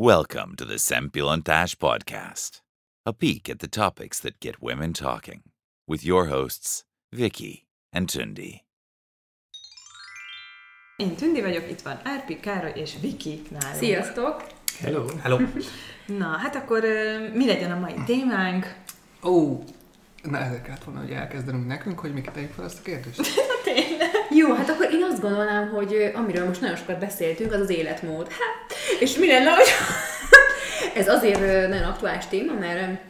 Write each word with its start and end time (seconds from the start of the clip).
Welcome 0.00 0.54
to 0.58 0.64
the 0.64 0.78
Sempilontash 0.78 1.74
Podcast, 1.76 2.60
a 3.04 3.12
peek 3.12 3.50
at 3.50 3.58
the 3.58 3.66
topics 3.66 4.20
that 4.20 4.38
get 4.38 4.62
women 4.62 4.92
talking, 4.92 5.42
with 5.88 6.04
your 6.04 6.26
hosts, 6.26 6.84
Vicky 7.10 7.66
and 7.92 8.08
Tundi. 8.08 8.60
Én 10.96 11.16
Tündi 11.16 11.40
vagyok, 11.40 11.70
itt 11.70 11.80
van 11.80 12.00
Árpi, 12.04 12.40
Károly 12.40 12.72
és 12.74 12.94
Viki 13.00 13.42
nálunk. 13.50 13.74
Sziasztok! 13.74 14.46
Hello. 14.80 15.06
Hello. 15.22 15.38
Na, 16.18 16.26
hát 16.26 16.54
akkor 16.54 16.82
mi 17.34 17.46
legyen 17.46 17.70
a 17.70 17.78
mai 17.78 17.94
témánk? 18.06 18.74
Ó, 19.22 19.64
na 20.22 20.38
ezek 20.38 20.62
kellett 20.62 20.84
volna, 20.84 21.00
hogy 21.00 21.10
elkezdenünk 21.10 21.66
nekünk, 21.66 21.98
hogy 21.98 22.12
Miki 22.12 22.30
tegyük 22.30 22.52
fel 22.52 22.64
ezt 22.64 22.78
a 22.78 22.82
kérdést. 22.82 23.20
Jó, 24.38 24.54
hát 24.54 24.68
akkor 24.68 24.92
én 24.92 25.02
azt 25.02 25.20
gondolnám, 25.20 25.68
hogy 25.68 26.10
amiről 26.14 26.46
most 26.46 26.60
nagyon 26.60 26.76
sokat 26.76 26.98
beszéltünk, 26.98 27.52
az 27.52 27.60
az 27.60 27.70
életmód. 27.70 28.28
Hát, 28.28 28.67
és 29.00 29.14
mi 29.14 29.26
lenne, 29.26 29.50
hogy 29.50 29.66
ez 31.00 31.08
azért 31.08 31.68
nagyon 31.68 31.88
aktuális 31.88 32.24
téma, 32.30 32.52
mert 32.52 33.06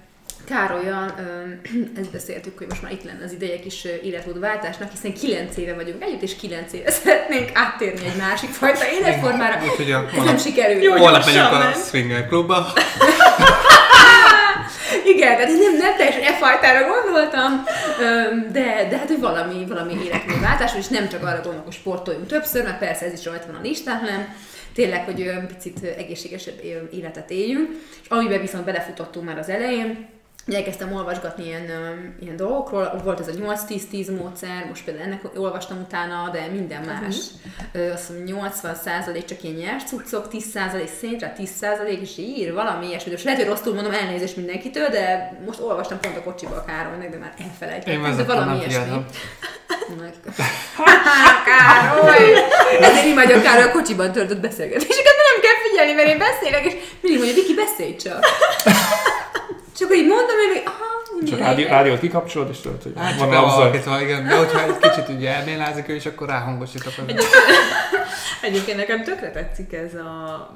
ö, 0.51 2.01
ezt 2.01 2.11
beszéltük, 2.11 2.59
hogy 2.59 2.67
most 2.69 2.83
már 2.83 2.93
itt 2.93 3.05
lenne 3.05 3.25
az 3.25 3.33
ideje 3.33 3.61
kis 3.61 3.85
életmódváltásnak, 4.03 4.91
hiszen 4.91 5.13
9 5.13 5.57
éve 5.57 5.75
vagyunk 5.75 6.03
együtt, 6.03 6.23
és 6.23 6.37
9 6.37 6.73
éve 6.73 6.91
szeretnénk 7.03 7.51
áttérni 7.55 8.07
egy 8.07 8.17
másik 8.17 8.51
fajta 8.51 8.85
életformára. 8.91 9.61
Úgyhogy 9.71 9.93
a, 9.93 9.97
Ez 9.97 10.13
nem 10.13 10.21
holnap, 10.21 10.41
sikerül. 10.41 10.83
Jó, 10.83 10.97
holnap 10.97 11.25
megyünk 11.25 11.53
a. 11.53 11.73
Swinger 11.89 12.27
klubba. 12.29 12.67
Igen, 15.05 15.37
tehát 15.37 15.49
nem, 15.49 15.77
nem 15.77 15.97
teljesen 15.97 16.23
e 16.23 16.37
fajtára 16.37 16.87
gondoltam, 16.87 17.65
de, 18.53 18.87
de 18.91 18.97
hát, 18.99 19.07
hogy 19.07 19.21
valami, 19.21 19.65
valami 19.69 19.95
életmódváltás, 20.05 20.73
és 20.79 20.87
nem 20.87 21.09
csak 21.09 21.23
arra 21.23 21.41
gondolok, 21.43 21.65
hogy 21.65 21.75
sportoljunk 21.75 22.27
többször, 22.27 22.65
mert 22.65 22.79
persze 22.79 23.05
ez 23.05 23.13
is 23.13 23.25
rajta 23.25 23.47
van 23.47 23.55
a 23.55 23.63
listán, 23.63 23.99
hanem 23.99 24.35
tényleg, 24.79 25.05
hogy 25.05 25.31
picit 25.47 25.83
egészségesebb 25.83 26.61
életet 26.93 27.31
éljünk, 27.31 27.71
és 28.03 28.09
amiben 28.09 28.41
viszont 28.41 28.65
belefutottunk 28.65 29.27
már 29.27 29.39
az 29.39 29.49
elején, 29.49 30.07
elkezdtem 30.55 30.93
olvasgatni 30.93 31.45
ilyen, 31.45 31.65
ilyen 32.21 32.37
dolgokról, 32.37 33.01
volt 33.05 33.21
ez 33.21 33.29
a 33.29 33.31
8-10-10 33.33 34.19
módszer, 34.19 34.67
most 34.69 34.85
például 34.85 35.07
ennek 35.07 35.21
olvastam 35.37 35.81
utána, 35.81 36.31
de 36.33 36.47
minden 36.53 36.83
más. 36.83 37.17
Ö, 37.73 37.93
azt 37.93 38.09
mondom, 38.09 38.51
80% 38.63 39.25
csak 39.25 39.43
ilyen 39.43 39.57
nyers 39.57 39.85
cuccok, 39.85 40.29
10% 40.33 40.87
széntre, 41.01 41.35
10% 41.39 42.01
és 42.01 42.17
ír, 42.19 42.53
valami 42.53 42.87
ilyesmi. 42.87 43.11
Most 43.11 43.25
lehet, 43.25 43.41
hogy 43.41 43.49
rosszul 43.49 43.75
mondom 43.75 43.93
elnézést 43.93 44.37
mindenkitől, 44.37 44.89
de 44.89 45.39
most 45.47 45.61
olvastam 45.61 46.01
pont 46.01 46.17
a 46.17 46.23
kocsiba 46.23 46.55
a 46.55 46.65
Károlynak, 46.65 47.09
de 47.11 47.17
már 47.19 47.33
elfelejtettem. 47.49 48.05
Én 48.05 48.17
de 48.17 48.25
valami 48.25 48.57
ilyesmi. 48.59 49.05
Meg- 50.01 50.15
Károly! 51.49 52.33
Ezért 52.81 53.07
imádja 53.07 53.43
Károly 53.43 53.63
a 53.63 53.71
kocsiban 53.71 54.13
töltött 54.13 54.41
beszélgetéseket, 54.41 55.15
de 55.17 55.23
nem 55.33 55.41
kell 55.43 55.71
figyelni, 55.71 55.93
mert 55.93 56.09
én 56.09 56.19
beszélek, 56.19 56.65
és 56.67 56.75
mindig 57.01 57.21
mondja, 57.23 57.43
Viki, 57.43 57.55
beszélj 57.55 57.97
csak. 57.97 58.25
Csak 59.79 59.89
hogy 59.89 59.97
így 59.97 60.07
mondom, 60.07 60.37
hogy 60.37 60.63
aha, 60.65 60.87
Csak 61.29 61.39
rádió, 61.39 61.67
rádiót 61.67 62.01
kikapcsolod, 62.01 62.49
és 62.51 62.61
tudod, 62.61 62.83
hogy 62.83 62.93
Hát 62.97 63.19
van 63.19 63.33
abzaj. 63.33 64.03
igen. 64.03 64.27
De 64.27 64.37
hogyha 64.37 64.63
egy 64.63 64.79
kicsit 64.79 65.09
ugye 65.09 65.35
elmélázik 65.35 65.89
ő, 65.89 65.95
és 65.95 66.07
akkor 66.07 66.29
ráhangosítok. 66.29 66.93
Az 67.07 67.25
Egyébként 68.43 68.77
nekem 68.77 69.03
tökre 69.03 69.31
tetszik 69.31 69.73
ez 69.73 69.95
a, 69.95 70.51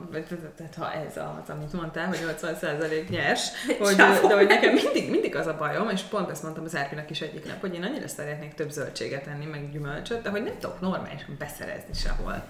tehát 0.56 0.74
ha 0.78 0.92
ez 0.92 1.16
az, 1.16 1.50
amit 1.54 1.72
mondtál, 1.72 2.06
hogy 2.06 2.18
80% 2.42 3.08
nyers, 3.08 3.48
hogy, 3.78 3.96
de 3.96 4.34
hogy 4.34 4.46
nekem 4.46 4.72
mindig, 4.72 5.10
mindig 5.10 5.36
az 5.36 5.46
a 5.46 5.56
bajom, 5.58 5.88
és 5.88 6.00
pont 6.00 6.30
ezt 6.30 6.42
mondtam 6.42 6.64
az 6.64 6.76
Árpinak 6.76 7.10
is 7.10 7.20
egyik 7.20 7.46
nap, 7.46 7.60
hogy 7.60 7.74
én 7.74 7.82
annyira 7.82 8.08
szeretnék 8.08 8.54
több 8.54 8.70
zöldséget 8.70 9.26
enni, 9.26 9.44
meg 9.44 9.70
gyümölcsöt, 9.72 10.22
de 10.22 10.30
hogy 10.30 10.42
nem 10.42 10.58
tudok 10.60 10.80
normálisan 10.80 11.36
beszerezni 11.38 11.94
sehol. 11.94 12.42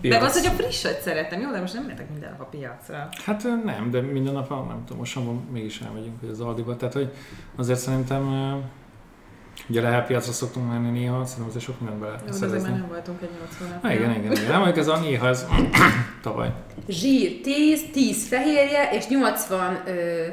De 0.00 0.18
az, 0.18 0.40
hogy 0.40 0.46
a 0.46 0.62
frisset 0.62 1.00
szeretem, 1.00 1.40
jó, 1.40 1.50
de 1.50 1.60
most 1.60 1.74
nem 1.74 1.82
mehetek 1.82 2.10
minden 2.10 2.30
nap 2.30 2.40
a 2.40 2.44
piacra. 2.44 3.08
Hát 3.24 3.42
nem, 3.64 3.90
de 3.90 4.00
minden 4.00 4.32
nap, 4.32 4.48
nem 4.48 4.82
tudom, 4.84 4.98
most 4.98 5.14
van, 5.14 5.48
mégis 5.52 5.80
elmegyünk 5.80 6.20
hogy 6.20 6.28
az 6.28 6.40
Aldiba. 6.40 6.76
Tehát, 6.76 6.94
hogy 6.94 7.12
azért 7.56 7.78
szerintem, 7.78 8.24
ugye 9.68 9.80
lehet 9.80 10.06
piacra 10.06 10.32
szoktunk 10.32 10.68
menni 10.68 10.90
néha, 10.90 11.24
szerintem 11.24 11.48
azért 11.48 11.64
sok 11.64 11.80
mindent 11.80 12.00
be 12.00 12.06
lehet 12.06 12.20
Jó, 12.20 12.38
de 12.38 12.46
azért 12.46 12.62
már 12.62 12.72
nem 12.72 12.88
voltunk 12.88 13.22
egy 13.22 13.30
80 13.58 13.78
Na, 13.82 13.92
igen, 13.92 14.10
igen, 14.10 14.32
igen. 14.32 14.44
Nem, 14.44 14.56
mondjuk 14.56 14.78
ez 14.78 14.88
a 14.88 14.98
néha, 14.98 15.28
ez 15.28 15.46
tavaly. 16.22 16.52
zsír 16.88 17.40
10, 17.40 17.82
10 17.92 18.26
fehérje 18.26 18.90
és 18.92 19.08
80 19.08 19.82
ö, 19.86 20.26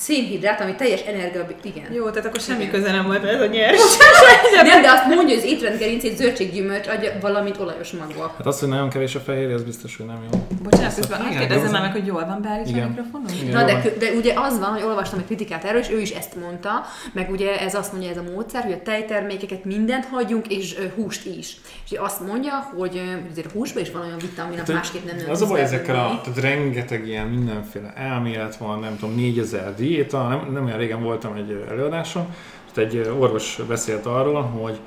szénhidrát, 0.00 0.60
ami 0.60 0.74
teljes 0.74 1.00
energia... 1.00 1.46
Igen. 1.62 1.92
Jó, 1.92 2.10
tehát 2.10 2.26
akkor 2.26 2.40
semmi 2.40 2.60
Igen. 2.60 2.72
köze 2.72 2.92
nem 2.92 3.06
volt 3.06 3.24
ez 3.24 3.40
a 3.40 3.46
nyers. 3.46 3.80
Nem, 4.62 4.82
de 4.82 4.90
azt 4.90 5.06
mondja, 5.06 5.24
hogy 5.24 5.36
az 5.36 5.44
étrendgerincét 5.44 6.16
zöldséggyümölcs 6.16 6.86
adja 6.86 7.12
valamit 7.20 7.58
olajos 7.60 7.90
magva. 7.90 8.34
Hát 8.36 8.46
az, 8.46 8.60
hogy 8.60 8.68
nagyon 8.68 8.88
kevés 8.88 9.14
a 9.14 9.20
fehérje, 9.20 9.54
az 9.54 9.62
biztos, 9.62 9.96
hogy 9.96 10.06
nem 10.06 10.18
jó. 10.32 10.46
Bocsánat, 10.62 10.94
közben 10.94 11.64
jó. 11.64 11.70
már 11.70 11.82
meg, 11.82 11.92
hogy 11.92 12.06
jól 12.06 12.24
van 12.26 12.42
beállítva 12.42 12.82
a 12.82 12.86
mikrofonon? 12.86 13.30
Igen. 13.42 13.52
Na, 13.52 13.64
de, 13.64 13.82
de 13.98 14.10
ugye 14.16 14.32
az 14.36 14.58
van, 14.58 14.68
hogy 14.68 14.82
olvastam 14.82 15.18
egy 15.18 15.24
kritikát 15.24 15.64
erről, 15.64 15.80
és 15.80 15.90
ő 15.90 16.00
is 16.00 16.10
ezt 16.10 16.36
mondta, 16.36 16.84
meg 17.12 17.30
ugye 17.30 17.60
ez 17.60 17.74
azt 17.74 17.92
mondja 17.92 18.10
ez 18.10 18.16
a 18.16 18.22
módszer, 18.32 18.62
hogy 18.62 18.72
a 18.72 18.82
tejtermékeket 18.82 19.64
mindent 19.64 20.04
hagyjunk, 20.04 20.46
és 20.46 20.78
húst 20.94 21.26
is. 21.26 21.56
És 21.90 21.96
azt 21.98 22.26
mondja, 22.26 22.70
hogy 22.76 23.02
azért 23.30 23.52
húsban 23.52 23.82
is 23.82 23.90
van 23.90 24.02
olyan 24.02 24.18
vitamin, 24.18 24.58
Hát, 24.58 24.72
másképp 24.72 25.04
nem 25.04 25.30
Az 25.30 25.42
a 25.42 25.46
baj 25.46 25.60
ezekkel 25.60 25.94
a, 25.94 26.20
tehát 26.24 26.40
rengeteg 26.40 27.06
ilyen 27.06 27.26
mindenféle 27.26 27.92
elmélet 27.96 28.56
van, 28.56 28.78
nem 28.78 28.96
tudom, 28.98 29.14
4000 29.14 29.74
diéta, 29.88 30.28
nem, 30.28 30.52
nem 30.52 30.64
olyan 30.64 30.78
régen 30.78 31.02
voltam 31.02 31.34
egy 31.34 31.64
előadáson, 31.68 32.34
és 32.72 32.82
egy 32.82 33.10
orvos 33.18 33.60
beszélt 33.68 34.06
arról, 34.06 34.42
hogy 34.42 34.78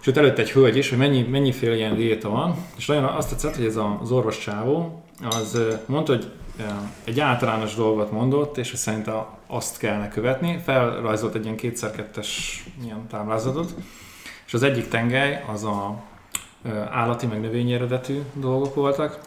sőt 0.00 0.16
előtt 0.16 0.38
egy 0.38 0.50
hölgy 0.50 0.76
is, 0.76 0.88
hogy 0.88 0.98
mennyi, 0.98 1.22
mennyiféle 1.22 1.74
ilyen 1.76 1.96
diéta 1.96 2.28
van, 2.28 2.56
és 2.76 2.86
nagyon 2.86 3.04
azt 3.04 3.28
tetszett, 3.28 3.56
hogy 3.56 3.64
ez 3.64 3.76
az 4.00 4.10
orvos 4.10 4.38
csávó, 4.38 5.02
az 5.28 5.60
mondta, 5.86 6.12
hogy 6.12 6.26
egy 7.04 7.20
általános 7.20 7.74
dolgot 7.74 8.10
mondott, 8.10 8.56
és 8.56 8.70
hogy 8.70 8.78
szerint 8.78 9.06
a- 9.06 9.38
azt 9.46 9.78
kellene 9.78 10.08
követni, 10.08 10.60
felrajzolt 10.64 11.34
egy 11.34 11.44
ilyen 11.44 11.56
kétszer-kettes 11.56 12.64
ilyen 12.84 13.06
táblázatot, 13.10 13.74
és 14.46 14.54
az 14.54 14.62
egyik 14.62 14.88
tengely 14.88 15.44
az 15.52 15.64
a 15.64 16.02
állati 16.90 17.26
meg 17.26 17.40
növényi 17.40 17.74
eredetű 17.74 18.20
dolgok 18.32 18.74
voltak, 18.74 19.18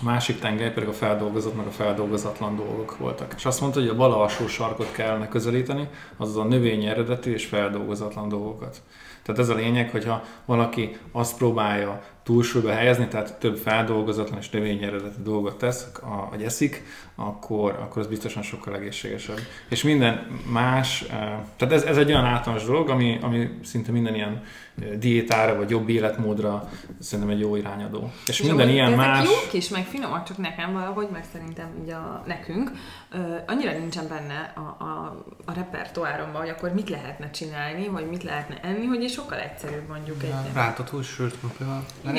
a 0.00 0.04
másik 0.04 0.38
tengely 0.38 0.72
pedig 0.72 0.88
a 0.88 0.92
feldolgozott 0.92 1.56
meg 1.56 1.66
a 1.66 1.70
feldolgozatlan 1.70 2.56
dolgok 2.56 2.96
voltak. 2.96 3.32
És 3.36 3.44
azt 3.44 3.60
mondta, 3.60 3.80
hogy 3.80 3.88
a 3.88 3.96
bal 3.96 4.12
alsó 4.12 4.46
sarkot 4.46 4.92
kellene 4.92 5.28
közelíteni, 5.28 5.88
azaz 6.16 6.36
a 6.36 6.44
növényi 6.44 6.86
eredetű 6.86 7.32
és 7.32 7.46
feldolgozatlan 7.46 8.28
dolgokat. 8.28 8.82
Tehát 9.22 9.40
ez 9.40 9.48
a 9.48 9.54
lényeg, 9.54 9.90
hogyha 9.90 10.22
valaki 10.44 10.96
azt 11.12 11.36
próbálja 11.36 12.02
túlsúlyba 12.30 12.72
helyezni, 12.72 13.08
tehát 13.08 13.38
több 13.38 13.56
feldolgozatlan 13.56 14.38
és 14.38 14.50
növényi 14.50 14.82
eredetű 14.82 15.22
dolgot 15.22 15.58
tesz, 15.58 15.86
a- 16.02 16.28
vagy 16.30 16.42
eszik, 16.42 16.82
akkor, 17.14 17.78
akkor 17.80 18.02
az 18.02 18.08
biztosan 18.08 18.42
sokkal 18.42 18.74
egészségesebb. 18.74 19.38
És 19.68 19.82
minden 19.82 20.40
más, 20.52 21.02
eh, 21.02 21.16
tehát 21.56 21.74
ez, 21.74 21.82
ez 21.82 21.96
egy 21.96 22.10
olyan 22.10 22.24
általános 22.24 22.64
dolog, 22.64 22.88
ami, 22.88 23.18
ami 23.22 23.50
szinte 23.64 23.92
minden 23.92 24.14
ilyen 24.14 24.42
eh, 24.82 24.88
diétára 24.98 25.56
vagy 25.56 25.70
jobb 25.70 25.88
életmódra 25.88 26.68
szerintem 27.00 27.34
egy 27.34 27.40
jó 27.40 27.56
irányadó. 27.56 28.10
És 28.26 28.42
minden 28.42 28.66
Jó, 28.68 28.72
ilyen 28.72 28.92
más... 28.92 29.24
jók 29.24 29.52
is, 29.52 29.68
meg 29.68 29.84
finomak, 29.84 30.24
csak 30.24 30.36
nekem 30.36 30.72
valahogy, 30.72 31.08
meg 31.12 31.24
szerintem 31.32 31.66
így 31.82 31.90
a 31.90 32.22
nekünk, 32.26 32.70
ö, 33.10 33.18
annyira 33.46 33.78
nincsen 33.78 34.08
benne 34.08 34.52
a, 34.56 34.84
a, 34.84 35.24
a 35.44 35.52
repertoáromban, 35.52 36.40
hogy 36.40 36.50
akkor 36.50 36.72
mit 36.74 36.88
lehetne 36.88 37.30
csinálni, 37.30 37.88
vagy 37.88 38.08
mit 38.08 38.22
lehetne 38.22 38.60
enni, 38.62 38.86
hogy 38.86 39.08
sokkal 39.08 39.38
egyszerűbb 39.38 39.88
mondjuk 39.88 40.22
egy... 40.22 40.52
Rántott 40.54 40.88
hús 40.88 41.06
sült 41.06 41.34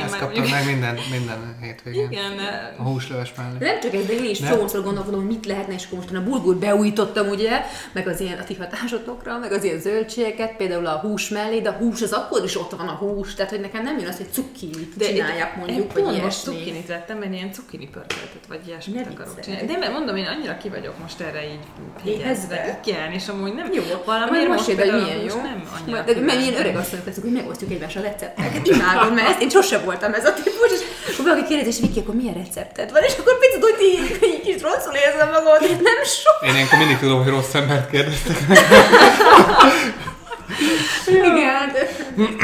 Igen, 0.01 0.13
ezt 0.13 0.19
kaptam 0.19 0.41
mondjuk- 0.44 0.59
meg 0.59 0.66
minden, 0.73 0.97
minden 1.12 1.57
hétvégén. 1.62 2.07
Igen, 2.12 2.31
A 2.78 2.81
húsleves 2.84 3.34
mellé. 3.38 3.57
Nem 3.59 3.79
csak 3.79 3.94
ez, 3.94 4.06
de 4.06 4.13
én 4.13 4.23
is 4.29 4.39
Nem? 4.39 4.51
csomószor 4.51 4.84
gondolkodom, 4.84 5.19
hogy 5.19 5.29
mit 5.29 5.45
lehetne, 5.45 5.73
és 5.73 5.85
akkor 5.85 5.97
most 5.97 6.13
a 6.16 6.23
bulgur 6.23 6.56
beújítottam, 6.56 7.28
ugye, 7.28 7.62
meg 7.91 8.07
az 8.07 8.19
ilyen 8.19 8.38
a 8.40 8.44
ti 8.44 8.53
hatásotokra, 8.56 9.38
meg 9.38 9.51
az 9.51 9.63
ilyen 9.63 9.79
zöldségeket, 9.79 10.56
például 10.56 10.85
a 10.85 11.00
hús 11.00 11.29
mellé, 11.29 11.59
de 11.59 11.69
a 11.69 11.73
hús 11.73 12.01
az 12.01 12.11
akkor 12.11 12.44
is 12.44 12.57
ott 12.57 12.72
van 12.72 12.88
a 12.88 12.91
hús, 12.95 13.34
tehát 13.34 13.51
hogy 13.51 13.59
nekem 13.61 13.84
nem 13.84 13.97
jön 14.00 14.07
az, 14.07 14.17
hogy 14.17 14.31
cukkinit 14.31 14.97
de 14.97 15.06
csinálják 15.06 15.56
mondjuk, 15.56 15.79
én 15.79 15.88
vagy 15.94 16.03
pont 16.03 16.06
most 16.23 16.45
ilyesmi. 16.45 16.53
cukinit 16.63 16.88
vettem, 16.88 17.17
mert 17.17 17.34
ilyen 17.34 17.51
cukini 17.51 17.85
pörköltet, 17.88 18.45
vagy 18.47 18.59
ilyesmit 18.67 18.95
Ne 19.06 19.11
akarok 19.11 19.40
csinálni. 19.40 19.67
De 19.67 19.78
mert 19.78 19.91
mondom, 19.91 20.16
én 20.16 20.25
annyira 20.25 20.58
ki 20.58 20.70
vagyok 20.70 20.97
most 21.02 21.20
erre 21.20 21.43
így 21.43 21.59
hegyezve. 22.03 22.79
Igen, 22.85 23.11
és 23.11 23.28
amúgy 23.28 23.53
nem 23.53 23.73
Jó, 23.73 23.84
valamiért 24.05 24.29
majd 24.31 24.47
most 24.47 24.53
most 24.58 24.66
hogy 24.66 24.75
például 24.75 25.02
milyen 25.03 25.20
jó. 25.20 25.35
nem 25.41 25.64
annyira 25.81 26.02
de 26.02 26.20
Mert 26.20 26.41
ilyen 26.41 26.53
öreg 26.55 26.75
asszonyok 26.75 27.05
leszünk, 27.05 27.25
hogy 27.25 27.35
megosztjuk 27.35 27.72
egymással 27.72 28.02
recepteket. 28.02 28.67
Imádom, 28.67 29.14
mert 29.14 29.28
ezt 29.29 29.41
én 29.41 29.49
sose 29.49 29.78
voltam 29.91 30.14
ez 30.14 30.26
a 30.26 30.34
típus, 30.34 30.72
és 31.08 31.14
akkor 31.14 31.26
valaki 31.26 31.47
kérdezi, 31.47 31.70
és 31.70 31.79
Viki, 31.79 31.99
akkor 31.99 32.16
milyen 32.16 32.34
recepted 32.34 32.91
van? 32.91 33.03
És 33.03 33.14
akkor 33.20 33.34
picit 33.40 33.64
úgy 33.64 33.82
így, 33.91 34.34
így 34.34 34.41
kis 34.41 34.61
rosszul 34.61 34.96
érzem 35.05 35.29
magam, 35.29 35.53
hogy 35.58 35.82
nem 35.90 35.99
sok. 36.03 36.38
Én 36.47 36.53
ilyenkor 36.53 36.78
mindig 36.78 36.97
tudom, 36.97 37.23
hogy 37.23 37.32
rossz 37.32 37.53
embert 37.53 37.90
kérdeztek. 37.90 38.38
Igen, 41.32 41.66
de 41.73 41.82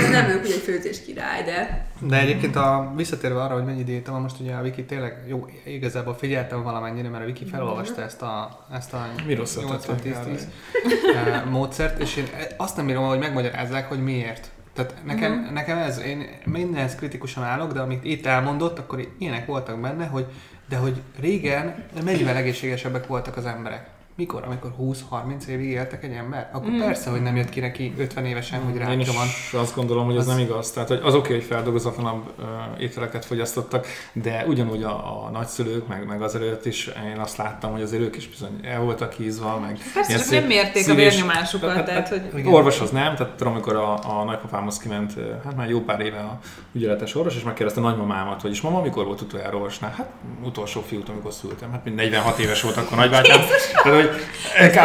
nem 0.09 0.29
ők, 0.29 0.41
hogy 0.41 0.51
egy 0.51 0.63
főzés 0.63 1.03
király, 1.05 1.43
de 1.43 1.85
De 1.99 2.19
egyébként 2.19 2.55
a, 2.55 2.93
visszatérve 2.95 3.41
arra, 3.41 3.53
hogy 3.53 3.65
mennyi 3.65 3.83
diéta 3.83 4.11
van, 4.11 4.21
most 4.21 4.39
ugye 4.39 4.53
a 4.53 4.61
Wiki 4.61 4.85
tényleg 4.85 5.23
jó, 5.27 5.47
igazából 5.65 6.15
figyeltem 6.19 6.63
valamennyire, 6.63 7.09
mert 7.09 7.23
a 7.23 7.27
Wiki 7.27 7.45
felolvasta 7.45 8.01
ezt 8.01 8.21
a, 8.21 8.65
ezt 8.73 8.93
a 8.93 9.07
Mi 9.25 9.33
rosszat 9.33 9.63
80 9.63 9.95
10 9.95 10.13
tettek 10.13 10.33
10 10.33 10.47
eh, 11.15 11.43
módszert, 11.49 12.01
és 12.01 12.15
én 12.15 12.27
azt 12.57 12.75
nem 12.75 12.85
bírom, 12.85 13.07
hogy 13.07 13.19
megmagyarázzák, 13.19 13.87
hogy 13.87 14.03
miért. 14.03 14.49
Tehát 14.77 14.93
nekem, 15.05 15.31
uh-huh. 15.31 15.51
nekem 15.51 15.77
ez, 15.77 15.99
én 15.99 16.25
mindenhez 16.45 16.95
kritikusan 16.95 17.43
állok, 17.43 17.73
de 17.73 17.79
amit 17.79 18.03
itt 18.03 18.25
elmondott, 18.25 18.79
akkor 18.79 19.07
ilyenek 19.17 19.45
voltak 19.45 19.79
benne, 19.79 20.05
hogy 20.05 20.25
De 20.69 20.77
hogy 20.77 21.01
régen 21.19 21.85
mennyivel 22.03 22.35
egészségesebbek 22.35 23.07
voltak 23.07 23.37
az 23.37 23.45
emberek. 23.45 23.89
Mikor? 24.17 24.43
Amikor 24.45 24.71
20-30 24.81 25.45
évig 25.45 25.69
éltek 25.69 26.03
egy 26.03 26.11
ember? 26.11 26.49
Akkor 26.53 26.69
mm. 26.69 26.79
persze, 26.79 27.09
hogy 27.09 27.21
nem 27.21 27.35
jött 27.35 27.49
ki 27.49 27.59
neki 27.59 27.93
50 27.97 28.25
évesen, 28.25 28.61
hogy 28.61 28.73
Én 28.73 28.79
rákja 28.79 28.97
is 28.99 29.07
van. 29.51 29.61
azt 29.61 29.75
gondolom, 29.75 30.05
hogy 30.05 30.15
ez 30.15 30.19
Az- 30.21 30.27
nem 30.27 30.39
igaz. 30.39 30.71
Tehát 30.71 30.89
hogy 30.89 30.99
az 31.03 31.13
oké, 31.15 31.33
hogy 31.33 31.43
feldolgozatlanabb 31.43 32.23
uh, 32.39 32.45
ételeket 32.81 33.25
fogyasztottak, 33.25 33.87
de 34.13 34.45
ugyanúgy 34.47 34.83
a, 34.83 35.25
a 35.25 35.29
nagyszülők, 35.31 35.87
meg, 35.87 36.05
meg 36.07 36.21
azelőtt 36.21 36.65
is 36.65 36.87
én 37.13 37.17
azt 37.19 37.37
láttam, 37.37 37.71
hogy 37.71 37.81
azért 37.81 38.01
ők 38.01 38.15
is 38.15 38.27
bizony 38.29 38.59
el 38.63 38.79
voltak 38.81 39.13
hízva, 39.13 39.59
meg 39.59 39.77
Persze, 39.93 40.11
csak 40.11 40.21
szép 40.21 40.39
nem 40.39 40.47
mérték 40.47 40.81
a 40.83 40.85
szívés- 40.89 41.13
vérnyomásukat, 41.13 41.71
Hát, 41.73 41.85
tehát 41.85 42.09
hát, 42.09 42.29
hogy... 42.31 42.39
Igen. 42.39 42.53
Orvoshoz 42.53 42.89
nem, 42.91 43.15
tehát 43.15 43.33
tudom, 43.35 43.53
amikor 43.53 43.75
a, 43.75 44.19
a 44.19 44.23
nagypapámhoz 44.23 44.77
kiment, 44.77 45.13
hát 45.43 45.55
már 45.55 45.69
jó 45.69 45.79
pár 45.79 45.99
éve 45.99 46.19
a 46.19 46.39
ügyeletes 46.73 47.15
orvos, 47.15 47.35
és 47.35 47.43
megkérdezte 47.43 47.81
a 47.81 47.83
nagymamámat, 47.83 48.41
hogy 48.41 48.51
is 48.51 48.61
mama, 48.61 48.81
mikor 48.81 49.05
volt 49.05 49.21
utoljára 49.21 49.55
orvosnál? 49.55 49.91
Hát 49.97 50.09
utolsó 50.43 50.81
fiút, 50.87 51.09
amikor 51.09 51.33
szültem. 51.33 51.71
Hát 51.71 51.83
mind 51.83 51.95
46 51.95 52.37
éves 52.37 52.61
volt 52.61 52.77
akkor 52.77 52.97
nagybátyám. 52.97 53.39
Tehát, 53.83 53.95
hogy 54.01 54.06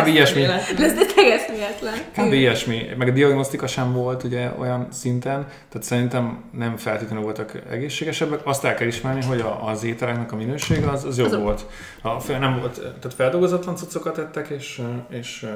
kb. 0.01 0.07
ilyesmi. 0.07 0.43
Ez 0.43 0.95
de 0.95 1.05
tegeszméletlen. 1.15 1.95
Kb. 2.17 2.33
ilyesmi, 2.33 2.87
meg 2.99 3.09
a 3.09 3.11
diagnosztika 3.13 3.67
sem 3.67 3.93
volt 3.93 4.23
ugye 4.23 4.51
olyan 4.59 4.89
szinten, 4.91 5.47
tehát 5.69 5.87
szerintem 5.87 6.45
nem 6.53 6.77
feltétlenül 6.77 7.23
voltak 7.25 7.63
egészségesebbek. 7.71 8.41
Azt 8.47 8.65
el 8.65 8.75
kell 8.75 8.87
ismerni, 8.87 9.25
hogy 9.25 9.45
az 9.63 9.85
ételeknek 9.85 10.33
a 10.33 10.37
minősége 10.37 10.91
az, 10.91 11.05
az 11.05 11.19
jobb 11.19 11.27
Az- 11.33 11.39
volt. 11.39 11.67
A, 12.03 12.33
nem 12.39 12.59
volt. 12.59 12.75
Tehát 12.81 13.15
feldolgozatlan 13.15 13.77
cuccokat 13.77 14.19
ettek, 14.19 14.49
és, 14.49 14.83
és 15.11 15.47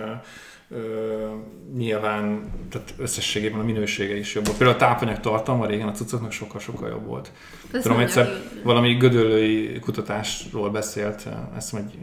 ö, 0.71 0.77
nyilván 1.77 2.51
tehát 2.71 2.95
összességében 2.99 3.61
a 3.61 3.65
minősége 3.65 4.17
is 4.17 4.35
jobb 4.35 4.45
volt. 4.47 4.59
Például 4.59 4.79
a 4.79 4.81
tápanyag 4.87 5.21
tartalma 5.21 5.67
régen 5.67 5.89
a 5.89 5.93
cuccoknak 5.93 6.33
sokkal-sokkal 6.33 6.89
jobb 6.89 7.07
volt. 7.07 7.31
Ez 7.73 7.83
Tudom, 7.83 7.99
egyszer 7.99 8.25
hogy- 8.25 8.63
valami 8.63 8.95
gödöllői 8.95 9.79
kutatásról 9.79 10.71
beszélt, 10.71 11.27
ezt 11.57 11.75
egy, 11.75 11.95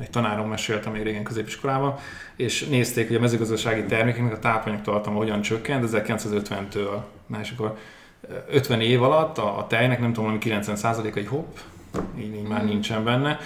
egy 0.00 0.10
tanárom 0.10 0.48
mesélte 0.48 0.90
még 0.90 1.02
régen 1.02 1.22
középiskolában, 1.22 1.94
és 2.36 2.66
nézték, 2.66 3.06
hogy 3.06 3.16
a 3.16 3.20
mezőgazdasági 3.20 3.84
termékeknek 3.84 4.32
a 4.32 4.38
tápanyag 4.38 4.82
tartalma 4.82 5.18
hogyan 5.18 5.40
csökkent 5.40 5.90
1950-től. 5.92 7.00
Na 7.26 7.40
és 7.40 7.50
akkor 7.50 7.78
50 8.50 8.80
év 8.80 9.02
alatt 9.02 9.38
a, 9.38 9.58
a 9.58 9.66
tejnek 9.66 10.00
nem 10.00 10.12
tudom, 10.12 10.24
valami 10.24 10.62
90%-a 10.64 11.18
egy 11.18 11.26
hopp, 11.26 11.56
így, 12.18 12.34
így 12.34 12.48
már 12.48 12.64
nincsen 12.64 13.04
benne, 13.04 13.38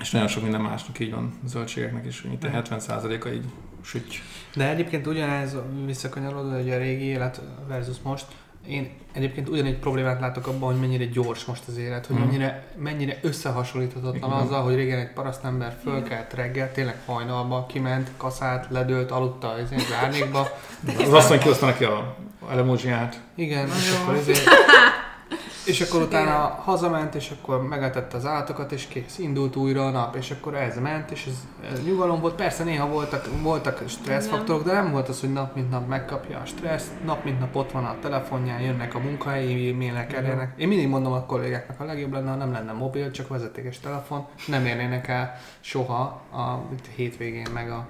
és 0.00 0.10
nagyon 0.10 0.28
sok 0.28 0.42
minden 0.42 0.60
másnak 0.60 0.98
így 0.98 1.10
van, 1.10 1.38
zöldségeknek 1.44 2.06
is, 2.06 2.24
itt 2.32 2.44
a 2.44 2.48
70%-a 2.48 3.28
így 3.28 3.44
süty. 3.82 4.20
De 4.54 4.68
egyébként 4.68 5.06
ugyanez 5.06 5.56
visszakanyarodva, 5.86 6.54
hogy 6.54 6.70
a 6.70 6.78
régi 6.78 7.04
élet 7.04 7.40
versus 7.68 7.96
most, 8.02 8.26
én 8.68 8.90
egyébként 9.12 9.48
ugyanegy 9.48 9.76
problémát 9.78 10.20
látok 10.20 10.46
abban, 10.46 10.70
hogy 10.72 10.80
mennyire 10.80 11.04
gyors 11.04 11.44
most 11.44 11.62
az 11.68 11.76
élet, 11.76 12.06
hogy 12.06 12.16
Mhm. 12.16 12.24
mennyire, 12.26 12.64
mennyire 12.76 13.18
összehasonlíthatatlan 13.22 14.30
Igen. 14.30 14.42
azzal, 14.44 14.62
hogy 14.62 14.74
régen 14.74 14.98
egy 14.98 15.12
parasztember 15.12 15.76
fölkelt 15.82 16.32
reggel, 16.32 16.72
tényleg 16.72 16.96
hajnalba, 17.06 17.66
kiment, 17.68 18.10
kaszált, 18.16 18.66
ledőlt, 18.70 19.10
aludta 19.10 19.48
az 19.48 19.70
az 19.76 19.84
árnyékba. 20.02 20.48
Az 20.98 21.12
asszony 21.12 21.38
kihozta 21.38 21.66
neki 21.66 21.84
a 21.84 22.16
elemózsiát. 22.50 23.20
Igen, 23.34 23.66
és 23.66 23.72
Nagyon. 23.90 24.02
akkor 24.02 24.14
ezért... 24.14 24.42
És 25.66 25.80
akkor 25.80 26.02
utána 26.02 26.60
hazament, 26.64 27.14
és 27.14 27.32
akkor 27.38 27.62
megetette 27.62 28.16
az 28.16 28.26
állatokat, 28.26 28.72
és 28.72 28.86
kész, 28.86 29.18
indult 29.18 29.56
újra 29.56 29.86
a 29.86 29.90
nap, 29.90 30.16
és 30.16 30.30
akkor 30.30 30.54
ez 30.54 30.78
ment, 30.78 31.10
és 31.10 31.26
ez, 31.26 31.68
ez 31.72 31.84
nyugalom 31.84 32.20
volt. 32.20 32.34
Persze 32.34 32.64
néha 32.64 32.88
voltak, 32.88 33.28
voltak 33.42 33.82
stresszfaktorok, 33.86 34.64
de 34.64 34.72
nem 34.72 34.90
volt 34.92 35.08
az, 35.08 35.20
hogy 35.20 35.32
nap 35.32 35.54
mint 35.54 35.70
nap 35.70 35.88
megkapja 35.88 36.38
a 36.38 36.44
stressz, 36.44 36.90
nap 37.04 37.24
mint 37.24 37.40
nap 37.40 37.56
ott 37.56 37.72
van 37.72 37.84
a 37.84 37.96
telefonján, 38.00 38.60
jönnek 38.60 38.94
a 38.94 38.98
munkahelyi 38.98 39.70
e-mailek, 39.70 40.12
elérnek. 40.12 40.52
Én 40.56 40.68
mindig 40.68 40.88
mondom 40.88 41.12
a 41.12 41.24
kollégáknak, 41.24 41.80
a 41.80 41.84
legjobb 41.84 42.12
lenne, 42.12 42.30
ha 42.30 42.36
nem 42.36 42.52
lenne 42.52 42.72
mobil, 42.72 43.10
csak 43.10 43.28
vezetékes 43.28 43.78
telefon, 43.80 44.26
nem 44.46 44.66
érnének 44.66 45.08
el 45.08 45.34
soha 45.60 46.22
a 46.32 46.62
hétvégén, 46.96 47.46
meg 47.54 47.70
a, 47.70 47.88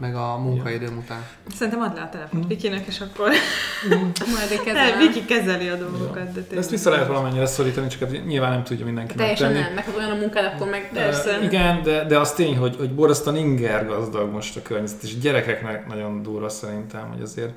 meg 0.00 0.14
a 0.14 0.36
munkaidőm 0.38 0.96
után. 0.96 1.26
Szerintem 1.54 1.82
add 1.82 1.94
le 1.94 2.02
a 2.02 2.08
telefont 2.08 2.46
Vikinek, 2.46 2.86
és 2.86 3.00
akkor 3.00 3.30
Majd 4.34 4.50
egy 4.50 4.62
nem, 4.64 4.74
kezelem. 4.74 4.98
Viki 4.98 5.24
kezeli 5.24 5.68
a 5.68 5.76
dolgokat. 5.76 6.14
De 6.14 6.22
De 6.24 6.40
tényleg. 6.40 6.58
ezt 6.58 6.70
vissza 6.70 6.90
lehet 6.90 7.08
valamennyire 7.12 7.46
szorítani, 7.46 7.86
csak 7.86 8.00
hát 8.00 8.26
nyilván 8.26 8.50
nem 8.50 8.62
tudja 8.62 8.84
mindenki 8.84 9.14
Teljesen 9.14 9.52
megtenni. 9.52 9.74
nem, 9.74 9.84
meg 9.84 9.96
olyan 9.96 10.10
a 10.10 10.14
munkád, 10.14 10.52
akkor 10.54 10.68
meg 10.70 10.90
Persze. 10.92 11.38
Uh, 11.38 11.44
igen, 11.44 11.82
de, 11.82 12.04
de 12.04 12.18
az 12.18 12.32
tény, 12.32 12.56
hogy, 12.56 12.76
hogy 12.76 12.94
borzasztóan 12.94 13.36
inger 13.36 13.86
gazdag 13.86 14.32
most 14.32 14.56
a 14.56 14.62
környezet, 14.62 15.02
és 15.02 15.18
gyerekeknek 15.18 15.88
nagyon 15.88 16.22
durva 16.22 16.48
szerintem, 16.48 17.08
hogy 17.12 17.22
azért 17.22 17.52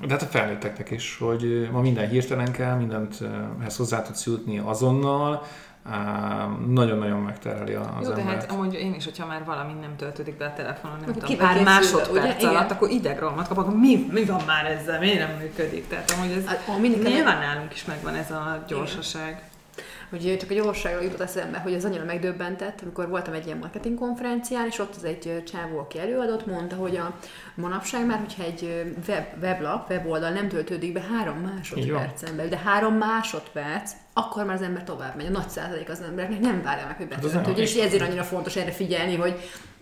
de 0.00 0.12
hát 0.12 0.22
a 0.22 0.26
felnőtteknek 0.26 0.90
is, 0.90 1.16
hogy 1.20 1.68
ma 1.72 1.80
minden 1.80 2.08
hirtelen 2.08 2.52
kell, 2.52 2.76
mindent 2.76 3.18
ehhez 3.60 3.76
hozzá 3.76 4.02
tudsz 4.02 4.26
jutni 4.26 4.58
azonnal, 4.58 5.42
nagyon-nagyon 6.68 7.20
megtereli 7.20 7.74
az 7.74 7.86
Jó, 8.02 8.08
de 8.08 8.20
embert. 8.20 8.42
hát 8.42 8.50
amúgy 8.50 8.74
én 8.74 8.94
is, 8.94 9.04
hogyha 9.04 9.26
már 9.26 9.44
valami 9.44 9.72
nem 9.72 9.96
töltődik 9.96 10.36
be 10.36 10.44
a 10.44 10.52
telefonon, 10.52 10.98
nem 11.04 11.14
tudom, 11.14 11.36
pár 11.36 11.62
másodperc 11.62 12.10
ugye? 12.10 12.20
alatt, 12.20 12.40
Igen. 12.40 12.56
akkor 12.56 12.90
idegromat 12.90 13.48
kap, 13.48 13.58
akkor 13.58 13.76
mi, 13.76 14.06
mi 14.12 14.24
van 14.24 14.42
már 14.46 14.66
ezzel, 14.66 14.98
miért 14.98 15.18
nem 15.18 15.36
működik? 15.38 15.88
Tehát 15.88 16.10
amúgy 16.10 16.30
ez 16.30 16.44
A, 16.46 16.70
a 16.70 16.78
mindig 16.78 17.02
nyilván 17.02 17.38
nálunk 17.38 17.72
is 17.72 17.84
megvan 17.84 18.14
ez 18.14 18.30
a 18.30 18.64
gyorsaság. 18.68 19.42
Hogy 20.10 20.36
csak 20.40 20.50
a 20.50 20.54
gyorságról 20.54 21.02
jutott 21.02 21.20
eszembe, 21.20 21.58
hogy 21.58 21.74
az 21.74 21.84
annyira 21.84 22.04
megdöbbentett, 22.04 22.80
amikor 22.82 23.08
voltam 23.08 23.34
egy 23.34 23.46
ilyen 23.46 23.58
marketing 23.58 23.98
konferencián, 23.98 24.66
és 24.66 24.78
ott 24.78 24.94
az 24.96 25.04
egy 25.04 25.42
csávó, 25.46 25.78
aki 25.78 25.98
előadott, 25.98 26.46
mondta, 26.46 26.76
hogy 26.76 26.96
a 26.96 27.18
manapság 27.54 28.06
már, 28.06 28.18
hogyha 28.18 28.42
egy 28.42 28.94
web, 29.08 29.24
weblap, 29.42 29.90
weboldal 29.90 30.30
nem 30.30 30.48
töltődik 30.48 30.92
be 30.92 31.00
három 31.00 31.38
másodpercen 31.38 32.36
belül, 32.36 32.50
de 32.50 32.58
három 32.64 32.94
másodperc, 32.94 33.92
akkor 34.12 34.44
már 34.44 34.54
az 34.54 34.62
ember 34.62 34.84
tovább 34.84 35.16
megy. 35.16 35.26
A 35.26 35.30
nagy 35.30 35.48
százalék 35.48 35.88
az 35.88 36.00
embereknek 36.00 36.40
nem 36.40 36.62
várja 36.62 36.86
meg, 36.86 36.96
hogy 36.96 37.06
az 37.10 37.32
betöltődjön, 37.32 37.66
és 37.66 37.74
ezért 37.74 38.02
annyira 38.02 38.22
fontos 38.22 38.56
erre 38.56 38.72
figyelni, 38.72 39.16
hogy 39.16 39.34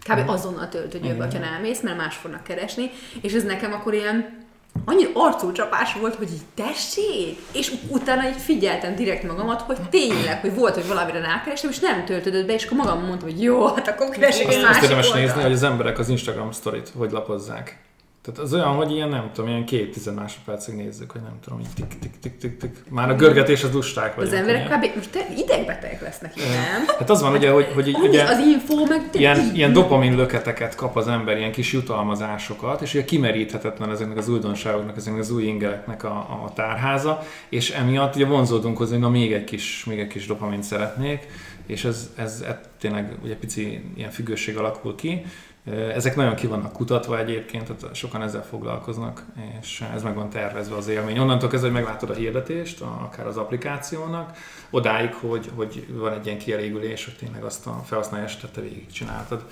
kb. 0.09 0.29
azonnal 0.29 0.69
töltődjön 0.69 1.19
be, 1.19 1.25
ha 1.25 1.39
nem 1.39 1.61
mész, 1.61 1.81
mert 1.81 1.97
más 1.97 2.17
fognak 2.17 2.43
keresni, 2.43 2.91
és 3.21 3.33
ez 3.33 3.45
nekem 3.45 3.73
akkor 3.73 3.95
ilyen 3.95 4.44
annyira 4.85 5.11
arcúcsapás 5.15 5.95
volt, 5.95 6.15
hogy 6.15 6.33
így 6.33 6.65
tessék, 6.67 7.39
és 7.53 7.73
utána 7.89 8.29
így 8.29 8.37
figyeltem 8.37 8.95
direkt 8.95 9.23
magamat, 9.23 9.61
hogy 9.61 9.77
tényleg, 9.91 10.41
hogy 10.41 10.55
volt, 10.55 10.75
hogy 10.75 10.87
valamire 10.87 11.21
rákerestem, 11.21 11.71
és 11.71 11.79
nem 11.79 12.05
töltődött 12.05 12.47
be, 12.47 12.55
és 12.55 12.65
akkor 12.65 12.77
magam 12.77 13.05
mondtam, 13.05 13.29
hogy 13.29 13.43
jó, 13.43 13.67
hát 13.67 13.89
akkor 13.89 14.09
keresek 14.09 14.47
egy 14.47 14.55
azt 14.55 14.63
másik 14.63 14.83
érdemes 14.83 15.13
nézni, 15.13 15.43
hogy 15.43 15.53
az 15.53 15.63
emberek 15.63 15.99
az 15.99 16.09
Instagram 16.09 16.53
sztorit 16.53 16.93
hogy 16.97 17.11
lapozzák. 17.11 17.79
Tehát 18.25 18.41
az 18.41 18.55
olyan, 18.55 18.75
hogy 18.75 18.93
ilyen 18.93 19.09
nem 19.09 19.31
tudom, 19.33 19.51
ilyen 19.51 19.65
két 19.65 19.93
tized 19.93 20.15
másodpercig 20.15 20.75
nézzük, 20.75 21.11
hogy 21.11 21.21
nem 21.21 21.39
tudom, 21.43 21.61
így 21.61 21.67
tik 21.75 21.99
tik 22.01 22.19
tik 22.21 22.37
tik 22.39 22.57
tik. 22.57 22.85
Már 22.91 23.11
a 23.11 23.15
görgetés 23.15 23.63
az 23.65 23.73
lusták 23.73 24.19
Az 24.19 24.31
vagyunk. 24.31 24.35
emberek 24.35 24.67
ugye? 24.67 24.89
kb. 24.89 24.97
most 24.97 25.11
te 25.11 25.27
idegbetegek 25.37 26.01
lesznek, 26.01 26.35
nem? 26.37 26.85
Hát 26.99 27.11
az 27.11 27.23
van 27.23 27.33
ugye, 27.33 27.51
hogy, 27.51 27.67
hogy 27.75 27.91
Annyi 27.95 28.09
ugye, 28.09 28.25
az 28.25 28.39
info, 28.39 28.85
meg 28.87 29.09
ilyen, 29.13 29.51
ilyen 29.55 29.73
dopamin 29.73 30.17
löketeket 30.17 30.75
kap 30.75 30.97
az 30.97 31.09
ember, 31.09 31.37
ilyen 31.37 31.53
kis 31.53 31.73
jutalmazásokat, 31.73 32.81
és 32.83 32.95
ugye 32.95 33.05
kimeríthetetlen 33.05 33.91
ezeknek 33.91 34.17
az 34.17 34.29
újdonságoknak, 34.29 34.97
ezeknek 34.97 35.21
az 35.21 35.31
új 35.31 35.43
ingereknek 35.43 36.05
a, 36.05 36.17
a 36.45 36.53
tárháza, 36.55 37.23
és 37.49 37.71
emiatt 37.71 38.15
ugye 38.15 38.27
vonzódunk 38.27 38.77
hozzá, 38.77 38.93
hogy 38.93 39.01
na 39.01 39.09
még 39.09 39.33
egy 39.33 39.45
kis, 39.45 39.85
még 39.85 39.99
egy 39.99 40.07
kis 40.09 40.27
dopamint 40.27 40.63
szeretnék, 40.63 41.27
és 41.67 41.85
ez, 41.85 42.11
ez, 42.17 42.45
ez 42.49 42.55
tényleg 42.81 43.13
ugye 43.23 43.37
pici 43.37 43.85
ilyen 43.97 44.11
függőség 44.11 44.57
alakul 44.57 44.95
ki. 44.95 45.25
Ezek 45.73 46.17
nagyon 46.17 46.35
ki 46.35 46.47
vannak 46.47 46.73
kutatva 46.73 47.19
egyébként, 47.19 47.73
tehát 47.73 47.95
sokan 47.95 48.23
ezzel 48.23 48.45
foglalkoznak, 48.45 49.25
és 49.61 49.85
ez 49.95 50.03
meg 50.03 50.15
van 50.15 50.31
tervezve 50.31 50.77
az 50.77 50.89
élmény. 50.89 51.19
Onnantól 51.19 51.49
kezdve, 51.49 51.69
hogy 51.69 51.79
meglátod 51.79 52.11
a 52.11 52.15
hirdetést, 52.15 52.81
akár 52.81 53.27
az 53.27 53.37
applikációnak, 53.37 54.37
odáig, 54.71 55.13
hogy, 55.13 55.51
hogy 55.55 55.87
van 55.93 56.13
egy 56.13 56.27
ilyen 56.27 56.39
kielégülés, 56.39 57.05
hogy 57.05 57.17
tényleg 57.17 57.45
azt 57.45 57.67
a 57.67 57.83
felhasználás 57.85 58.33
esetet 58.33 58.51
te 58.53 58.61
végigcsináltad. 58.61 59.45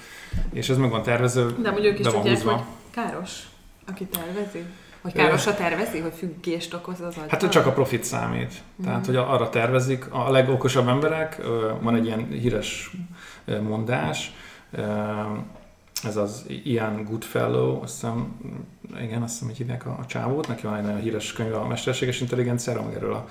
És 0.53 0.69
ez 0.69 0.77
meg 0.77 0.91
van 0.91 1.03
tervezve, 1.03 1.45
De 1.63 1.75
ők 1.83 1.99
is 1.99 2.07
tudják, 2.07 2.35
húzva. 2.35 2.53
hogy 2.53 2.63
káros, 2.91 3.43
aki 3.89 4.05
tervezi? 4.05 4.65
Hogy 5.03 5.13
káros, 5.13 5.45
ha 5.45 5.55
tervezi, 5.55 5.99
hogy 5.99 6.13
függést 6.17 6.75
okoz 6.75 7.01
az 7.01 7.07
agyban? 7.07 7.29
Hát 7.29 7.51
csak 7.51 7.67
a 7.67 7.73
profit 7.73 8.05
számít. 8.05 8.63
Tehát, 8.85 9.07
hogy 9.07 9.17
arra 9.17 9.49
tervezik, 9.49 10.07
a 10.11 10.31
legokosabb 10.31 10.89
emberek, 10.89 11.41
van 11.81 11.95
egy 11.95 12.05
ilyen 12.05 12.29
híres 12.29 12.91
mondás, 13.63 14.33
ez 16.05 16.17
az 16.17 16.45
Ian 16.65 17.05
Goodfellow, 17.05 17.83
azt 17.83 17.93
hiszem, 17.93 18.35
igen, 19.01 19.23
azt 19.23 19.33
hiszem, 19.33 19.49
hogy 19.49 19.57
hívják 19.57 19.87
a, 19.87 19.97
a 20.01 20.07
csávót, 20.07 20.49
neki 20.49 20.67
van 20.67 20.77
egy 20.77 20.83
nagyon 20.85 21.01
híres 21.01 21.33
könyve 21.33 21.57
a 21.57 21.67
mesterséges 21.67 22.21
intelligenciáról, 22.21 22.85
meg 22.85 22.95
erről 22.95 23.13
a 23.15 23.27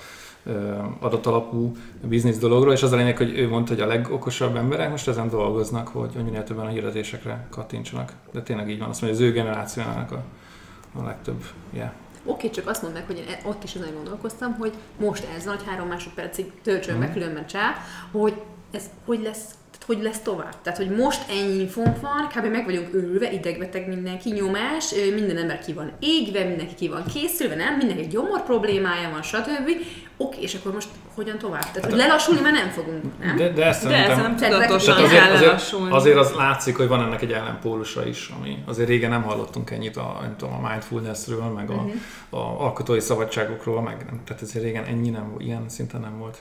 adatalapú 0.99 1.75
biznisz 2.03 2.37
dologról, 2.37 2.73
és 2.73 2.83
az 2.83 2.91
a 2.91 2.95
lényeg, 2.95 3.17
hogy 3.17 3.37
ő 3.39 3.47
mondta, 3.49 3.73
hogy 3.73 3.81
a 3.81 3.85
legokosabb 3.85 4.55
emberek 4.55 4.89
most 4.89 5.07
ezen 5.07 5.29
dolgoznak, 5.29 5.87
hogy, 5.87 6.13
hogy 6.13 6.23
minél 6.23 6.43
többen 6.43 6.65
a 6.65 6.69
hirdetésekre 6.69 7.47
kattintsanak. 7.49 8.13
De 8.31 8.41
tényleg 8.41 8.69
így 8.69 8.79
van, 8.79 8.89
azt 8.89 9.01
mondja, 9.01 9.19
az 9.19 9.25
ő 9.25 9.31
generációjának 9.33 10.11
a, 10.11 10.23
a 10.99 11.03
legtöbb, 11.03 11.43
yeah. 11.73 11.91
Oké, 12.25 12.49
csak 12.49 12.67
azt 12.67 12.81
mondd 12.81 12.93
meg, 12.93 13.05
hogy 13.05 13.17
én 13.17 13.23
e- 13.27 13.47
ott 13.49 13.63
is 13.63 13.75
ezen 13.75 13.93
gondolkoztam, 13.93 14.53
hogy 14.53 14.73
most 14.99 15.27
ez 15.37 15.45
van, 15.45 15.55
hogy 15.55 15.65
három 15.67 15.87
másodpercig 15.87 16.51
töltsön 16.63 16.99
be, 16.99 17.05
Mhm. 17.05 17.13
különben 17.13 17.45
csá, 17.47 17.73
hogy 18.11 18.41
ez 18.71 18.83
hogy 19.05 19.21
lesz 19.21 19.45
tehát 19.85 19.95
hogy 19.95 20.01
lesz 20.11 20.19
tovább? 20.19 20.55
Tehát, 20.61 20.77
hogy 20.79 20.89
most 20.89 21.21
ennyi 21.29 21.59
infónk 21.59 22.01
van, 22.01 22.27
kb. 22.35 22.45
meg 22.51 22.65
vagyunk 22.65 22.93
őrülve, 22.93 23.31
idegbeteg 23.31 23.88
mindenki, 23.88 24.31
nyomás, 24.31 24.93
minden 25.15 25.38
ember 25.38 25.59
ki 25.59 25.73
van 25.73 25.91
égve, 26.00 26.43
mindenki 26.43 26.75
ki 26.75 26.88
van 26.88 27.03
készülve, 27.13 27.55
nem? 27.55 27.75
Mindenki 27.77 28.07
gyomor 28.07 28.43
problémája 28.43 29.09
van, 29.09 29.21
stb. 29.21 29.69
Oké, 30.17 30.41
és 30.41 30.53
akkor 30.55 30.73
most 30.73 30.88
hogyan 31.15 31.38
tovább? 31.38 31.71
Tehát, 31.71 31.89
hogy 31.89 31.97
lelassulni 32.00 32.41
már 32.41 32.53
nem 32.53 32.69
fogunk, 32.69 33.03
nem? 33.19 33.35
De, 33.35 33.50
de 33.50 33.65
ezt 33.65 33.88
De 33.88 33.95
ez 33.95 34.15
szerintem... 34.17 34.21
nem 34.21 34.35
tudatosan 34.35 34.93
azért- 34.95 35.09
kell 35.11 35.21
azért, 35.21 35.33
azért, 35.33 35.45
lelassulni. 35.45 35.91
azért 35.91 36.17
az 36.17 36.31
látszik, 36.33 36.77
hogy 36.77 36.88
van 36.88 37.01
ennek 37.01 37.21
egy 37.21 37.31
ellenpólusa 37.31 38.07
is, 38.07 38.31
ami 38.39 38.63
azért 38.67 38.88
régen 38.88 39.09
nem 39.09 39.23
hallottunk 39.23 39.71
ennyit 39.71 39.97
a, 39.97 40.17
nem 40.21 40.35
tudom, 40.38 40.53
a 40.65 40.69
mindfulnessről, 40.69 41.43
meg 41.43 41.69
a, 41.69 41.73
Mhm. 41.81 41.89
a 42.29 42.38
alkotói 42.63 43.00
szabadságokról, 43.00 43.81
meg 43.81 44.05
nem, 44.09 44.21
tehát 44.25 44.41
azért 44.41 44.63
régen 44.65 44.83
ennyi 44.85 45.09
nem, 45.09 45.35
ilyen 45.38 45.69
szinten 45.69 46.01
nem 46.01 46.17
volt. 46.17 46.38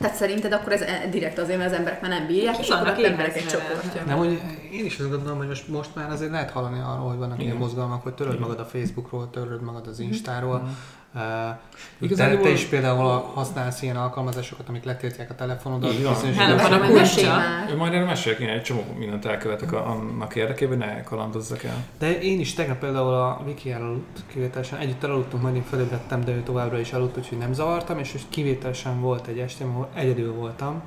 Tehát 0.00 0.16
szerinted 0.16 0.52
akkor 0.52 0.72
ez 0.72 0.80
e- 0.80 1.06
direkt 1.10 1.38
azért, 1.38 1.58
mert 1.58 1.70
az 1.70 1.76
emberek 1.76 2.00
már 2.00 2.10
nem 2.10 2.26
bírják, 2.26 2.58
és 2.58 2.68
akkor 2.68 2.88
az 2.88 3.02
emberek 3.02 3.36
egy 3.36 3.46
csoportja. 3.46 4.02
Nem, 4.06 4.16
hogy 4.16 4.40
én 4.72 4.84
is 4.84 4.98
azt 4.98 5.10
gondolom, 5.10 5.38
hogy 5.38 5.46
most, 5.46 5.68
most 5.68 5.94
már 5.94 6.10
azért 6.10 6.30
lehet 6.30 6.50
hallani 6.50 6.78
arról, 6.80 7.08
hogy 7.08 7.18
vannak 7.18 7.38
ilyen 7.38 7.48
Igen. 7.50 7.62
mozgalmak, 7.62 8.02
hogy 8.02 8.14
töröld 8.14 8.34
Igen. 8.34 8.48
magad 8.48 8.64
a 8.64 8.68
Facebookról, 8.68 9.30
töröld 9.30 9.62
magad 9.62 9.86
az 9.86 9.98
Instáról. 10.00 10.68
Uh, 11.14 12.08
te, 12.16 12.36
te 12.36 12.48
is 12.50 12.64
például 12.64 13.20
használsz 13.34 13.82
ilyen 13.82 13.96
alkalmazásokat, 13.96 14.68
amik 14.68 14.84
letiltják 14.84 15.30
a 15.30 15.34
telefonodat. 15.34 15.90
Hát, 15.90 15.98
időszakban. 16.24 16.56
van 16.70 16.72
a 16.72 16.86
kulcsa. 16.86 17.36
már. 17.36 17.76
Majd 17.76 17.92
erről 17.92 18.06
meséljek, 18.06 18.40
én 18.40 18.48
egy 18.48 18.62
csomó 18.62 18.84
mindent 18.98 19.24
elkövetek 19.24 19.72
a- 19.72 19.86
annak 19.90 20.34
érdekében, 20.34 20.78
hogy 20.78 20.86
ne 20.86 21.02
kalandozzak 21.02 21.62
el. 21.62 21.74
De 21.98 22.18
én 22.20 22.40
is 22.40 22.54
tegnap 22.54 22.78
például 22.78 23.12
a 23.14 23.42
Viki 23.44 23.72
elaludt 23.72 24.20
kivételesen, 24.26 24.78
együtt 24.78 25.04
elaludtunk, 25.04 25.42
majd 25.42 25.54
én 25.54 25.62
felébredtem, 25.70 26.24
de 26.24 26.32
ő 26.32 26.42
továbbra 26.42 26.78
is 26.78 26.92
aludt, 26.92 27.16
úgyhogy 27.16 27.38
nem 27.38 27.52
zavartam, 27.52 27.98
és 27.98 28.12
most 28.12 28.26
kivételesen 28.28 29.00
volt 29.00 29.26
egy 29.26 29.38
estém, 29.38 29.70
ahol 29.70 29.88
egyedül 29.94 30.32
voltam. 30.34 30.82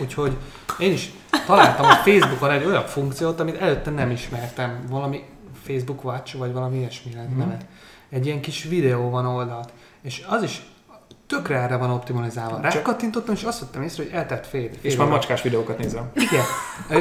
Úgyhogy 0.00 0.36
én 0.78 0.92
is 0.92 1.10
találtam 1.46 1.86
a 1.86 1.92
Facebookon 1.94 2.50
egy 2.50 2.64
olyan 2.64 2.84
funkciót, 2.86 3.40
amit 3.40 3.56
előtte 3.60 3.90
nem 3.90 4.10
ismertem, 4.10 4.84
valami 4.90 5.22
Facebook 5.62 6.04
Watch, 6.04 6.36
vagy 6.36 6.52
valami 6.52 6.76
ilyesmi 6.76 7.12
Mhm. 7.14 7.38
nevet. 7.38 7.64
Egy 8.08 8.26
ilyen 8.26 8.40
kis 8.40 8.62
videó 8.62 9.10
van 9.10 9.26
oldalt, 9.26 9.72
és 10.02 10.24
az 10.28 10.42
is 10.42 10.62
tökre 11.26 11.56
erre 11.56 11.76
van 11.76 11.90
optimalizálva. 11.90 12.60
Rákattintottam, 12.60 13.34
és 13.34 13.42
azt 13.42 13.60
vettem 13.60 13.82
észre, 13.82 14.02
hogy 14.02 14.12
eltett 14.12 14.46
fél. 14.46 14.68
fél 14.68 14.78
És 14.80 14.96
már 14.96 15.08
macskás 15.08 15.42
videókat 15.42 15.78
nézem. 15.78 16.10
Igen. 16.14 16.42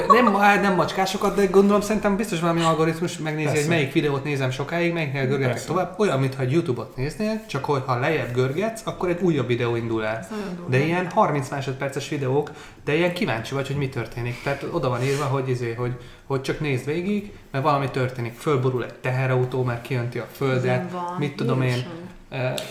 Nem, 0.07 0.61
nem 0.61 0.75
macskásokat, 0.75 1.35
de 1.35 1.45
gondolom 1.45 1.81
szerintem 1.81 2.15
biztos 2.15 2.39
valami 2.39 2.61
algoritmus 2.61 3.17
megnézi, 3.17 3.45
Persze. 3.45 3.61
hogy 3.61 3.69
melyik 3.69 3.93
videót 3.93 4.23
nézem 4.23 4.51
sokáig, 4.51 4.93
melyiknél 4.93 5.27
görgetek 5.27 5.51
Persze. 5.51 5.67
tovább. 5.67 5.99
Olyan, 5.99 6.19
mintha 6.19 6.41
egy 6.41 6.51
YouTube-ot 6.51 6.95
néznél, 6.95 7.45
csak 7.45 7.65
hogy 7.65 7.83
ha 7.85 7.99
lejjebb 7.99 8.33
görgetsz, 8.33 8.81
akkor 8.85 9.09
egy 9.09 9.21
újabb 9.21 9.47
videó 9.47 9.75
indul 9.75 10.05
el. 10.05 10.27
De 10.67 10.77
ilyen 10.77 11.09
30 11.09 11.49
másodperces 11.49 12.09
videók, 12.09 12.51
de 12.85 12.95
ilyen 12.95 13.13
kíváncsi 13.13 13.53
vagy, 13.53 13.67
hogy 13.67 13.75
mi 13.75 13.89
történik. 13.89 14.43
Tehát 14.43 14.65
oda 14.71 14.89
van 14.89 15.03
írva, 15.03 15.23
hogy, 15.23 15.49
izé, 15.49 15.73
hogy, 15.73 15.93
hogy 16.25 16.41
csak 16.41 16.59
nézd 16.59 16.85
végig, 16.85 17.31
mert 17.51 17.63
valami 17.63 17.89
történik. 17.89 18.33
Fölborul 18.33 18.83
egy 18.83 18.93
teherautó, 18.93 19.63
mert 19.63 19.81
kijönti 19.81 20.19
a 20.19 20.27
földet, 20.31 20.93
mit 21.17 21.35
tudom 21.35 21.61
én. 21.61 21.85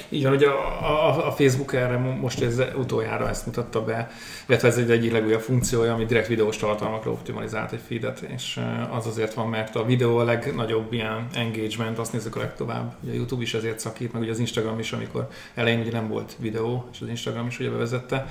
Így 0.09 0.23
van, 0.23 0.33
ugye 0.33 0.49
a, 0.49 1.09
a, 1.09 1.27
a 1.27 1.33
Facebook 1.33 1.73
erre 1.75 1.97
mo- 1.97 2.21
most 2.21 2.43
ez 2.43 2.63
utoljára 2.77 3.29
ezt 3.29 3.47
mutatta 3.47 3.85
be, 3.85 4.11
illetve 4.47 4.69
ez 4.69 4.77
egy 4.79 4.91
egyik 4.91 5.13
legújabb 5.13 5.41
funkciója, 5.41 5.93
ami 5.93 6.05
direkt 6.05 6.27
videós 6.27 6.57
tartalmakra 6.57 7.11
optimalizált 7.11 7.73
egy 7.73 7.81
feedet, 7.87 8.21
és 8.21 8.61
az 8.91 9.07
azért 9.07 9.35
van, 9.35 9.49
mert 9.49 9.77
a 9.77 9.85
videó 9.85 10.17
a 10.17 10.25
legnagyobb 10.25 10.93
ilyen 10.93 11.27
engagement, 11.35 11.99
azt 11.99 12.13
nézzük 12.13 12.37
a 12.37 12.41
legtovább. 12.41 12.95
Ugye 13.03 13.13
a 13.13 13.15
YouTube 13.15 13.43
is 13.43 13.55
ezért 13.55 13.79
szakít, 13.79 14.13
meg 14.13 14.23
ugye 14.23 14.31
az 14.31 14.39
Instagram 14.39 14.79
is, 14.79 14.93
amikor 14.93 15.29
elején 15.55 15.81
ugye 15.81 15.93
nem 15.93 16.09
volt 16.09 16.37
videó, 16.39 16.89
és 16.93 17.01
az 17.01 17.09
Instagram 17.09 17.47
is 17.47 17.59
ugye 17.61 17.71
bevezette. 17.71 18.27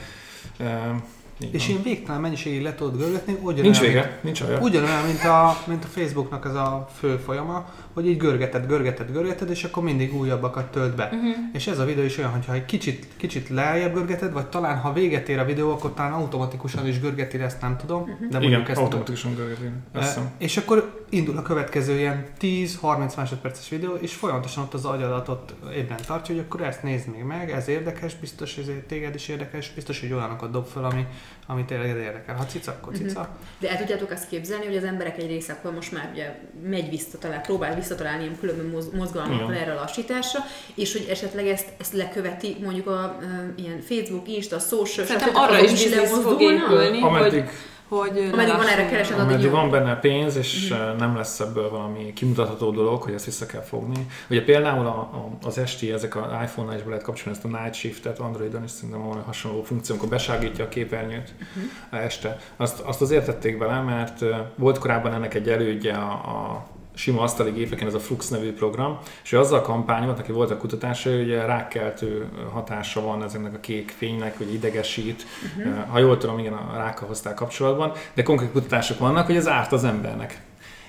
Így 1.39 1.53
és 1.53 1.69
én 1.69 1.81
végtelen 1.83 2.21
mennyiségig 2.21 2.61
le 2.61 2.75
tudod 2.75 2.97
görgetni, 2.97 3.33
ugyanolyan, 3.33 3.61
Nincs 3.63 3.81
mint- 3.81 3.93
vége, 3.93 4.19
nincs 4.21 4.41
olyan. 4.41 4.61
Ugyanolyan, 4.61 5.05
mint 5.05 5.23
a, 5.23 5.57
mint 5.67 5.83
a 5.83 5.87
Facebooknak 5.87 6.45
ez 6.45 6.53
a 6.55 6.87
fő 6.99 7.17
folyama, 7.17 7.65
hogy 7.93 8.07
így 8.07 8.17
görgeted, 8.17 8.67
görgeted, 8.67 9.11
görgeted, 9.11 9.49
és 9.49 9.63
akkor 9.63 9.83
mindig 9.83 10.15
újabbakat 10.15 10.71
tölt 10.71 10.95
be. 10.95 11.03
Uh-huh. 11.03 11.35
És 11.53 11.67
ez 11.67 11.79
a 11.79 11.85
videó 11.85 12.03
is 12.03 12.17
olyan, 12.17 12.31
hogyha 12.31 12.53
egy 12.53 12.65
kicsit, 12.65 13.07
kicsit 13.17 13.49
lejjebb 13.49 13.93
görgeted, 13.93 14.33
vagy 14.33 14.45
talán 14.45 14.77
ha 14.77 14.93
véget 14.93 15.29
ér 15.29 15.39
a 15.39 15.45
videó, 15.45 15.71
akkor 15.71 15.93
talán 15.93 16.13
automatikusan 16.13 16.87
is 16.87 16.99
görgeti, 16.99 17.37
ezt 17.37 17.61
nem 17.61 17.77
tudom. 17.77 18.05
De 18.05 18.37
Igen, 18.37 18.41
mondjuk 18.41 18.69
ezt 18.69 18.79
automatikusan 18.79 19.35
görgeti. 19.35 19.65
E, 19.93 20.31
és 20.37 20.57
akkor 20.57 21.05
indul 21.09 21.37
a 21.37 21.41
következő 21.41 21.97
ilyen 21.97 22.25
10-30 22.41 23.15
másodperces 23.15 23.69
videó, 23.69 23.93
és 23.93 24.13
folyamatosan 24.13 24.63
ott 24.63 24.73
az 24.73 24.85
agyadatot 24.85 25.55
ébren 25.75 25.99
tartja, 26.05 26.35
hogy 26.35 26.43
akkor 26.47 26.61
ezt 26.61 26.83
nézd 26.83 27.07
még 27.07 27.23
meg, 27.23 27.51
ez 27.51 27.67
érdekes, 27.67 28.15
biztos, 28.15 28.55
hogy 28.55 28.63
ez 28.67 28.75
téged 28.87 29.15
is 29.15 29.27
érdekes, 29.27 29.71
biztos, 29.75 29.99
hogy 29.99 30.13
olyanokat 30.13 30.51
dob 30.51 30.65
fel, 30.65 30.85
ami, 30.85 31.05
ami 31.47 31.65
tényleg 31.65 31.97
érdekel. 31.97 32.35
Ha 32.35 32.45
cica, 32.45 32.71
akkor 32.71 32.93
cica. 32.93 33.29
De 33.59 33.69
el 33.69 33.77
tudjátok 33.77 34.11
azt 34.11 34.27
képzelni, 34.27 34.65
hogy 34.65 34.75
az 34.75 34.83
emberek 34.83 35.17
egy 35.17 35.27
része 35.27 35.53
akkor 35.53 35.73
most 35.73 35.91
már 35.91 36.09
ugye 36.13 36.39
megy 36.63 36.89
visszatalál, 36.89 37.41
próbál 37.41 37.75
visszatalálni 37.83 38.23
ilyen 38.23 38.39
különböző 38.39 38.69
moz- 38.69 38.93
mozgalmakkal 38.93 39.51
Igen. 39.51 39.61
erre 39.61 39.71
a 39.71 39.75
lassításra, 39.81 40.39
és 40.75 40.91
hogy 40.91 41.07
esetleg 41.09 41.47
ezt, 41.47 41.67
ezt 41.79 41.93
leköveti 41.93 42.55
mondjuk 42.63 42.87
a 42.87 43.17
ö, 43.21 43.25
ilyen 43.61 43.81
Facebook, 43.81 44.27
Insta, 44.27 44.59
social, 44.59 45.05
Szerintem 45.05 45.29
stb. 45.29 45.37
arra 45.37 45.59
is 45.59 45.71
biznisz 45.71 46.19
fog 46.19 46.41
épülni, 46.41 47.01
Ameddig, 47.01 47.49
hogy, 47.87 48.09
hogy 48.09 48.29
Ameddig 48.31 48.55
van 48.55 48.67
erre 48.67 48.85
keresed, 48.85 49.19
addig 49.19 49.31
Ameddig 49.31 49.49
van 49.49 49.69
benne 49.69 49.95
pénz, 49.99 50.35
és 50.35 50.73
mm. 50.73 50.97
nem 50.97 51.15
lesz 51.15 51.39
ebből 51.39 51.69
valami 51.69 52.13
kimutatható 52.13 52.71
dolog, 52.71 53.01
hogy 53.01 53.13
ezt 53.13 53.25
vissza 53.25 53.45
kell 53.45 53.61
fogni. 53.61 54.07
Ugye 54.29 54.43
például 54.43 54.85
a, 54.85 54.97
a, 54.99 55.29
az 55.45 55.57
esti, 55.57 55.91
ezek 55.91 56.15
az 56.15 56.31
iPhone-nál 56.43 56.75
is 56.75 56.83
be 56.83 56.89
lehet 56.89 57.03
kapcsolni 57.03 57.37
ezt 57.37 57.45
a 57.45 57.57
Night 57.57 57.73
Shift-et, 57.73 58.19
Androidon 58.19 58.63
is 58.63 58.71
szerintem 58.71 59.07
van 59.07 59.21
hasonló 59.21 59.63
funkció, 59.63 59.95
amikor 59.95 60.09
beságítja 60.09 60.65
a 60.65 60.67
képernyőt 60.67 61.33
uh-huh. 61.39 62.03
este. 62.03 62.37
Azt, 62.57 62.79
azt 62.79 63.01
azért 63.01 63.25
tették 63.25 63.57
bele, 63.57 63.81
mert 63.81 64.19
volt 64.55 64.77
korábban 64.77 65.13
ennek 65.13 65.33
egy 65.33 65.49
elődje 65.49 65.93
a, 65.93 66.11
a 66.11 66.71
sima 66.93 67.21
asztali 67.21 67.51
gépeken, 67.51 67.87
ez 67.87 67.93
a 67.93 67.99
Flux 67.99 68.29
nevű 68.29 68.53
program, 68.53 68.99
és 69.23 69.31
ő 69.31 69.39
azzal 69.39 69.61
kampányolt, 69.61 70.19
aki 70.19 70.31
volt 70.31 70.51
a 70.51 70.57
kutatása, 70.57 71.09
hogy 71.09 71.31
rákkeltő 71.31 72.29
hatása 72.51 73.01
van 73.01 73.23
ezeknek 73.23 73.53
a 73.53 73.59
kék 73.59 73.93
fénynek, 73.97 74.37
hogy 74.37 74.53
idegesít, 74.53 75.25
uh-huh. 75.57 75.87
ha 75.87 75.99
jól 75.99 76.17
tudom, 76.17 76.39
igen, 76.39 76.53
a 76.53 76.77
rákkal 76.77 77.07
hozták 77.07 77.33
kapcsolatban, 77.33 77.91
de 78.13 78.23
konkrét 78.23 78.51
kutatások 78.51 78.99
vannak, 78.99 79.25
hogy 79.25 79.35
ez 79.35 79.47
árt 79.47 79.71
az 79.71 79.83
embernek. 79.83 80.41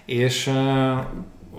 És 0.04 0.46
uh, 0.46 0.98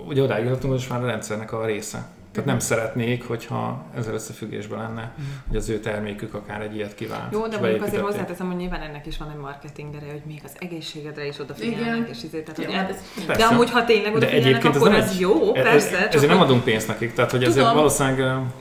ugye 0.08 0.22
odáig 0.22 0.44
jutottunk, 0.44 0.72
hogy 0.72 0.82
most 0.82 0.90
már 0.90 1.04
a 1.04 1.08
rendszernek 1.08 1.52
a 1.52 1.66
része. 1.66 2.08
Tehát 2.36 2.50
nem 2.50 2.60
szeretnék, 2.60 3.24
hogyha 3.28 3.86
ezzel 3.98 4.14
összefüggésben 4.14 4.80
lenne, 4.80 5.12
hogy 5.48 5.58
az 5.58 5.70
ő 5.70 5.80
termékük 5.80 6.34
akár 6.34 6.62
egy 6.62 6.76
ilyet 6.76 6.96
kívánt. 6.96 7.34
Jó, 7.34 7.48
de 7.48 7.58
mondjuk 7.60 7.84
azért 7.84 8.02
hozzáteszem, 8.02 8.48
hogy 8.48 8.56
nyilván 8.56 8.82
ennek 8.82 9.06
is 9.06 9.18
van 9.18 9.30
egy 9.30 9.38
marketing 9.40 9.96
ereje, 9.96 10.12
hogy 10.12 10.22
még 10.26 10.42
az 10.44 10.52
egészségedre 10.60 11.28
is 11.28 11.34
Igen. 11.36 11.46
odafigyelnek, 11.46 12.10
és 12.10 12.24
izé, 12.24 12.42
tehát, 12.42 12.58
Jó, 12.60 12.66
hogy 12.66 12.74
hát 12.76 12.90
ez, 12.90 12.96
ez- 12.96 13.26
de 13.26 13.34
Persze. 13.34 13.46
amúgy, 13.46 13.70
ha 13.72 13.86
tényleg 13.86 14.12
De 14.12 14.18
odafigyelnek, 14.18 14.64
ez 14.66 14.76
akkor 14.76 14.90
nem 14.90 15.02
ez 15.02 15.10
egy- 15.12 15.20
jó, 15.20 15.54
e- 15.56 15.60
e- 15.60 15.64
persze. 15.64 16.00
csak 16.02 16.14
Ezért 16.14 16.32
nem 16.32 16.42
adunk 16.42 16.64
pénzt 16.64 16.88
nekik, 16.88 17.14
tehát 17.14 17.32
hogy 17.32 17.44
ezért 17.44 17.60
Tudom. 17.60 17.76
valószínűleg 17.76 18.18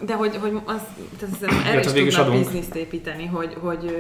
De 0.07 0.15
hogy, 0.15 0.37
hogy 0.41 0.53
az, 0.65 0.81
tehát 1.19 1.35
ez 1.43 1.49
erre 1.67 1.81
is 1.81 1.87
tudnak 2.15 2.27
adunk. 2.27 2.45
bizniszt 2.45 2.75
építeni, 2.75 3.27
hogy, 3.27 3.57
hogy 3.61 3.97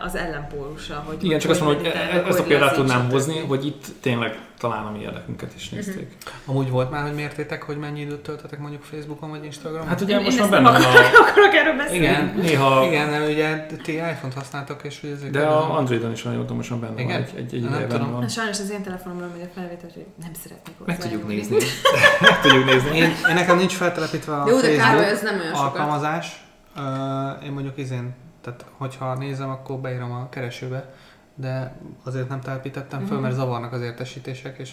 az 0.00 0.14
ellenpólusa. 0.16 1.02
Hogy, 1.06 1.24
Igen, 1.24 1.38
csak 1.38 1.50
azt 1.50 1.60
mondom, 1.60 1.78
hogy 1.82 1.92
e- 1.94 2.24
ezt 2.28 2.38
a 2.38 2.42
példát 2.42 2.74
tudnám 2.74 3.10
hozni, 3.10 3.38
hogy 3.48 3.66
itt 3.66 3.84
tényleg 4.00 4.38
talán 4.60 4.86
a 4.86 4.90
mi 4.90 5.00
érdekünket 5.00 5.54
is 5.56 5.68
nézték. 5.68 6.16
Amúgy 6.44 6.70
volt 6.70 6.90
már, 6.90 7.02
hogy 7.02 7.14
mértétek, 7.14 7.62
hogy 7.62 7.76
mennyi 7.76 8.00
időt 8.00 8.22
töltetek 8.22 8.58
mondjuk 8.58 8.82
Facebookon 8.82 9.30
vagy 9.30 9.44
Instagramon? 9.44 9.88
Hát 9.88 10.00
ugye 10.00 10.18
Én 10.18 10.22
most 10.24 10.38
már 10.38 10.50
benne 10.50 10.70
van 10.70 10.74
akarok, 10.74 11.12
a... 11.18 11.30
akarok 11.30 11.54
erről 11.54 11.76
beszélni. 11.76 12.04
Igen. 12.04 12.34
Néha... 12.36 12.84
Igen, 12.86 13.08
nem, 13.08 13.22
ugye 13.22 13.66
ti 13.82 13.92
iPhone-t 13.92 14.34
használtok, 14.34 14.84
és 14.84 15.00
hogy 15.00 15.10
ezek 15.10 15.30
De 15.30 15.42
a 15.46 15.76
Androidon 15.76 16.12
is 16.12 16.22
van, 16.22 16.32
tudom, 16.32 16.56
most 16.56 16.70
már 16.70 16.78
benne 16.78 17.00
Igen? 17.00 17.06
van, 17.06 17.20
egy, 17.20 17.36
egy, 17.36 17.54
egy 17.54 17.70
Nem 17.70 17.88
tudom. 17.88 18.12
van. 18.12 18.20
Na, 18.20 18.28
Sajnos 18.28 18.58
az 18.60 18.70
én 18.70 18.82
telefonomról 18.82 19.28
megy 19.28 19.42
a 19.42 19.50
felvétel, 19.54 19.90
hogy 19.94 20.06
nem 20.22 20.30
szeretnék 20.42 20.74
hozzá. 20.78 20.92
Meg 20.92 20.98
tudjuk 20.98 21.26
nézni. 21.28 21.56
Meg 22.20 22.40
tudjuk 22.40 22.64
nézni. 22.64 22.96
Én, 22.96 23.10
én 23.28 23.34
nekem 23.34 23.56
nincs 23.56 23.72
feltelepítve 23.72 24.34
a 24.34 24.48
Jó, 24.48 24.60
de 24.60 24.76
Károly, 24.76 24.76
Facebook 24.76 25.04
ez 25.04 25.22
nem 25.22 25.40
olyan 25.40 25.54
sokat. 25.54 25.62
alkalmazás. 25.62 26.44
Uh, 26.76 27.44
én 27.44 27.52
mondjuk 27.52 27.78
izén, 27.78 28.14
tehát 28.42 28.64
hogyha 28.76 29.14
nézem, 29.14 29.50
akkor 29.50 29.78
beírom 29.78 30.12
a 30.12 30.28
keresőbe, 30.28 30.94
de 31.40 31.72
azért 32.04 32.28
nem 32.28 32.40
telepítettem 32.40 33.00
föl, 33.06 33.12
Mhm. 33.14 33.22
mert 33.22 33.34
zavarnak 33.34 33.72
az 33.72 33.80
értesítések, 33.80 34.58
és 34.58 34.70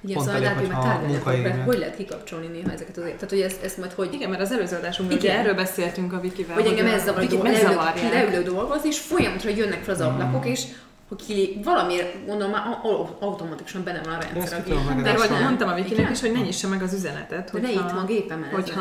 Igen, 0.00 0.14
Pont 0.16 0.26
szóval 0.28 0.44
elég, 0.44 0.58
hogy 0.58 0.68
tárgyalnak, 0.70 1.06
munkaidőben. 1.08 1.52
hogy, 1.56 1.64
hogy 1.64 1.78
lehet 1.78 1.96
kikapcsolni 1.96 2.46
néha 2.46 2.70
ezeket 2.72 2.96
az 2.96 3.02
Tehát, 3.02 3.28
hogy 3.30 3.40
ezt, 3.40 3.62
ezt 3.64 3.78
majd 3.78 3.92
hogy... 3.92 4.12
Igen, 4.12 4.30
mert 4.30 4.42
az 4.42 4.52
előző 4.52 4.76
adásunkban 4.76 5.18
Igen. 5.18 5.30
ugye 5.32 5.40
erről 5.40 5.54
beszéltünk 5.54 6.12
a 6.12 6.20
Vikivel. 6.20 6.54
Hogy 6.54 6.66
engem 6.66 6.86
a- 6.86 6.88
ez 6.88 7.04
zavar, 7.04 7.24
hogy 7.24 7.42
leülök, 7.42 8.12
leülök 8.12 8.44
dolgozni, 8.44 8.88
és 8.88 8.98
folyamatosan 8.98 9.56
jönnek 9.56 9.82
fel 9.82 9.94
az 9.94 10.00
ablakok, 10.00 10.46
és 10.46 10.64
hogy 11.10 11.24
ki, 11.26 11.60
valamiért 11.64 12.26
gondolom 12.26 12.50
már 12.52 12.78
au- 12.82 13.16
automatikusan 13.20 13.84
benne 13.84 14.00
van 14.04 14.14
a 14.14 14.18
De 14.18 14.40
ezt 14.40 14.50
rendszer. 14.52 14.76
meg- 14.88 15.02
De 15.02 15.10
hogy 15.18 15.28
van. 15.28 15.42
mondtam 15.42 15.68
a 15.68 15.74
Vikinek 15.74 16.10
is, 16.10 16.20
hogy 16.20 16.32
ne 16.32 16.40
nyissa 16.40 16.68
meg 16.68 16.82
az 16.82 16.92
üzenetet. 16.94 17.50
De 17.52 17.60
ne 17.60 17.70
itt 17.70 17.92
ma 17.92 18.00
a 18.00 18.04
gépemen. 18.04 18.48
ez 18.48 18.54
hogyha 18.54 18.80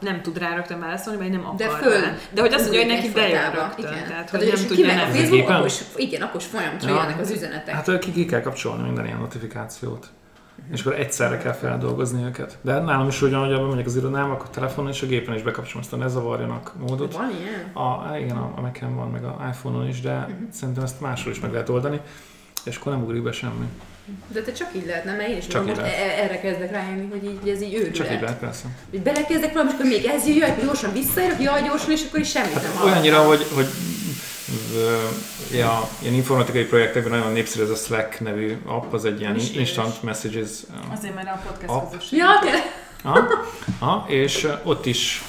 nem 0.00 0.14
de- 0.14 0.20
tud 0.22 0.38
rá 0.38 0.54
rögtön 0.54 0.80
válaszolni, 0.80 1.18
vagy 1.18 1.30
nem 1.30 1.40
akar 1.44 1.54
De 1.56 1.68
föl. 1.68 2.00
rá. 2.00 2.16
De 2.30 2.40
hogy 2.40 2.52
azt 2.52 2.62
mondja, 2.62 2.80
hogy 2.84 2.90
neki 2.94 3.10
bejön 3.10 3.50
rögtön. 3.50 3.84
Igen. 3.92 4.04
Tehát, 4.08 4.30
hogy 4.30 4.40
hogy 4.40 4.52
nem 4.56 4.66
tudja 4.66 4.90
a 4.92 4.94
nem. 4.94 5.10
Facebook, 5.10 5.48
akkor 5.48 5.66
is, 5.66 5.80
igen, 5.96 6.22
akkor 6.22 6.40
is 6.40 6.46
folyamatosan 6.46 6.96
Ja. 6.96 7.02
jönnek 7.02 7.20
az 7.20 7.30
üzenetek. 7.30 7.74
Hát 7.74 7.98
ki, 7.98 8.12
ki 8.12 8.24
kell 8.26 8.40
kapcsolni 8.40 8.82
minden 8.82 9.04
ilyen 9.06 9.18
notifikációt. 9.18 10.06
És 10.72 10.80
akkor 10.80 10.98
egyszerre 10.98 11.36
kell 11.36 11.52
feldolgozni 11.52 12.24
őket. 12.24 12.58
De 12.60 12.80
nálam 12.80 13.08
is 13.08 13.22
ugyan, 13.22 13.44
hogy 13.44 13.52
abban 13.52 13.68
megyek 13.68 13.86
az 13.86 13.96
irodám, 13.96 14.30
akkor 14.30 14.48
telefonon 14.48 14.90
és 14.90 15.02
a 15.02 15.06
gépen 15.06 15.34
is 15.34 15.42
bekapcsolom 15.42 15.82
azt 15.82 15.92
a 15.92 15.96
ne 15.96 16.08
zavarjanak 16.08 16.72
módot. 16.78 17.16
Van 17.16 17.30
ilyen? 17.40 17.86
A, 17.86 18.16
igen, 18.18 18.36
a, 18.36 18.52
a 18.56 18.60
Mac-en 18.60 18.96
van, 18.96 19.10
meg 19.10 19.24
a 19.24 19.46
iPhone-on 19.52 19.88
is, 19.88 20.00
de 20.00 20.14
uh-huh. 20.14 20.34
szerintem 20.50 20.84
ezt 20.84 21.00
máshol 21.00 21.32
is 21.32 21.40
meg 21.40 21.52
lehet 21.52 21.68
oldani, 21.68 22.00
és 22.64 22.76
akkor 22.76 22.92
nem 22.92 23.02
ugrik 23.02 23.22
be 23.22 23.32
semmi. 23.32 23.68
De 24.28 24.40
te 24.40 24.52
csak 24.52 24.68
így 24.76 24.86
lehetne, 24.86 25.16
mert 25.16 25.28
én 25.28 25.36
is 25.36 25.46
Csak 25.46 25.66
most 25.66 25.76
lehet. 25.76 26.18
erre 26.18 26.40
kezdek 26.40 26.70
rájönni, 26.70 27.08
hogy 27.10 27.24
így, 27.24 27.48
ez 27.48 27.62
így 27.62 27.74
őrület. 27.74 27.94
Csak 27.94 28.12
így 28.12 28.20
lehet, 28.20 28.38
persze. 28.38 28.66
Hogy 28.90 29.00
belekezdek 29.00 29.52
valami, 29.52 29.70
és 29.70 29.74
akkor 29.74 29.90
még 29.90 30.04
ez 30.04 30.26
jöjjön, 30.26 30.54
gyorsan 30.64 30.92
visszaérek, 30.92 31.42
jaj, 31.42 31.62
gyorsan, 31.62 31.90
és 31.90 32.04
akkor 32.08 32.20
is 32.20 32.30
semmit 32.30 32.54
nem 32.54 32.62
hallottam. 32.62 32.88
Hát 32.88 32.92
Olyannyira, 32.92 33.22
hogy, 33.22 33.46
hogy 33.54 33.66
ja, 35.52 35.88
ilyen 35.98 36.14
informatikai 36.14 36.64
projektekben 36.64 37.18
nagyon 37.18 37.32
népszerű 37.32 37.62
ez 37.62 37.70
a 37.70 37.74
Slack 37.74 38.20
nevű 38.20 38.56
app, 38.66 38.92
az 38.92 39.04
egy 39.04 39.20
ilyen 39.20 39.36
instant 39.54 40.02
messages 40.02 40.50
Azért, 40.92 41.14
mert 41.14 41.28
a 41.28 41.40
podcast 41.46 41.70
App. 41.70 41.90
közösség. 41.90 42.18
Ja, 42.18 42.26
tényleg. 42.42 42.62
Aha, 43.02 43.26
aha, 43.78 44.04
és 44.08 44.48
ott 44.62 44.86
is 44.86 45.22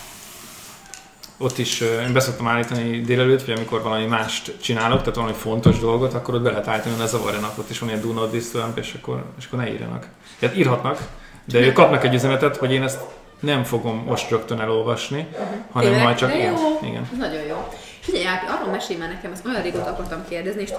ott 1.38 1.58
is 1.58 1.82
én 1.82 2.14
beszoktam 2.14 2.48
állítani 2.48 3.02
délelőtt, 3.02 3.46
vagy 3.46 3.56
amikor 3.56 3.82
valami 3.82 4.06
mást 4.06 4.56
csinálok, 4.62 5.00
tehát 5.00 5.16
valami 5.16 5.34
fontos 5.34 5.80
dolgot, 5.80 6.14
akkor 6.14 6.34
ott 6.34 6.42
be 6.42 6.50
lehet 6.50 6.68
állítani, 6.68 6.92
hogy 6.92 7.04
ne 7.04 7.10
zavarjanak, 7.10 7.58
ott 7.58 7.70
is 7.70 7.80
van 7.80 7.90
ilyen 7.90 8.02
do 8.02 8.12
not 8.14 8.32
disturb, 8.32 8.78
és 8.78 8.94
akkor, 9.00 9.24
és 9.40 9.46
akkor 9.46 9.60
ne 9.60 9.72
írjanak. 9.72 10.08
Tehát 10.40 10.58
írhatnak, 10.58 11.08
de 11.46 11.60
ők 11.60 11.74
kapnak 11.74 12.04
egy 12.04 12.14
üzenetet, 12.14 12.58
hogy 12.58 12.72
én 12.72 12.84
ezt 12.84 13.00
nem 13.40 13.64
fogom 13.64 14.04
most 14.08 14.30
rögtön 14.30 14.60
elolvasni, 14.60 15.28
hanem 15.72 15.90
Tényleg? 15.90 16.04
majd 16.04 16.18
csak 16.18 16.34
én. 16.34 16.54
Igen. 16.82 17.10
Ez 17.12 17.18
nagyon 17.18 17.42
jó. 17.42 17.68
És 18.06 18.14
ugye, 18.14 18.28
Ápi, 18.30 18.46
arról 18.46 18.72
mesélj 18.72 19.00
már 19.00 19.10
nekem, 19.10 19.32
ezt 19.32 19.46
olyan 19.46 19.62
régóta 19.62 19.90
akartam 19.90 20.26
kérdezni, 20.30 20.62
és 20.62 20.72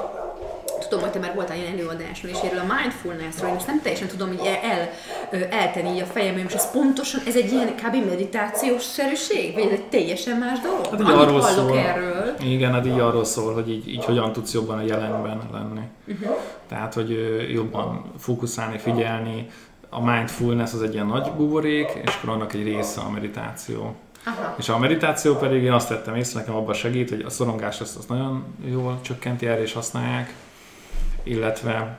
tudom, 0.88 1.00
hogy 1.00 1.10
te 1.10 1.18
már 1.18 1.34
voltál 1.34 1.56
ilyen 1.56 1.72
előadáson, 1.72 2.30
és 2.30 2.36
erről 2.44 2.58
a 2.58 2.74
mindfulnessről, 2.74 3.48
én 3.48 3.54
most 3.54 3.66
nem 3.66 3.82
teljesen 3.82 4.08
tudom 4.08 4.32
így 4.32 4.40
el, 4.44 4.88
el, 5.30 5.44
eltenni 5.50 5.94
így 5.94 6.00
a 6.00 6.04
fejembe, 6.04 6.34
hogy 6.34 6.42
most 6.42 6.54
ez 6.54 6.70
pontosan, 6.70 7.20
ez 7.26 7.36
egy 7.36 7.52
ilyen 7.52 7.74
kb. 7.74 8.06
meditációs 8.08 8.82
szerűség? 8.82 9.54
Vagy 9.54 9.62
ez 9.62 9.70
egy 9.70 9.88
teljesen 9.88 10.38
más 10.38 10.60
dolog? 10.60 10.84
Hát 10.84 11.00
így 11.00 11.06
Annyit 11.06 11.28
arról 11.28 11.42
szól. 11.42 11.78
erről. 11.78 12.34
Igen, 12.40 12.72
hát 12.72 12.86
így 12.86 12.98
arról 12.98 13.24
szól, 13.24 13.54
hogy 13.54 13.70
így, 13.70 13.88
így 13.88 14.04
hogyan 14.04 14.32
tudsz 14.32 14.52
jobban 14.52 14.78
a 14.78 14.82
jelenben 14.82 15.40
lenni. 15.52 15.80
Uh-huh. 16.06 16.36
Tehát, 16.68 16.94
hogy 16.94 17.10
jobban 17.52 18.12
fókuszálni, 18.18 18.78
figyelni. 18.78 19.46
A 19.90 20.10
mindfulness 20.10 20.72
az 20.72 20.82
egy 20.82 20.94
ilyen 20.94 21.06
nagy 21.06 21.32
buborék, 21.36 21.88
és 22.04 22.16
akkor 22.16 22.34
annak 22.34 22.52
egy 22.52 22.62
része 22.62 23.00
a 23.00 23.10
meditáció. 23.10 23.94
Aha. 24.26 24.54
És 24.58 24.68
a 24.68 24.78
meditáció 24.78 25.34
pedig 25.34 25.62
én 25.62 25.72
azt 25.72 25.88
vettem 25.88 26.14
észre, 26.14 26.38
nekem 26.38 26.54
abban 26.54 26.74
segít, 26.74 27.08
hogy 27.08 27.20
a 27.20 27.30
szorongást 27.30 27.80
azt, 27.80 27.96
azt 27.96 28.08
nagyon 28.08 28.44
jól 28.64 28.98
csökkenti, 29.00 29.46
erre 29.46 29.62
is 29.62 29.72
használják, 29.72 30.34
illetve 31.22 31.98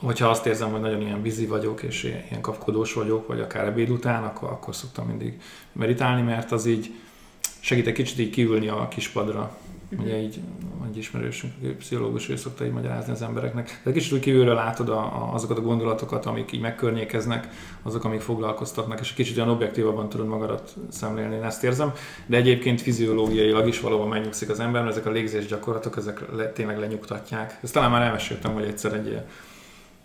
hogyha 0.00 0.28
azt 0.28 0.46
érzem, 0.46 0.70
hogy 0.70 0.80
nagyon 0.80 1.00
ilyen 1.00 1.22
vízi 1.22 1.46
vagyok, 1.46 1.82
és 1.82 2.04
ilyen 2.04 2.40
kapkodós 2.40 2.92
vagyok, 2.92 3.26
vagy 3.26 3.40
akár 3.40 3.66
ebéd 3.66 3.90
után, 3.90 4.24
akkor, 4.24 4.50
akkor 4.50 4.74
szoktam 4.74 5.06
mindig 5.06 5.40
meditálni, 5.72 6.22
mert 6.22 6.52
az 6.52 6.66
így 6.66 6.94
segít 7.60 7.86
egy 7.86 7.92
kicsit 7.92 8.18
így 8.18 8.30
kiülni 8.30 8.68
a 8.68 8.88
kispadra. 8.88 9.56
Ugye 9.96 10.20
így 10.20 10.40
egy 10.90 10.96
ismerősünk, 10.96 11.52
ő 11.62 11.76
pszichológus, 11.76 12.28
ő 12.28 12.36
szokta 12.36 12.64
így 12.64 12.72
magyarázni 12.72 13.12
az 13.12 13.22
embereknek. 13.22 13.66
Tehát 13.66 13.98
kicsit 13.98 14.12
úgy 14.12 14.20
kívülről 14.20 14.54
látod 14.54 14.88
a, 14.88 14.98
a, 14.98 15.34
azokat 15.34 15.58
a 15.58 15.60
gondolatokat, 15.60 16.26
amik 16.26 16.52
így 16.52 16.60
megkörnyékeznek, 16.60 17.48
azok, 17.82 18.04
amik 18.04 18.20
foglalkoztatnak, 18.20 19.00
és 19.00 19.08
egy 19.08 19.14
kicsit 19.14 19.36
olyan 19.36 19.48
objektívabban 19.48 20.08
tudod 20.08 20.26
magadat 20.26 20.74
szemlélni, 20.90 21.34
én 21.34 21.42
ezt 21.42 21.64
érzem. 21.64 21.92
De 22.26 22.36
egyébként 22.36 22.80
fiziológiailag 22.80 23.68
is 23.68 23.80
valóban 23.80 24.08
megnyugszik 24.08 24.50
az 24.50 24.60
ember, 24.60 24.82
mert 24.82 24.94
ezek 24.94 25.06
a 25.06 25.10
légzés 25.10 25.46
gyakorlatok, 25.46 25.96
ezek 25.96 26.24
le, 26.36 26.52
tényleg 26.52 26.78
lenyugtatják. 26.78 27.58
Ezt 27.62 27.72
talán 27.72 27.90
már 27.90 28.02
elmeséltem, 28.02 28.52
hogy 28.52 28.64
egyszer 28.64 28.92
egy 28.92 29.06
ilyen- 29.06 29.26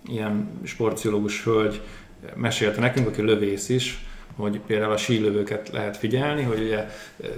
ilyen 0.06 0.60
sportpszichológus 0.64 1.44
hölgy 1.44 1.82
mesélte 2.36 2.80
nekünk, 2.80 3.08
aki 3.08 3.22
lövész 3.22 3.70
is, 3.70 4.06
hogy 4.36 4.60
például 4.60 4.92
a 4.92 4.98
sílövőket 4.98 5.70
lehet 5.70 5.98
figyelni, 5.98 6.44
hogy 6.44 6.60
ugye 6.60 6.90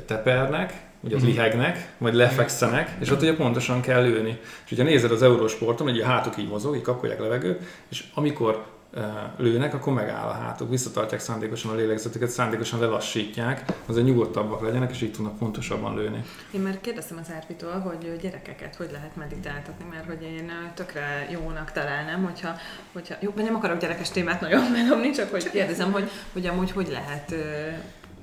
tepernek, 0.06 0.84
ugye 1.02 1.16
ott 1.16 1.22
Mhm. 1.22 1.30
lihegnek, 1.30 1.90
vagy 1.98 2.14
lefekszenek, 2.14 2.96
és 3.00 3.10
ott 3.12 3.22
ugye 3.22 3.36
pontosan 3.36 3.82
kell 3.82 4.04
lőni. 4.04 4.40
És 4.66 4.72
ugye 4.72 4.84
nézed 4.84 5.12
az 5.12 5.22
eurósporton, 5.24 5.88
hogy 5.88 6.00
a 6.00 6.06
hátuk 6.06 6.38
így 6.38 6.48
mozog, 6.50 6.75
így 6.75 6.82
kapkolják 6.82 7.20
levegőt, 7.20 7.62
és 7.90 8.04
amikor 8.14 8.66
eh, 8.98 9.04
lőnek, 9.38 9.74
akkor 9.74 9.94
megáll 9.94 10.28
a 10.28 10.32
hátuk, 10.32 10.70
visszatartják 10.70 11.20
szándékosan 11.20 11.72
a 11.72 11.75
lélegzetüket, 11.75 12.30
szándékosan 12.30 12.80
lelassítják, 12.80 13.64
azért 13.86 14.06
nyugodtabbak 14.06 14.62
legyenek, 14.62 14.92
és 14.92 15.02
így 15.02 15.12
tudnak 15.12 15.38
pontosabban 15.38 15.96
lőni. 15.96 16.24
Én 16.52 16.62
már 16.62 16.82
kérdeztem 16.82 17.18
az 17.22 17.32
Árpitól, 17.36 17.80
hogy 17.80 18.20
gyerekeket 18.22 18.75
hogy 18.75 18.90
lehet 18.92 19.16
meditáltatni, 19.16 19.86
mert 19.92 20.06
hogy 20.06 20.22
én 20.22 20.50
ö, 20.50 20.74
tökre 20.74 21.28
jónak 21.32 21.72
találnám, 21.72 22.24
hogyha, 22.24 22.50
hogyha 22.94 23.16
jó, 23.20 23.34
nem 23.36 23.55
akarok 23.55 23.77
gyerekes 23.79 24.10
témát 24.10 24.42
nagyon 24.42 24.72
bedobni, 24.74 25.10
csak 25.12 25.31
hogy 25.31 25.50
kérdezem, 25.50 25.92
hogy, 25.92 26.10
hogy 26.34 26.46
amúgy 26.46 26.72
hogy 26.72 26.88
lehet 26.92 27.36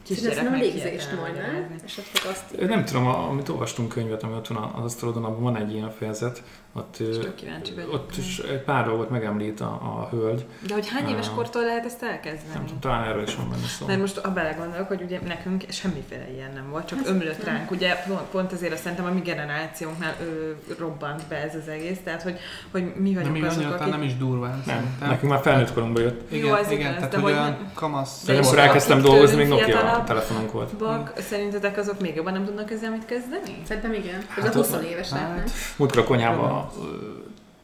kisgyereknek 0.02 0.52
a 0.52 0.56
légzést 0.56 1.10
elmagyarázni. 1.10 1.74
Esetleg 1.84 2.32
azt 2.32 2.44
Ö, 2.56 2.66
Nem 2.66 2.84
tudom, 2.84 3.06
amit 3.06 3.48
olvastunk 3.48 3.88
könyvet, 3.88 4.22
ami 4.22 4.34
ott 4.34 4.46
van 4.46 4.72
az 4.74 4.84
asztalodon, 4.84 5.24
abban 5.24 5.42
van 5.42 5.56
egy 5.56 5.72
ilyen 5.72 5.90
fejezet, 5.90 6.42
ott, 6.74 6.96
kíváncsi 7.35 7.74
vagyok. 7.74 7.92
ott 7.92 8.16
is 8.16 8.38
egy 8.38 8.62
pár 8.62 8.85
dolgot 8.85 9.11
megemlít 9.11 9.61
a, 9.61 9.64
a 9.66 10.08
hölgy. 10.11 10.44
De 10.66 10.74
hogy 10.74 10.88
hány 10.88 11.08
éves 11.08 11.28
Ah. 11.28 11.35
kortól 11.35 11.62
lehet 11.64 11.85
ezt 11.85 12.02
elkezdeni? 12.02 12.52
Nem 12.54 12.64
tudom, 12.64 12.80
talán 12.80 13.04
erről 13.04 13.22
is 13.22 13.35
van 13.35 13.48
benne 13.50 13.66
szó. 13.66 13.87
Mert 13.87 14.00
most 14.00 14.18
ha 14.18 14.30
belegondolok, 14.32 14.88
hogy 14.88 15.02
ugye 15.02 15.20
nekünk 15.26 15.64
semmiféle 15.68 16.30
ilyen 16.35 16.50
nem 16.54 16.70
volt, 16.70 16.87
csak 16.87 16.98
ömlött 17.04 17.44
ránk. 17.44 17.70
Ugye 17.70 17.94
pont, 18.06 18.20
pont 18.20 18.52
ezért 18.52 18.72
azt 18.72 18.82
szerintem 18.82 19.06
a 19.06 19.11
mi 19.12 19.20
generációnknál 19.20 20.14
ő, 20.22 20.56
robbant 20.78 21.22
be 21.28 21.37
ez 21.37 21.54
az 21.54 21.68
egész, 21.68 21.98
tehát 22.04 22.22
hogy, 22.22 22.38
hogy 22.70 22.92
mi 22.96 23.11
De 23.12 23.18
vagyunk 23.18 23.35
még 23.35 23.44
azok, 23.44 23.72
akik... 23.72 23.90
nem 23.92 24.02
is 24.02 24.16
durván 24.16 24.50
Nem, 24.50 24.62
szerintem. 24.64 25.08
nekünk 25.08 25.32
már 25.32 25.40
felnőtt 25.42 25.72
korunkban 25.72 26.02
jött. 26.02 26.32
Igen, 26.32 26.46
Jó, 26.46 26.52
az 26.54 26.70
igen, 26.70 26.80
igaz, 26.80 26.94
tehát 26.94 27.11
de 27.11 27.18
hogy 27.18 27.32
olyan 27.32 27.42
nem- 27.44 27.70
kamasz. 27.74 28.24
De 28.24 28.32
De 28.32 28.38
amikor 28.38 28.58
elkezdtem 28.58 29.00
dolgozni, 29.02 29.37
még 29.37 29.48
Nokia 29.48 29.64
fiatalabb- 29.64 30.04
telefonunk 30.06 30.52
volt. 30.52 30.76
Bak, 30.76 31.12
szerintetek 31.18 31.78
azok 31.78 32.00
még 32.00 32.14
jobban 32.14 32.32
nem 32.32 32.44
tudnak 32.44 32.70
ezzel 32.70 32.90
mit 32.90 33.04
kezdeni? 33.04 33.62
Szerintem 33.66 33.92
igen. 33.92 34.14
Ez 34.37 34.44
Hát 34.44 34.54
a 34.54 34.58
ott- 34.58 34.66
20 34.66 34.82
évesek, 34.90 35.18
nem? 35.20 35.37
Hát, 35.37 35.50
Múltkor 35.76 36.02
a 36.02 36.62
ö, 36.79 36.96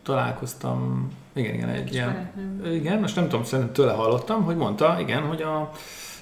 találkoztam, 0.02 1.08
igen, 1.32 1.54
igen, 1.54 1.68
egy 1.68 1.92
ilyen, 1.92 2.30
igen, 2.72 2.98
most 2.98 3.16
nem 3.16 3.28
tudom, 3.28 3.44
szerintem 3.44 3.74
tőle 3.74 3.92
hallottam, 3.92 4.42
hogy 4.42 4.56
mondta, 4.56 4.96
igen, 5.00 5.22
hogy 5.22 5.42
a 5.42 5.70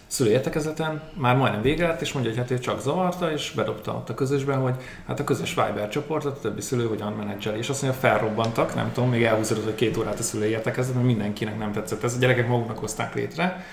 szülőértekezleten 0.07 1.03
már 1.15 1.37
majdnem 1.37 1.63
vége 1.63 1.87
lett, 1.87 2.01
és 2.01 2.13
mondja, 2.13 2.31
hogy 2.31 2.41
hát 2.41 2.51
ő 2.51 2.59
csak 2.59 2.81
zavarta, 2.81 3.33
és 3.33 3.53
bedobta 3.57 3.93
ott 3.93 4.09
a 4.09 4.15
közösbe, 4.15 4.55
hogy 4.55 4.75
hát 5.07 5.21
a 5.21 5.25
közös 5.25 5.55
Viber 5.55 5.89
csoportot 5.89 6.37
a 6.37 6.41
többi 6.41 6.61
szülő 6.61 6.87
hogyan 6.87 7.13
menedzseli, 7.13 7.59
és 7.59 7.69
azt 7.69 7.83
mondja, 7.83 8.01
felrobbantak, 8.01 8.75
nem 8.75 8.93
tudom, 8.93 9.11
még 9.11 9.23
elhúzódott, 9.23 9.65
hogy 9.65 9.75
két 9.75 9.97
órát 9.97 10.19
a 10.19 10.23
szülőértekezlet, 10.23 10.95
mert 10.95 11.07
mindenkinek 11.07 11.59
nem 11.59 11.73
tetszett. 11.73 12.03
Ez, 12.03 12.15
a 12.15 12.19
gyerekek 12.19 12.49
maguknak 12.49 12.79
hozták 12.79 13.15
létre, 13.15 13.65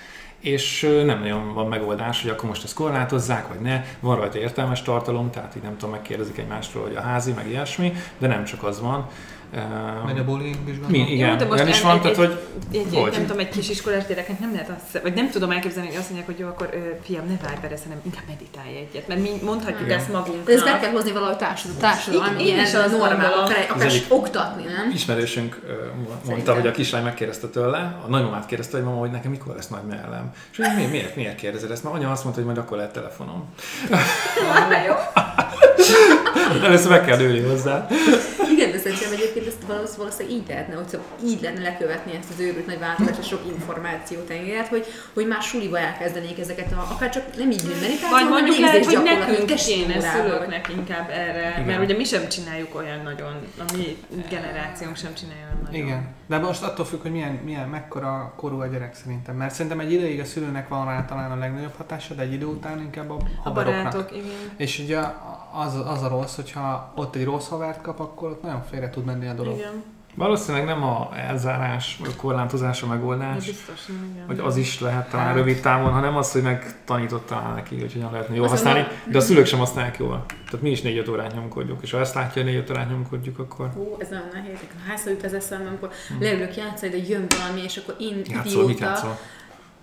és 0.44 0.80
nem 1.04 1.18
nagyon 1.18 1.54
van 1.54 1.68
megoldás, 1.68 2.22
hogy 2.22 2.30
akkor 2.30 2.48
most 2.48 2.64
ezt 2.64 2.74
korlátozzák, 2.74 3.48
vagy 3.48 3.60
ne. 3.60 3.84
Van 4.00 4.16
rajta 4.16 4.38
értelmes 4.38 4.82
tartalom, 4.82 5.30
tehát 5.30 5.56
így 5.56 5.62
nem 5.62 5.76
tudom, 5.76 5.94
megkérdezik 5.94 6.38
egymástól, 6.38 6.82
hogy 6.82 6.94
a 6.94 7.00
házi, 7.00 7.32
meg 7.32 7.48
ilyesmi, 7.48 7.92
de 8.18 8.26
nem 8.26 8.44
csak 8.44 8.62
az 8.62 8.80
van. 8.80 9.06
Ö, 9.54 10.04
Megy 10.06 10.18
a 10.18 10.24
bullying 10.24 10.56
is 10.68 10.74
Mi, 10.74 10.80
gondolom. 10.80 11.06
igen, 11.12 11.28
Jó, 11.30 11.36
de 11.36 11.44
most 11.44 11.56
olyan 11.60 11.68
is 11.68 11.80
van, 11.80 11.94
egy- 11.94 12.00
tehát 12.00 12.16
hogy 12.16 12.38
Egy, 12.72 12.94
egy, 12.94 13.12
nem 13.12 13.20
tudom, 13.26 13.38
egy 13.38 13.48
kis 13.48 13.68
iskolás 13.68 14.06
gyereknek 14.06 14.38
nem 14.38 14.52
lehet 14.52 14.68
azt, 14.76 15.02
vagy 15.02 15.14
nem 15.14 15.30
tudom 15.30 15.50
elképzelni, 15.50 15.88
hogy 15.88 15.98
azt 15.98 16.10
mondják, 16.10 16.26
hogy 16.30 16.38
jó, 16.38 16.46
akkor 16.48 16.68
ö, 16.72 16.76
fiam, 17.02 17.26
ne 17.26 17.36
várj 17.46 17.60
bele, 17.60 17.76
hanem 17.82 18.00
inkább 18.04 18.24
meditálj 18.28 18.76
egyet, 18.76 19.08
mert 19.08 19.20
mi 19.20 19.30
mondhatjuk 19.42 19.80
Igen. 19.80 19.98
ezt 19.98 20.12
magunknak. 20.12 20.44
De 20.46 20.52
ezt 20.52 20.64
be 20.64 20.78
kell 20.78 20.90
hozni 20.90 21.12
valahogy 21.12 21.36
társadalmi, 21.36 21.80
társadalmi 21.80 22.46
Igen, 22.46 22.58
azt 22.64 22.72
normálba, 22.74 23.14
gondolom. 23.16 23.44
akár, 23.44 23.66
akár 23.70 23.86
Az 23.86 24.02
oktatni, 24.08 24.62
nem? 24.64 24.90
ismerősünk 24.94 25.60
mondta, 25.94 26.26
Szerintem. 26.26 26.54
hogy 26.54 26.66
a 26.66 26.70
kislány 26.70 27.02
megkérdezte 27.02 27.48
tőle, 27.48 27.98
a 28.06 28.08
nagymamát 28.08 28.46
kérdezte, 28.46 28.76
hogy 28.76 28.86
mama, 28.86 28.98
hogy 28.98 29.10
nekem 29.10 29.30
mikor 29.30 29.54
lesz 29.54 29.68
nagy 29.68 29.84
mellem. 29.88 30.32
És 30.50 30.56
hogy 30.56 30.66
miért, 30.76 30.90
miért, 30.90 31.16
miért 31.16 31.36
kérdezed 31.36 31.70
ezt? 31.70 31.82
Mert 31.82 31.94
anya 31.96 32.10
azt 32.10 32.22
mondta, 32.24 32.42
hogy 32.42 32.52
majd 32.52 32.64
akkor 32.66 32.76
lehet 32.76 32.92
telefonom. 32.92 33.44
Jó. 34.86 34.94
Először 36.62 36.90
meg 36.90 37.04
kell 37.04 37.20
ülni 37.20 37.40
hozzá. 37.40 37.86
Igen, 38.54 38.70
de 38.70 38.78
szerintem 38.78 39.12
egyébként 39.12 39.46
ezt 39.46 39.56
valószínűleg, 39.66 39.98
valószínűleg 39.98 40.36
így 40.38 40.48
lehetne, 40.48 40.74
hogy 40.74 40.88
szóval 40.88 41.06
így 41.24 41.40
lehetne 41.42 41.62
lekövetni 41.62 42.12
ezt 42.20 42.30
az 42.34 42.40
őrült 42.40 42.66
nagy 42.66 42.78
változást, 42.78 43.18
és 43.18 43.26
sok 43.26 43.42
információ 43.54 44.18
tengeret, 44.20 44.68
hogy, 44.68 44.84
hogy 45.14 45.26
már 45.26 45.42
suliba 45.42 45.78
elkezdenék 45.78 46.38
ezeket, 46.38 46.72
a, 46.72 46.86
akár 46.94 47.10
csak 47.10 47.22
nem 47.36 47.50
így 47.50 47.62
meditáció, 47.80 48.08
Vagy 48.10 48.28
mondjuk 48.28 48.56
lehet, 48.58 48.84
hogy 48.84 49.02
nekünk 49.02 49.46
kéne 49.54 50.00
szülőknek 50.00 50.68
inkább 50.76 51.08
erre, 51.10 51.48
Igen. 51.50 51.64
mert 51.66 51.82
ugye 51.82 51.96
mi 51.96 52.04
sem 52.04 52.28
csináljuk 52.28 52.74
olyan 52.74 53.00
nagyon, 53.02 53.32
a 53.58 53.64
mi 53.76 53.96
generációnk 54.30 54.96
sem 54.96 55.14
csinálja 55.14 55.42
olyan 55.44 55.60
nagyon. 55.64 55.80
Igen, 55.86 56.08
de 56.26 56.38
most 56.38 56.62
attól 56.62 56.84
függ, 56.84 57.02
hogy 57.02 57.10
milyen, 57.12 57.40
milyen 57.44 57.68
mekkora 57.68 58.32
korú 58.36 58.60
a 58.60 58.66
gyerek 58.66 58.94
szerintem. 58.94 59.36
Mert 59.36 59.54
szerintem 59.54 59.80
egy 59.80 59.92
ideig 59.92 60.20
a 60.20 60.24
szülőnek 60.24 60.68
van 60.68 60.86
rá 60.86 61.04
talán 61.04 61.30
a 61.30 61.36
legnagyobb 61.36 61.74
hatása, 61.76 62.14
de 62.14 62.22
egy 62.22 62.32
idő 62.32 62.46
után 62.46 62.80
inkább 62.80 63.10
a 63.10 63.14
A 63.14 63.48
haveroknak. 63.48 63.82
barátok, 63.92 64.12
igen. 64.16 64.30
És 64.56 64.78
ugye 64.78 64.98
az, 65.52 65.74
az 65.86 66.02
a 66.02 66.08
rossz, 66.08 66.23
hogyha 66.34 66.92
ott 66.96 67.14
egy 67.14 67.24
rossz 67.24 67.48
havert 67.48 67.80
kap, 67.80 68.00
akkor 68.00 68.30
ott 68.30 68.42
nagyon 68.42 68.62
félre 68.70 68.90
tud 68.90 69.04
menni 69.04 69.26
a 69.28 69.32
dolog. 69.32 69.56
Igen. 69.56 69.82
Valószínűleg 70.16 70.66
nem 70.66 70.82
a 70.84 71.10
elzárás, 71.16 71.96
vagy 72.00 72.10
a 72.16 72.20
korlátozás 72.20 72.82
a 72.82 72.86
De 72.86 72.94
megoldás, 72.94 73.46
biztos, 73.46 73.86
nem, 73.86 74.10
igen. 74.14 74.26
vagy 74.26 74.38
az 74.38 74.56
is 74.56 74.80
lehet 74.80 75.10
talán 75.10 75.26
Hát. 75.26 75.34
rövid 75.34 75.60
távon, 75.60 75.92
hanem 75.92 76.16
az, 76.16 76.32
hogy 76.32 76.42
megtanítottál 76.42 77.52
neki, 77.54 77.80
hogy 77.80 77.92
hogyan 77.92 78.12
lehetne 78.12 78.34
jól 78.34 78.48
használni, 78.48 78.86
de 79.10 79.18
a 79.18 79.20
szülők 79.20 79.46
sem 79.46 79.58
használják 79.58 79.98
jól. 79.98 80.24
Tehát 80.26 80.60
mi 80.62 80.70
is 80.70 80.82
4 80.82 81.10
órát 81.10 81.34
nyomkodjuk, 81.34 81.82
és 81.82 81.90
ha 81.90 81.98
ezt 82.00 82.14
látja, 82.14 82.42
hogy 82.42 82.52
4 82.52 82.70
órát 82.70 82.88
nyomkodjuk, 82.88 83.38
akkor 83.38 83.70
Hú, 83.74 83.96
ez 83.98 84.08
nagyon 84.08 84.28
nehéz. 84.32 84.58
Hányszor 84.88 85.12
jut 85.12 85.24
ez 85.24 85.32
eszembe, 85.32 85.68
amikor 85.68 85.90
leülök 86.20 86.56
játszani, 86.56 86.90
de 86.92 86.98
jön 87.08 87.26
valami, 87.42 87.62
és 87.62 87.76
akkor 87.76 87.94
én 87.98 88.12
Hmm. 88.12 88.34
játszol, 88.34 88.62
mit 88.66 88.74
idióta. 88.74 88.84
játszol? 88.92 89.18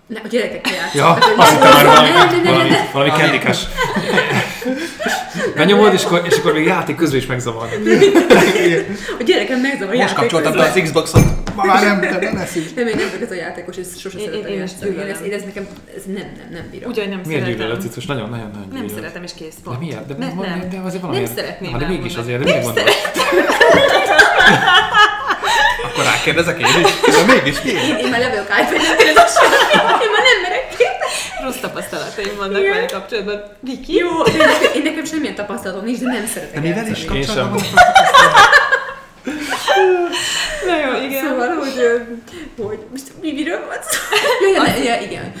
Ne, 0.06 0.20
a 0.24 0.26
gyerekekkel 0.30 0.72
játszom. 0.74 1.00
Ja, 1.00 1.06
hogy 1.12 1.22
azt 1.36 1.50
hittem 1.52 1.72
már 1.72 1.84
valami, 1.84 2.08
valami, 2.44 2.70
valami 2.92 3.38
Crush. 3.38 3.62
Benyomod, 5.56 5.92
és 5.92 6.04
akkor, 6.04 6.22
és 6.30 6.36
akkor 6.36 6.52
még 6.52 6.64
játék 6.66 6.96
közben 6.96 7.18
is 7.18 7.26
megzavar. 7.26 7.68
A 9.18 9.22
gyerekem 9.22 9.60
megzavar 9.60 9.94
Most 9.94 10.14
kapcsoltam 10.14 10.52
be 10.52 10.62
az 10.62 10.80
Xboxot. 10.82 11.22
Ma 11.54 11.64
már 11.64 11.82
nem, 11.82 12.00
de 12.20 12.32
ne 12.32 12.46
szívj. 12.46 12.66
Nem, 12.76 12.86
én 12.86 12.94
nem 12.96 13.06
vagyok 13.10 13.22
ez 13.22 13.30
a 13.30 13.34
játékos, 13.40 13.76
és 13.76 13.86
sose 14.00 14.18
Én- 14.18 14.24
szeretem 14.24 14.50
én- 14.52 14.58
játszani. 14.58 14.86
Én, 14.86 14.92
gyűlölöm. 14.92 15.14
ez, 15.14 15.20
én 15.26 15.32
ez 15.32 15.42
nekem, 15.44 15.66
ez 15.96 16.02
nem, 16.06 16.14
nem, 16.14 16.48
nem 16.52 16.68
bírom. 16.70 16.92
Hogy 16.92 17.08
nem 17.08 17.20
Miért 17.24 17.42
szeretem. 17.42 17.52
gyűlölöd, 17.52 17.80
Cicus? 17.80 18.06
Nagyon, 18.06 18.28
nagyon, 18.28 18.50
nagyon 18.54 18.68
Nem 18.72 18.88
szeretem, 18.94 19.22
és 19.22 19.30
kész 19.34 19.54
De 19.54 19.60
pont. 19.64 19.80
miért? 19.80 20.06
De, 20.06 20.14
nem. 20.18 20.34
de 20.36 20.78
azért 20.84 20.92
Nem 20.92 21.00
valamiért. 21.00 21.34
szeretném 21.36 21.70
Na, 21.70 21.78
de 21.78 21.86
mégis 21.86 22.16
azért, 22.16 22.42
de 22.44 22.50
Nem 22.52 22.60
mindig 22.60 22.64
gondolod. 22.64 22.94
Akkor 25.84 26.04
rákérdezek 26.04 26.60
én 26.60 26.66
is. 26.84 27.14
De 27.14 27.32
mégis 27.32 27.62
mi? 27.62 27.70
Én, 27.70 27.96
én 27.96 28.10
már 28.10 28.20
le 28.20 28.28
vagyok 28.28 28.50
állítva, 28.50 28.76
hogy 28.76 28.86
nem 28.88 28.96
kérdezem 28.96 29.44
Én 30.04 30.10
már 30.10 30.22
nem 30.30 30.40
merek 30.42 30.66
Rossz 31.42 31.56
tapasztalataim 31.60 32.36
vannak 32.36 32.60
Igen. 32.60 32.74
vele 32.74 32.86
kapcsolatban. 32.86 33.42
Viki? 33.60 33.94
Jó, 33.94 34.22
de 34.22 34.30
én 34.32 34.36
nekem, 34.38 34.72
én 34.74 34.82
nekem 34.82 35.04
semmilyen 35.04 35.34
tapasztalatom 35.34 35.84
nincs, 35.84 35.98
de 35.98 36.10
nem 36.12 36.26
szeretek 36.26 36.54
De 36.54 36.60
mivel 36.60 36.86
is. 36.86 37.00
Én 37.00 37.06
kapcsolatban 37.06 37.58
sem. 37.58 37.70
vannak? 37.74 38.00
Na 40.66 40.76
jó, 40.78 41.04
igen. 41.04 41.24
Szóval, 41.28 41.48
hogy, 41.54 42.02
hogy 42.66 42.78
most 42.90 43.04
mi 43.22 43.32
miről 43.32 43.60
van 43.66 43.76
szó? 43.88 43.98
Ja, 44.54 44.66
ja, 44.66 44.94
ja, 44.94 45.00
igen. 45.00 45.32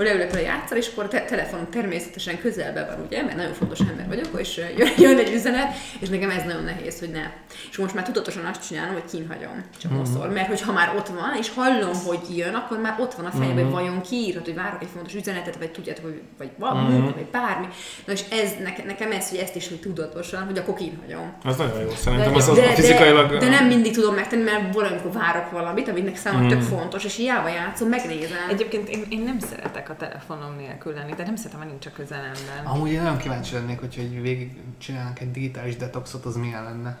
Hogy 0.00 0.08
leülök 0.08 0.30
vele 0.30 0.42
játszani, 0.42 0.80
és 0.80 0.88
akkor 0.92 1.04
a 1.04 1.08
te- 1.08 1.24
telefonom 1.24 1.70
természetesen 1.70 2.40
közelben 2.40 2.86
van, 2.86 3.06
ugye, 3.06 3.22
mert 3.22 3.36
nagyon 3.36 3.52
fontos 3.52 3.78
ember 3.80 4.06
vagyok, 4.08 4.40
és 4.40 4.60
jön, 4.76 4.88
jön 4.98 5.18
egy 5.18 5.32
üzenet, 5.34 5.74
és 5.98 6.08
nekem 6.08 6.30
ez 6.30 6.44
nagyon 6.44 6.64
nehéz, 6.64 6.98
hogy 6.98 7.10
ne. 7.10 7.30
És 7.70 7.76
most 7.76 7.94
már 7.94 8.04
tudatosan 8.04 8.44
azt 8.44 8.66
csinálom, 8.68 8.92
hogy 8.92 9.04
kínhagyom 9.10 9.64
csomószor, 9.82 10.30
mert 10.30 10.48
hogyha 10.48 10.72
már 10.72 10.92
ott 10.96 11.08
van, 11.08 11.32
és 11.38 11.50
hallom, 11.54 11.94
hogy 12.04 12.36
jön, 12.36 12.54
akkor 12.54 12.78
már 12.80 12.96
ott 12.98 13.14
van 13.14 13.24
a 13.24 13.30
fejemben, 13.30 13.64
hogy 13.64 13.72
vajon 13.72 14.00
kiírhat, 14.00 14.44
hogy 14.44 14.54
várok 14.54 14.82
egy 14.82 14.88
fontos 14.94 15.14
üzenetet, 15.14 15.56
vagy 15.56 15.70
tudjátok, 15.70 16.04
hogy 16.04 16.20
vagy 16.38 16.50
valami 16.58 16.92
munka, 16.92 17.14
vagy 17.14 17.26
bármi. 17.26 17.66
Na 18.04 18.12
és 18.12 18.22
ez, 18.30 18.50
nekem, 18.62 18.86
nekem 18.86 19.12
ez, 19.12 19.30
hogy 19.30 19.38
ezt 19.38 19.56
is 19.56 19.68
hogy 19.68 19.80
tudatosan, 19.80 20.44
hogy 20.44 20.58
akkor 20.58 20.74
kínhagyom. 20.74 21.32
Az 21.44 21.56
nagyon 21.56 21.80
jó. 21.80 21.90
Szerintem 21.90 22.34
az, 22.34 22.48
az 22.48 22.56
de, 22.56 22.66
a 22.66 22.70
fizikailag... 22.70 23.30
de, 23.30 23.38
de, 23.38 23.48
nem 23.48 23.66
mindig 23.66 23.92
tudom 23.92 24.14
megtenni, 24.14 24.42
mert 24.42 24.74
valamikor 24.74 25.12
várok 25.12 25.50
valamit, 25.50 25.88
aminek 25.88 26.16
számomra 26.16 26.48
tök 26.48 26.62
fontos, 26.62 27.04
és 27.04 27.16
hiába 27.16 27.48
játszom, 27.48 27.88
megnézem. 27.88 28.48
Egyébként 28.50 28.88
én, 28.88 29.04
én 29.08 29.20
nem 29.20 29.38
szeretek 29.38 29.89
a 29.90 29.96
telefonom 29.96 30.56
nélkül 30.56 30.94
lenni, 30.94 31.12
de 31.16 31.24
nem 31.24 31.36
szeretem, 31.36 31.60
ha 31.60 31.66
nincs 31.66 31.86
a 31.86 31.90
közelemben. 31.96 32.64
Amúgy 32.64 32.90
én 32.92 33.02
nagyon 33.02 33.16
kíváncsi 33.18 33.54
lennék, 33.54 33.80
hogyha 33.80 34.00
egy 34.00 34.22
végig 34.22 34.56
csinálnánk 34.78 35.20
egy 35.20 35.30
digitális 35.30 35.76
detoxot, 35.76 36.24
az 36.24 36.36
milyen 36.36 36.64
lenne. 36.64 36.98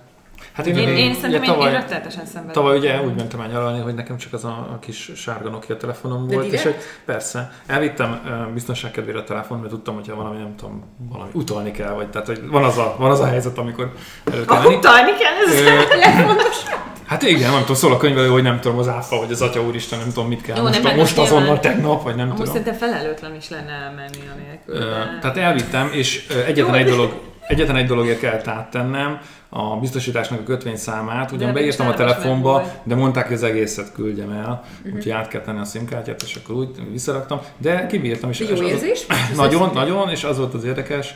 Hát 0.52 0.66
Én, 0.66 0.76
én, 0.76 1.14
szerintem 1.14 1.32
én, 1.32 1.42
én 1.42 1.54
tavaly, 1.54 1.72
rettenetesen 1.72 2.26
szenvedem. 2.26 2.52
Tavaly 2.62 2.78
ugye 2.78 3.02
úgy 3.02 3.14
mentem 3.14 3.40
el 3.40 3.48
nyaralni, 3.48 3.80
hogy 3.80 3.94
nekem 3.94 4.16
csak 4.16 4.32
az 4.32 4.44
a, 4.44 4.48
a 4.72 4.78
kis 4.80 5.10
sárga 5.14 5.50
Nokia 5.50 5.76
telefonom 5.76 6.26
De 6.28 6.34
volt, 6.34 6.46
és 6.52 6.60
direkt? 6.62 6.76
hogy 6.76 6.84
persze, 7.04 7.52
elvittem 7.66 8.20
ö, 8.26 8.52
biztonság 8.52 8.90
kedvére 8.90 9.18
a 9.18 9.24
telefon, 9.24 9.58
mert 9.58 9.70
tudtam, 9.70 9.94
hogyha 9.94 10.14
valami 10.16 10.36
nem 10.36 10.54
tudom, 10.56 10.84
valami 10.98 11.30
utalni 11.34 11.70
kell, 11.70 11.92
vagy 11.92 12.10
tehát 12.10 12.26
hogy 12.26 12.48
van 12.48 12.64
az 12.64 12.78
a, 12.78 12.94
van 12.98 13.10
az 13.10 13.20
a 13.20 13.26
helyzet, 13.26 13.58
amikor 13.58 13.92
elő 14.32 14.44
kell 14.44 14.56
Ah, 14.56 14.62
menni. 14.62 14.74
utalni 14.76 15.10
kell, 15.10 15.34
ez 15.46 15.60
Ö, 15.60 15.82
Hát 17.10 17.22
igen, 17.22 17.50
nem 17.50 17.60
tudom, 17.60 17.76
szól 17.76 17.92
a 17.92 17.96
könyvelő, 17.96 18.28
hogy 18.28 18.42
nem 18.42 18.60
tudom, 18.60 18.78
az 18.78 18.88
áfa, 18.88 19.16
vagy 19.18 19.30
az 19.32 19.42
atya 19.42 19.62
úristen, 19.62 19.98
nem 19.98 20.08
tudom, 20.08 20.28
mit 20.28 20.42
kell. 20.42 20.56
Jó, 20.56 20.62
most 20.62 20.82
nem, 20.82 20.96
most 20.96 21.18
azonnal 21.18 21.60
tegnap, 21.60 22.02
vagy 22.02 22.14
nem 22.14 22.24
Amúgy 22.26 22.36
tudom. 22.38 22.52
szerintem 22.52 22.88
felelőtlen 22.88 23.34
is 23.34 23.48
lenne 23.48 23.70
elmenni 23.70 24.18
a 24.34 24.40
nélkül. 24.46 24.78
De- 24.90 25.18
Tehát 25.20 25.36
elvittem, 25.36 25.90
és 25.92 26.26
egyetlen 26.46 26.74
egy 26.74 26.86
dolog, 26.86 27.20
egyetlen 27.46 27.76
egy 27.76 27.86
dologért 27.86 28.18
kellett 28.20 28.46
áttennem, 28.46 29.20
a 29.48 29.76
biztosításnak 29.76 30.40
a 30.40 30.42
kötvényszámát, 30.42 31.30
ugyan 31.32 31.46
De 31.46 31.52
beírtam 31.52 31.86
a 31.86 31.94
telefonba, 31.94 32.64
de 32.82 32.94
mondták, 32.94 33.26
hogy 33.26 33.36
az 33.36 33.42
egészet 33.42 33.92
küldjem 33.92 34.30
el, 34.30 34.64
úgyhogy 34.94 35.10
át 35.12 35.28
kell 35.28 35.40
tenni 35.40 35.58
a 35.60 35.64
SIM-kártyát, 35.64 36.22
és 36.22 36.34
akkor 36.44 36.54
úgy 36.56 36.68
visszaraktam, 36.92 37.40
de 37.58 37.86
kibírtam, 37.86 38.30
és 38.30 38.38
jó 38.38 38.46
és 38.46 38.52
az- 38.52 38.60
érzés? 38.60 39.06
nagyon, 39.36 39.70
nagyon, 39.74 40.08
és 40.10 40.24
az 40.24 40.38
volt 40.38 40.54
az 40.54 40.64
érdekes, 40.64 41.14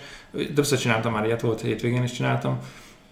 többször 0.55 0.79
csináltam 0.79 1.13
már 1.13 1.25
ilyet, 1.25 1.41
volt 1.41 1.61
hétvégén 1.61 2.03
is 2.03 2.13
csináltam, 2.13 2.59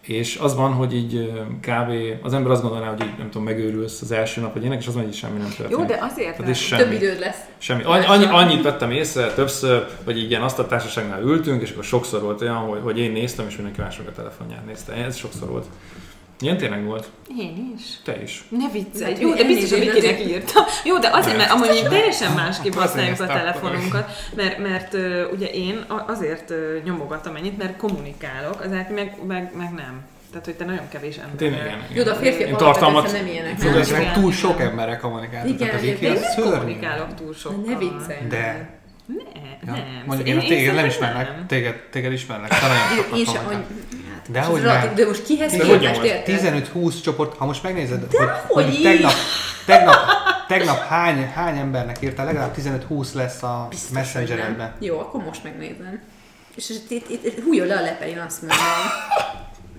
és 0.07 0.37
az 0.37 0.55
van, 0.55 0.73
hogy 0.73 0.95
így 0.95 1.33
kb. 1.61 1.93
az 2.23 2.33
ember 2.33 2.51
azt 2.51 2.63
gondolná, 2.63 2.89
hogy 2.89 3.03
így 3.03 3.19
nem 3.19 3.31
tudom, 3.31 3.43
megőrülsz 3.43 4.01
az 4.01 4.13
első 4.13 4.41
nap, 4.41 4.53
vagy 4.53 4.65
ének, 4.65 4.81
és 4.81 4.87
az 4.87 4.95
van, 4.95 5.03
hogy 5.03 5.13
így 5.13 5.19
semmi 5.19 5.39
nem 5.39 5.49
történik. 5.49 5.71
Jó, 5.71 5.85
de 5.85 5.99
azért 6.01 6.37
Tehát 6.37 6.55
semmi. 6.55 6.83
Több 6.83 6.93
időd 6.93 7.19
lesz. 7.19 7.39
Semmi. 7.59 7.83
Annyi, 7.83 8.05
annyi, 8.05 8.25
annyit 8.25 8.63
vettem 8.63 8.91
észre 8.91 9.33
többször, 9.33 9.87
hogy 10.05 10.19
így 10.19 10.31
ilyen 10.31 10.43
azt 10.43 10.59
a 10.59 10.67
társaságnál 10.67 11.23
ültünk, 11.23 11.63
és 11.63 11.71
akkor 11.71 11.85
sokszor 11.85 12.23
volt 12.23 12.41
olyan, 12.41 12.57
hogy, 12.57 12.81
hogy 12.83 12.99
én 12.99 13.13
néztem, 13.13 13.47
és 13.49 13.55
mindenki 13.55 13.81
más 13.81 13.99
meg 13.99 14.07
a 14.07 14.13
telefonját 14.13 14.67
nézte. 14.67 14.93
Ez 14.93 15.17
sokszor 15.17 15.49
volt. 15.49 15.67
Ilyen 16.43 16.57
tényleg 16.57 16.85
volt. 16.85 17.11
Én 17.39 17.75
is. 17.79 17.83
Te 18.05 18.23
is. 18.23 18.45
Ne 18.49 18.69
viccelj. 18.73 19.13
Hát, 19.13 19.21
Jó, 19.23 19.33
de 19.35 19.41
én 19.41 19.47
biztos, 19.47 19.71
hogy 19.79 19.87
én 19.87 19.93
Vikinek 19.93 20.15
azért- 20.15 20.31
írtam. 20.31 20.65
Jó, 20.85 20.99
de 20.99 21.09
azért, 21.13 21.37
mert 21.37 21.51
amúgy 21.51 21.75
így 21.75 21.89
teljesen 21.89 22.33
másképp 22.43 22.73
Azért 22.73 22.87
használjuk 22.89 23.21
a 23.21 23.27
telefonunkat, 23.27 24.11
mert, 24.37 24.59
mert 24.59 24.95
ugye 25.33 25.47
én 25.47 25.85
azért 26.07 26.51
ö, 26.51 26.79
nyomogatom 26.85 27.37
ennyit, 27.37 27.59
mert 27.59 27.77
kommunikálok, 27.77 28.61
az 28.61 28.73
Áki 28.73 28.93
meg, 28.93 29.17
meg, 29.27 29.51
meg 29.57 29.73
nem. 29.75 30.01
Tehát, 30.31 30.47
hogy 30.47 30.55
te 30.55 30.65
nagyon 30.65 30.89
kevés 30.89 31.17
Hát 31.17 31.27
ember. 31.31 31.47
én 31.47 31.53
igen. 31.53 31.67
igen. 31.67 31.79
Jó, 31.95 32.03
de 32.03 32.11
a 32.11 32.15
férfiak 32.15 32.49
Én 32.49 32.57
tartalmat- 32.57 33.13
nem 33.13 33.27
ilyenek. 33.27 33.59
Tudod, 33.59 33.77
ez 33.77 33.91
meg 33.91 34.13
túl 34.13 34.33
sok 34.33 34.61
emberrel 34.61 34.99
kommunikáltok. 34.99 35.51
Igen, 35.55 35.69
tehát 35.69 35.83
én 35.83 36.13
nem 36.13 36.51
kommunikálok 36.51 37.15
túl 37.15 37.35
sokkal. 37.35 37.63
Ne 37.67 37.77
viccelj. 37.79 38.27
De, 38.29 38.81
Ne, 39.07 39.15
ja. 39.67 39.73
nem. 39.73 40.03
mondjuk 40.07 40.29
Én- 40.29 40.35
én, 40.35 40.41
én 40.41 40.49
téged 40.49 40.75
nem 40.75 40.87
ismerlek, 40.87 41.47
téged, 41.47 41.75
téged 41.91 42.13
ismerlek, 42.13 42.49
te 42.49 42.67
nagyon 42.67 43.19
Én, 43.19 43.25
sokat 43.25 43.65
Hát, 44.23 44.31
De 44.33 44.41
hogy 44.43 44.63
relatív? 44.63 44.93
De 44.93 45.07
most 45.07 45.25
kihez 45.25 45.53
De 45.53 45.59
képest 45.59 45.81
nyomod? 45.83 46.05
érted? 46.05 46.65
15-20 46.75 47.03
csoport, 47.03 47.37
ha 47.37 47.45
most 47.45 47.63
megnézed, 47.63 48.01
hogy, 48.11 48.29
hogy 48.49 48.65
hogy 48.65 48.83
tegnap, 48.83 49.13
tegnap, 49.67 49.97
tegnap 50.49 50.79
hány, 50.79 51.27
hány 51.35 51.57
embernek 51.59 51.97
írtál, 52.03 52.27
legalább 52.27 52.55
15-20 52.89 53.13
lesz 53.13 53.43
a 53.43 53.69
messengeredben. 53.93 54.73
Jó, 54.79 54.99
akkor 54.99 55.25
most 55.25 55.45
megnézem. 55.45 56.01
És 56.55 56.71
itt, 56.71 56.91
itt, 56.91 57.25
itt, 57.25 57.43
hújjon 57.45 57.67
le 57.67 57.77
a 57.77 57.81
lepel, 57.81 58.09
én 58.09 58.19
azt 58.19 58.41
mondom. 58.43 58.59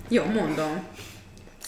Jó, 0.08 0.24
mondom. 0.24 0.82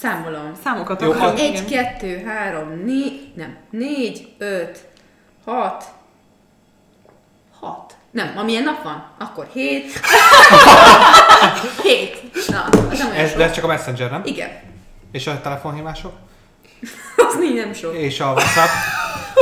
Számolom. 0.00 0.52
Számokat 0.64 1.00
Jó, 1.02 1.10
akarok, 1.10 1.32
az- 1.32 1.40
Egy, 1.40 1.48
igen. 1.48 1.66
kettő, 1.66 2.22
három, 2.26 2.82
négy, 2.84 3.32
nem, 3.34 3.56
négy, 3.70 4.28
öt, 4.38 4.78
hat, 5.44 5.84
hat. 7.60 7.95
Nem, 8.16 8.32
amilyen 8.36 8.62
nap 8.62 8.82
van, 8.82 9.04
akkor 9.18 9.46
hét. 9.52 9.92
hét. 11.82 12.22
Na, 12.48 12.62
az 12.90 12.98
nem 12.98 13.08
olyan 13.10 13.20
Ez, 13.20 13.28
sok. 13.28 13.38
de 13.38 13.44
ez 13.44 13.52
csak 13.52 13.64
a 13.64 13.66
messenger, 13.66 14.10
nem? 14.10 14.22
Igen. 14.24 14.48
És 15.12 15.26
a 15.26 15.40
telefonhívások? 15.40 16.12
Az 17.34 17.42
így 17.42 17.54
nem 17.54 17.72
sok. 17.72 17.94
És 17.94 18.20
a 18.20 18.24
WhatsApp? 18.24 18.68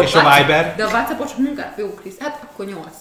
És 0.02 0.14
a 0.14 0.18
Viber? 0.36 0.74
De 0.76 0.84
a 0.84 0.88
WhatsAppot 0.88 1.28
csak 1.28 1.38
munkát, 1.38 1.74
jó 1.78 1.94
Krisz, 1.94 2.14
hát 2.20 2.38
akkor 2.42 2.66
nyolc. 2.66 2.94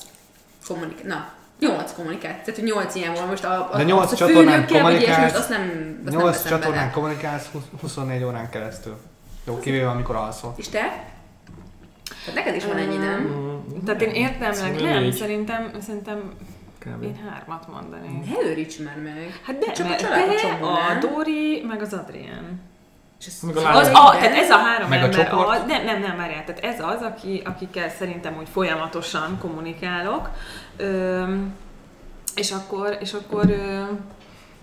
Kommunik- 0.67 1.03
Na, 1.03 1.27
nyolc 1.59 1.93
kommunikáció. 1.93 2.37
Tehát, 2.43 2.59
hogy 2.59 2.63
nyolc 2.69 2.95
ilyen 2.95 3.13
van 3.13 3.27
most 3.27 3.43
a, 3.43 3.69
a, 3.73 3.77
De 3.77 3.83
nyolc 3.83 4.15
csatornán 4.15 4.67
kommunikálsz, 4.67 5.35
azt 5.35 5.49
nem, 5.49 5.61
azt 6.05 6.13
nem 6.15 6.21
8 6.21 6.35
veszem 6.35 6.51
csatornán 6.51 6.79
bele. 6.79 6.91
kommunikálsz 6.93 7.45
20 7.51 7.63
24 7.81 8.23
órán 8.23 8.49
keresztül. 8.49 8.97
Jó, 9.47 9.59
kivéve 9.59 9.89
amikor 9.89 10.15
alszol. 10.15 10.53
És 10.57 10.69
te? 10.69 11.03
Tehát 12.25 12.33
neked 12.39 12.55
is 12.55 12.65
van 12.65 12.77
ennyi, 12.77 12.97
nem? 12.97 13.51
Tehát 13.85 14.01
én 14.01 14.09
értelmileg 14.09 14.55
Szerintem 14.55 14.87
nem, 14.93 15.01
négy. 15.01 15.13
szerintem, 15.13 15.71
szerintem 15.81 16.33
kb. 16.79 17.03
én 17.03 17.19
hármat 17.29 17.67
mondanék. 17.67 18.29
Ne 18.29 18.49
őríts 18.49 18.79
már 18.79 18.97
meg. 19.03 19.39
Hát 19.45 19.57
de, 19.57 19.71
Csak 19.71 19.85
a 19.85 19.89
mert 19.89 20.01
család 20.01 20.29
a 20.29 20.33
te, 20.33 20.35
csomó, 20.41 20.65
a 20.73 20.87
nem? 20.87 20.99
Dóri, 20.99 21.63
meg 21.67 21.81
az 21.81 21.93
Adrien. 21.93 22.61
És 23.19 23.25
ez 23.25 23.39
Meg 23.41 23.55
a 23.57 23.75
az 23.77 23.87
a, 23.87 24.11
tehát 24.19 24.35
ez 24.37 24.49
a 24.49 24.57
három 24.57 24.89
Meg 24.89 25.01
a 25.01 25.03
ember 25.03 25.27
csoport? 25.29 25.49
az, 25.49 25.63
nem, 25.67 25.83
nem, 25.83 26.01
nem, 26.01 26.17
várjál, 26.17 26.43
tehát 26.45 26.63
ez 26.63 26.79
az, 26.79 27.01
aki, 27.01 27.41
akikkel 27.45 27.89
szerintem 27.89 28.37
úgy 28.37 28.47
folyamatosan 28.51 29.37
kommunikálok, 29.41 30.29
Öm, 30.77 31.53
és 32.35 32.51
akkor, 32.51 32.97
és 32.99 33.13
akkor 33.13 33.49
ö, 33.49 33.83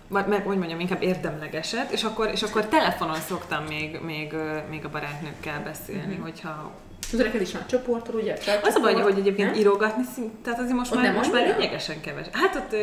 vagy 0.09 0.27
meg, 0.27 0.47
hogy 0.47 0.59
mondjam, 0.59 0.81
inkább 0.81 1.03
érdemlegeset, 1.03 1.91
és 1.91 2.05
akkor, 2.05 2.29
és 2.33 2.43
akkor 2.43 2.65
telefonon 2.67 3.15
szoktam 3.29 3.65
még, 3.65 3.99
még, 4.05 4.35
még 4.71 4.85
a 4.85 4.89
barátnőkkel 4.91 5.63
beszélni, 5.65 6.15
Mhm. 6.15 6.23
hogyha... 6.23 6.71
Tudod, 7.11 7.27
neked 7.27 7.41
is 7.41 7.53
van 7.53 7.67
csoportod, 7.67 8.15
ugye? 8.15 8.33
A 8.33 8.67
Az 8.67 8.75
a 8.75 8.81
baj, 8.81 8.95
hogy 8.95 9.19
egyébként 9.19 9.51
Nem? 9.51 9.61
írogatni, 9.61 10.03
szint, 10.15 10.33
tehát 10.35 10.59
azért 10.59 10.77
most 10.77 10.91
Ott 10.91 10.97
már, 10.97 11.07
nem 11.07 11.15
most 11.15 11.33
már 11.33 11.47
lényegesen 11.47 12.01
keves. 12.01 12.27
Hát 12.33 12.55
ott, 12.55 12.77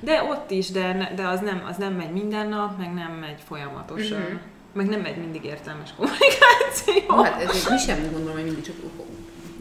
de 0.00 0.22
ott 0.22 0.50
is, 0.50 0.70
de, 0.70 1.12
de 1.16 1.26
az, 1.26 1.40
nem, 1.40 1.62
az 1.70 1.76
nem 1.76 1.92
megy 1.92 2.10
minden 2.12 2.48
nap, 2.48 2.78
meg 2.78 2.94
nem 2.94 3.12
megy 3.20 3.38
folyamatosan. 3.48 4.18
Mhm. 4.20 4.36
Meg 4.72 4.88
nem 4.88 5.00
megy 5.00 5.16
mindig 5.16 5.44
értelmes 5.44 5.90
kommunikáció. 5.96 6.94
Jó, 7.08 7.22
hát 7.22 7.42
ez 7.42 7.66
mi 7.70 7.78
sem 7.78 8.10
gondolom, 8.12 8.34
hogy 8.34 8.44
mindig 8.44 8.64
csak 8.64 8.74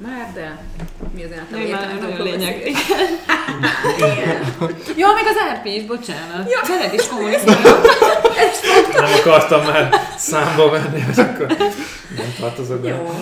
már, 0.02 0.32
de 0.34 0.58
mi 1.16 1.24
az 1.24 1.30
általában 1.32 1.70
már 1.70 1.82
értelmes 1.82 2.10
nagyon 2.10 2.26
lényeg. 2.26 2.68
Igen. 3.98 4.44
Jó, 4.96 5.14
még 5.14 5.26
az 5.26 5.58
RP 5.58 5.66
is, 5.66 5.84
bocsánat. 5.84 6.50
Ja. 6.52 6.60
Veled 6.68 6.94
is 6.94 7.08
kommunikálok. 7.08 7.82
Nem 8.94 9.14
akartam 9.20 9.66
már 9.66 9.90
számba 10.18 10.70
venni, 10.70 11.02
hogy 11.02 11.20
akkor 11.20 11.48
nem 12.18 12.34
tartozok 12.40 12.80
be. 12.80 12.88
Jó. 12.88 13.20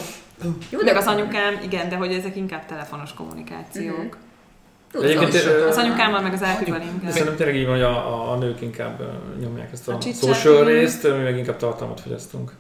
Jó, 0.70 0.80
Meg 0.84 0.96
az 0.96 1.06
anyukám, 1.06 1.60
igen, 1.64 1.90
de 1.90 1.96
hogy 1.96 2.14
ezek 2.14 2.36
inkább 2.36 2.66
telefonos 2.66 3.14
kommunikációk. 3.14 3.98
Mhm. 3.98 5.04
Egyébként, 5.04 5.34
Az 5.70 5.78
anyukámmal 5.78 6.22
meg 6.22 6.34
az 6.34 6.44
Árpival 6.44 6.80
De 6.80 6.86
inkább. 6.86 7.12
szerintem 7.12 7.36
tényleg 7.36 7.56
így 7.56 7.66
van, 7.66 7.74
hogy 7.74 7.84
a, 7.84 8.14
a, 8.14 8.32
a 8.32 8.38
nők 8.38 8.62
inkább 8.62 9.02
nyomják 9.40 9.72
ezt 9.72 9.88
a, 9.88 9.98
A 9.98 10.02
social 10.14 10.64
részt, 10.64 11.04
mi 11.04 11.24
meg 11.24 11.38
inkább 11.38 11.58
tartalmat 11.58 12.00
fogyasztunk. 12.00 12.52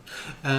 Uh, 0.43 0.51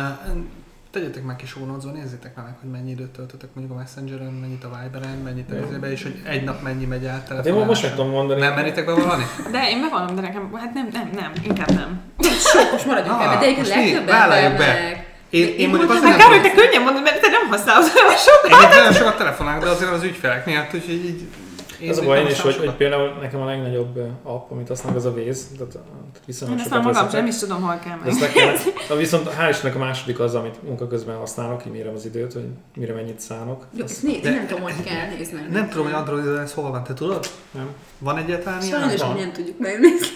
tegyetek 0.90 1.22
meg 1.24 1.36
kis 1.36 1.56
ónózva, 1.56 1.90
nézzétek 1.90 2.36
meg, 2.36 2.54
hogy 2.60 2.70
mennyi 2.70 2.90
időt 2.90 3.10
töltötök 3.10 3.50
mondjuk 3.54 3.76
a 3.76 3.80
Messengeren, 3.80 4.32
mennyit 4.32 4.64
a 4.64 4.68
Viberen, 4.82 5.18
mennyit 5.24 5.50
a 5.50 5.54
izébe, 5.66 5.90
és 5.90 6.02
hogy 6.02 6.20
egy 6.24 6.44
nap 6.44 6.62
mennyi 6.62 6.84
megy 6.84 7.06
át 7.06 7.28
Hát 7.28 7.46
én 7.46 7.54
most 7.54 7.82
meg 7.82 7.90
tudom 7.94 8.10
mondani. 8.10 8.40
Nem 8.40 8.54
meritek 8.54 8.86
bevallani? 8.86 9.24
De 9.52 9.68
én 9.70 9.80
bevallom, 9.80 10.14
de 10.14 10.20
nekem, 10.20 10.52
hát 10.54 10.74
nem, 10.74 10.88
nem, 10.92 11.10
nem, 11.14 11.32
inkább 11.42 11.70
nem. 11.70 12.00
Sok, 12.52 12.72
most 12.72 12.86
maradjunk 12.86 13.18
Ah, 13.18 13.24
ebben, 13.24 13.38
de 13.38 13.44
egyébként 13.46 13.68
legtöbb 13.68 14.06
Vállaljuk 14.06 14.56
be. 14.56 15.04
Embernek. 15.32 15.58
Én, 15.58 15.58
én 15.58 15.68
mondjuk 15.68 15.90
azt 15.90 16.02
Hát 16.02 16.08
nem 16.08 16.18
kár, 16.18 16.28
hogy 16.28 16.40
tudom. 16.40 16.56
te 16.56 16.62
könnyen 16.62 16.82
mondod, 16.82 17.02
mert 17.02 17.20
te 17.20 17.28
nem 17.28 17.48
használod 17.48 17.92
olyan 17.96 18.16
sokat. 18.16 18.62
Én 18.62 18.78
nagyon 18.78 18.92
sokat 18.92 19.16
telefonálok, 19.16 19.64
de 19.64 19.70
azért 19.70 19.90
az 19.90 20.02
ügyfelek 20.02 20.46
miatt, 20.46 20.74
úgyhogy 20.74 21.04
így... 21.04 21.22
Ez 21.82 21.96
a 21.98 22.00
úgy 22.00 22.06
baj 22.06 22.16
én 22.16 22.22
nem 22.22 22.32
is, 22.32 22.40
hogy, 22.40 22.52
sokat. 22.52 22.66
hogy 22.68 22.76
például 22.76 23.08
nekem 23.20 23.40
a 23.40 23.44
legnagyobb 23.44 23.98
app, 24.22 24.50
amit 24.50 24.68
használok, 24.68 24.96
az 24.96 25.04
a 25.04 25.10
Waze, 25.10 25.44
tehát, 25.56 25.72
tehát 25.72 25.86
Én 26.16 26.22
viszonylag 26.26 26.58
ezt 26.58 26.70
már 26.70 26.82
magam 26.82 27.08
sem 27.10 27.26
is 27.26 27.38
tudom, 27.38 27.62
hol 27.62 27.78
kell 27.84 27.98
Ezt 28.06 28.20
menni. 28.20 28.34
le 28.34 28.40
kell, 28.40 28.54
na 28.88 28.94
viszont 28.94 29.28
hál' 29.38 29.48
Istennek 29.50 29.76
a 29.76 29.78
második 29.78 30.20
az, 30.20 30.34
amit 30.34 30.62
munka 30.62 30.86
közben 30.86 31.16
használok, 31.16 31.66
így 31.66 31.72
mérem 31.72 31.94
az 31.94 32.04
időt, 32.04 32.32
hogy 32.32 32.46
mire 32.76 32.92
mennyit 32.94 33.20
szánok. 33.20 33.66
Jó, 33.76 33.84
ezt 33.84 34.02
nézd, 34.02 34.22
De- 34.22 34.30
nem 34.30 34.46
tudom, 34.46 34.62
hogy 34.62 34.82
kell 34.84 35.08
nézni. 35.16 35.40
Nem 35.50 35.68
tudom, 35.68 35.84
hogy 35.84 35.94
Androidon 35.94 36.38
ez 36.38 36.52
hol 36.52 36.70
van, 36.70 36.84
te 36.84 36.94
tudod? 36.94 37.26
Nem? 37.50 37.68
Van 37.98 38.18
egyáltalán 38.18 38.62
ilyen? 38.62 38.78
Sajnos, 38.80 39.00
hogy 39.00 39.20
nem 39.20 39.32
tudjuk 39.32 39.58
megnézni. 39.58 40.06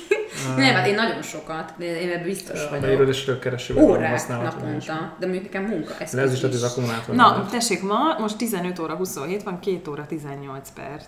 Nem, 0.57 0.75
hát 0.75 0.87
én 0.87 0.95
nagyon 0.95 1.23
sokat, 1.23 1.73
de 1.79 2.01
én 2.01 2.09
ebben 2.11 2.23
biztos 2.25 2.69
Beírod 2.71 2.97
vagyok. 2.99 3.09
és 3.09 3.27
rögkeresőben 3.27 3.85
Órák 3.85 4.29
naponta, 4.29 5.17
de 5.19 5.27
mondjuk 5.27 5.43
nekem 5.53 5.65
munka 5.65 5.93
De 6.13 6.21
ez 6.21 6.33
is 6.33 6.41
hogy 6.41 6.51
az 6.51 6.57
is. 6.57 6.63
akkumulátor. 6.63 7.15
Na, 7.15 7.47
tessék, 7.51 7.83
ma 7.83 7.99
most 8.19 8.37
15 8.37 8.79
óra 8.79 8.95
27 8.95 9.43
van, 9.43 9.61
2 9.61 9.91
óra 9.91 10.07
18 10.07 10.71
perc. 10.75 11.07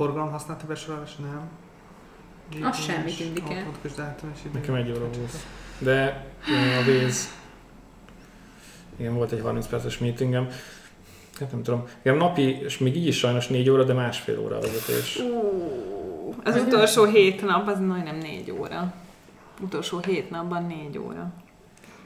Forgalom 0.00 0.30
használati 0.30 0.66
besorolás, 0.66 1.16
nem. 1.16 1.48
Az 2.62 2.80
semmit 2.80 3.20
indikál. 3.20 3.66
Nekem 4.52 4.74
egy 4.74 4.90
óra 4.90 4.98
volt. 4.98 5.36
De 5.78 6.26
a 6.46 6.88
Waze... 6.88 7.28
Igen, 8.96 9.14
volt 9.14 9.32
egy 9.32 9.40
30 9.40 9.66
perces 9.66 9.98
meetingem. 9.98 10.48
Hát 11.40 11.52
nem 11.52 11.62
tudom. 11.62 11.84
Igen, 12.02 12.16
napi, 12.16 12.42
és 12.42 12.78
még 12.78 12.96
így 12.96 13.06
is 13.06 13.18
sajnos 13.18 13.48
4 13.48 13.70
óra, 13.70 13.84
de 13.84 13.92
másfél 13.92 14.38
óra 14.38 14.56
a 14.56 14.60
vezetés. 14.60 15.18
Ú, 15.18 16.34
az 16.44 16.56
utolsó 16.56 17.04
7 17.04 17.42
nap, 17.42 17.68
az 17.68 17.80
majdnem 17.80 18.16
4 18.16 18.50
óra. 18.50 18.94
Utolsó 19.60 19.98
7 19.98 20.30
napban 20.30 20.64
4 20.64 20.98
óra. 20.98 21.32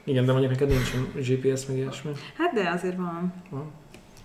Igen, 0.03 0.25
de 0.25 0.31
mondjuk 0.31 0.51
neked 0.51 0.67
nincsen 0.67 1.11
GPS, 1.15 1.65
meg 1.65 1.77
ilyesmi. 1.77 2.11
Hát 2.37 2.53
de 2.53 2.69
azért 2.69 2.97
van. 2.97 3.33
Van. 3.49 3.71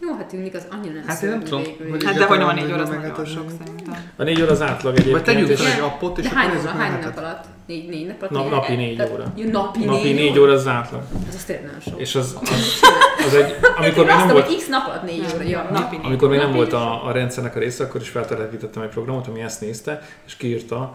Jó, 0.02 0.14
hát 0.16 0.26
tűnik 0.26 0.54
az 0.54 0.66
annyira 0.70 0.94
nem 0.94 1.04
Hát 1.06 1.22
én 1.22 1.28
nem 1.30 1.40
tudom, 1.42 1.62
végül. 1.78 1.98
Hát 2.04 2.14
de 2.18 2.24
hogy 2.24 2.38
van 2.38 2.54
gyakorlatilag 2.54 2.66
4 2.68 2.72
óra, 2.72 2.82
az 2.82 2.88
meg 2.88 3.00
nagyon 3.00 3.24
sok 3.24 3.44
szerintem. 3.58 4.10
A 4.16 4.22
4 4.22 4.42
óra 4.42 4.50
az 4.50 4.62
átlag 4.62 4.92
Vagy 4.92 5.00
egyébként. 5.00 5.24
tegyük 5.24 5.48
és 5.48 5.60
fel 5.60 5.72
egy 5.72 5.80
appot, 5.80 6.18
és 6.18 6.24
De 6.24 6.30
akkor 6.30 6.40
hány 6.42 6.52
nézzük 6.52 6.68
óra, 6.68 6.78
meg 6.78 6.90
hány 6.90 7.00
nap 7.02 7.16
alatt? 7.16 7.44
Négy, 7.66 7.88
négy 7.88 8.06
nap 8.06 8.16
alatt? 8.20 8.30
Na- 8.32 8.40
Négy- 8.42 8.50
napi 8.50 8.74
négy 8.74 8.96
tehát- 8.96 9.12
óra. 9.12 9.32
Jó, 9.36 9.50
napi, 9.50 9.84
napi 9.84 10.02
4 10.02 10.14
négy 10.14 10.38
óra 10.38 10.52
az 10.52 10.66
átlag. 10.66 11.02
Ez 11.28 11.34
az 11.34 11.44
tényleg 11.44 11.64
nagyon 11.64 11.80
sok. 11.80 12.00
És 12.00 12.14
az, 12.14 12.36
az, 12.42 12.80
az 13.26 13.34
egy, 13.34 13.54
amikor 13.76 14.04
még 14.04 14.14
Azt 14.14 14.24
nem 14.24 14.34
volt, 14.34 14.56
x 14.56 14.66
nap 14.68 14.86
alatt 14.86 15.02
négy 15.02 15.24
óra, 15.34 15.42
ja. 15.42 15.68
Napi 15.72 15.96
négy. 15.96 16.06
amikor 16.06 16.28
még 16.28 16.38
nem 16.38 16.52
volt 16.52 16.70
négy 16.72 16.80
a, 16.80 17.06
a 17.06 17.12
rendszernek 17.12 17.56
a 17.56 17.58
része, 17.58 17.84
akkor 17.84 18.00
is 18.00 18.08
feltelepítettem 18.08 18.82
egy 18.82 18.88
programot, 18.88 19.26
ami 19.26 19.40
ezt 19.40 19.60
nézte, 19.60 20.02
és 20.26 20.36
kiírta 20.36 20.94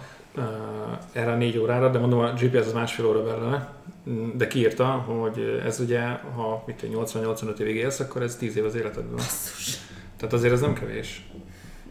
erre 1.12 1.32
a 1.32 1.36
négy 1.36 1.58
órára, 1.58 1.89
de 1.89 2.00
mondom, 2.00 2.19
a 2.19 2.34
GPS 2.34 2.65
az 2.65 2.74
másfél 2.74 3.06
óra 3.06 3.24
belőle, 3.24 3.74
de 4.36 4.48
kiírta, 4.48 4.86
hogy 4.86 5.62
ez 5.65 5.80
ugye, 5.80 6.02
ha 6.36 6.63
mit 6.65 6.76
tudom, 6.76 7.04
80-85 7.06 7.60
évig 7.60 7.76
élsz, 7.76 8.00
akkor 8.00 8.21
ez 8.21 8.36
10 8.36 8.58
év 8.58 8.65
az 8.65 8.76
életedben. 8.76 9.26
Tehát 10.17 10.34
azért 10.34 10.54
ez 10.54 10.62
nem 10.62 10.74
kevés. 10.74 11.30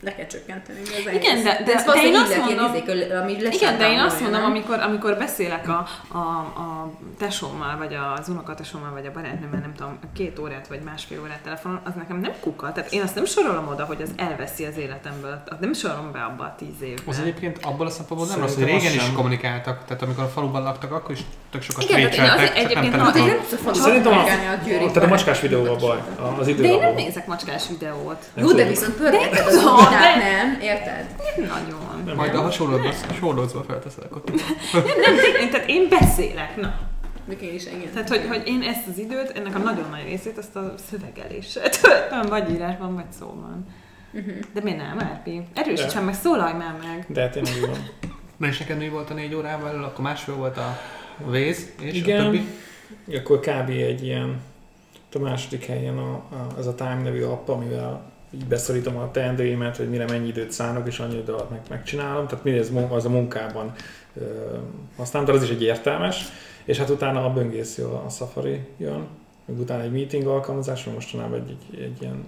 Le 0.05 0.15
kell 0.15 0.27
csökkenteni. 0.27 0.79
Ez 0.81 1.13
Igen, 1.15 1.43
de- 1.43 1.63
de- 1.65 1.75
ez 1.75 1.85
de 1.85 2.03
én 2.03 2.15
azt 2.15 2.37
mondom- 2.37 2.75
izék, 2.75 3.13
ami 3.23 3.33
Igen, 3.33 3.79
de 3.79 3.91
én 3.91 3.99
azt 3.99 4.21
mondom, 4.21 4.41
nem? 4.41 4.51
amikor, 4.51 4.79
amikor 4.81 5.17
beszélek 5.17 5.69
a, 5.69 5.87
a, 6.09 6.19
a 6.65 6.91
tesómmal, 7.19 7.77
vagy 7.79 7.97
az 8.19 8.29
unokatesómmal, 8.29 8.91
vagy 8.93 9.07
a 9.07 9.11
barátnőmmel, 9.13 9.61
nem 9.61 9.75
tudom, 9.77 9.99
két 10.15 10.39
órát 10.39 10.69
vagy 10.69 10.81
másfél 10.81 11.21
órát 11.21 11.41
telefonon, 11.43 11.81
az 11.85 11.93
nekem 11.97 12.21
nem 12.21 12.33
kuka. 12.41 12.73
Tehát 12.73 12.93
én 12.93 13.03
azt 13.03 13.15
nem 13.15 13.25
sorolom 13.25 13.69
oda, 13.69 13.85
hogy 13.85 14.03
az 14.03 14.11
elveszi 14.17 14.65
az 14.65 14.77
életemből. 14.77 15.43
Azt 15.49 15.61
nem 15.61 15.73
sorolom 15.73 16.13
be 16.13 16.21
abba 16.21 16.45
a 16.45 16.55
tíz 16.59 16.83
évbe. 16.89 17.03
Az 17.07 17.19
egyébként 17.19 17.59
abból 17.63 17.87
a 17.87 17.91
szempontból 17.91 18.29
nem 18.29 18.41
rossz, 18.41 18.55
hogy 18.55 18.65
régen 18.65 18.87
az 18.87 18.95
is 18.95 19.13
kommunikáltak, 19.15 19.85
tehát 19.85 20.03
amikor 20.03 20.25
a 20.25 20.29
faluban 20.29 20.63
laktak, 20.63 20.93
akkor 20.93 21.11
is 21.11 21.21
tök 21.51 21.63
sokat 21.63 21.83
Igen, 21.83 21.97
tehát 21.97 22.15
én 22.15 22.21
récseltek, 22.21 22.37
azért 22.37 22.55
csak 22.55 22.75
nem 22.75 22.85
egyébként 22.85 23.03
nem 23.03 23.13
faluban 23.57 23.75
Szerintem 23.75 24.13
a, 24.13 24.21
a 24.21 24.91
tehát 24.91 24.97
a 24.97 25.07
macskás 25.07 25.41
videó 25.41 25.65
a 25.65 25.77
baj, 25.77 26.03
az 26.39 26.47
De 26.47 26.53
én 26.53 26.79
nem 26.79 26.95
nézek 26.95 27.27
macskás 27.27 27.69
videót. 27.69 28.25
Jó, 28.35 28.53
de 28.53 28.65
viszont 28.67 28.95
pörgeted 28.95 29.47
az 29.47 29.57
de- 29.99 30.17
nem? 30.17 30.61
Érted? 30.61 31.07
Nagyon. 31.37 32.17
Majd 32.17 32.35
a 32.35 32.51
sódolcba 33.21 33.63
felteszed, 33.63 34.05
akkor 34.05 34.23
tudom. 34.25 34.47
Nem, 34.73 35.15
én, 35.41 35.51
tehát 35.51 35.69
én 35.69 35.89
beszélek, 35.89 36.57
na. 36.57 36.75
Mikor 37.25 37.49
én 37.49 37.55
is 37.55 37.65
engem. 37.65 37.91
Tehát, 37.93 38.09
hogy, 38.09 38.27
hogy 38.29 38.43
én 38.47 38.63
ezt 38.63 38.87
az 38.91 38.99
időt, 38.99 39.31
ennek 39.37 39.55
a 39.55 39.59
nagyon 39.59 39.91
nagy 39.91 40.05
részét, 40.05 40.39
azt 40.39 40.57
a 40.57 40.75
szövegeléssel 40.91 41.69
töltöm, 41.81 42.29
vagy 42.29 42.51
írásban, 42.51 42.95
vagy 42.95 43.11
szóban. 43.19 43.67
Mhm. 44.11 44.31
De 44.53 44.61
miért 44.63 44.79
nem, 44.79 44.99
Árpi? 45.01 45.43
Erősítsen 45.55 46.05
meg, 46.05 46.15
szólalj 46.15 46.53
már 46.53 46.75
meg. 46.83 47.05
De 47.09 47.29
tényleg 47.29 47.55
így 47.55 47.61
van. 47.61 47.89
Na 48.37 48.47
és 48.47 48.59
neked 48.59 48.79
mi 48.79 48.89
volt 48.89 49.11
a 49.11 49.15
négy 49.15 49.35
órával, 49.35 49.85
akkor 49.85 50.05
másfél 50.05 50.35
volt 50.35 50.57
a 50.57 50.79
Waze, 51.27 51.63
és 51.81 51.95
Igen. 51.95 52.21
a 52.21 52.25
többi? 52.25 52.47
Akkor 53.17 53.41
kb. 53.41 53.69
egy 53.69 54.05
ilyen, 54.05 54.41
a 55.15 55.19
második 55.19 55.67
helyen 55.67 55.99
a, 55.99 56.13
a, 56.13 56.59
ez 56.59 56.67
a 56.67 56.75
Time 56.75 57.01
nevű 57.03 57.23
app, 57.23 57.49
amivel 57.49 58.13
így 58.35 58.47
beszorítom 58.47 58.97
a 58.97 59.11
teendőimet, 59.11 59.77
hogy 59.77 59.89
mire 59.91 60.05
mennyi 60.05 60.29
időt 60.29 60.51
szánok, 60.51 60.87
és 60.87 60.99
annyi 60.99 61.17
idő 61.17 61.33
alatt 61.33 61.51
meg, 61.51 61.61
megcsinálom. 61.69 62.27
Tehát 62.27 62.45
mindez 62.45 62.71
az 62.91 63.05
a 63.05 63.09
munkában 63.09 63.73
ö, 64.15 64.25
használom, 64.97 65.29
de 65.29 65.35
az 65.35 65.43
is 65.43 65.51
egy 65.51 65.63
értelmes. 65.63 66.25
És 66.65 66.79
hát 66.79 66.91
utána 66.91 67.25
a 67.25 67.33
böngész 67.33 67.79
jön, 67.79 67.91
a 67.91 68.09
Safari 68.09 68.61
jön, 68.77 69.09
meg 69.45 69.59
utána 69.59 69.83
egy 69.83 69.93
meeting 69.93 70.27
alkalmazás, 70.27 70.85
mert 70.85 70.97
mostanában 70.97 71.41
egy, 71.41 71.57
egy, 71.73 71.81
egy 71.81 72.01
ilyen 72.01 72.27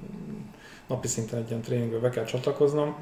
napi 0.87 1.09
szinten 1.09 1.39
egy 1.39 1.49
ilyen 1.49 1.61
tréningbe 1.61 1.99
be 1.99 2.09
kell 2.09 2.25
csatlakoznom. 2.25 2.97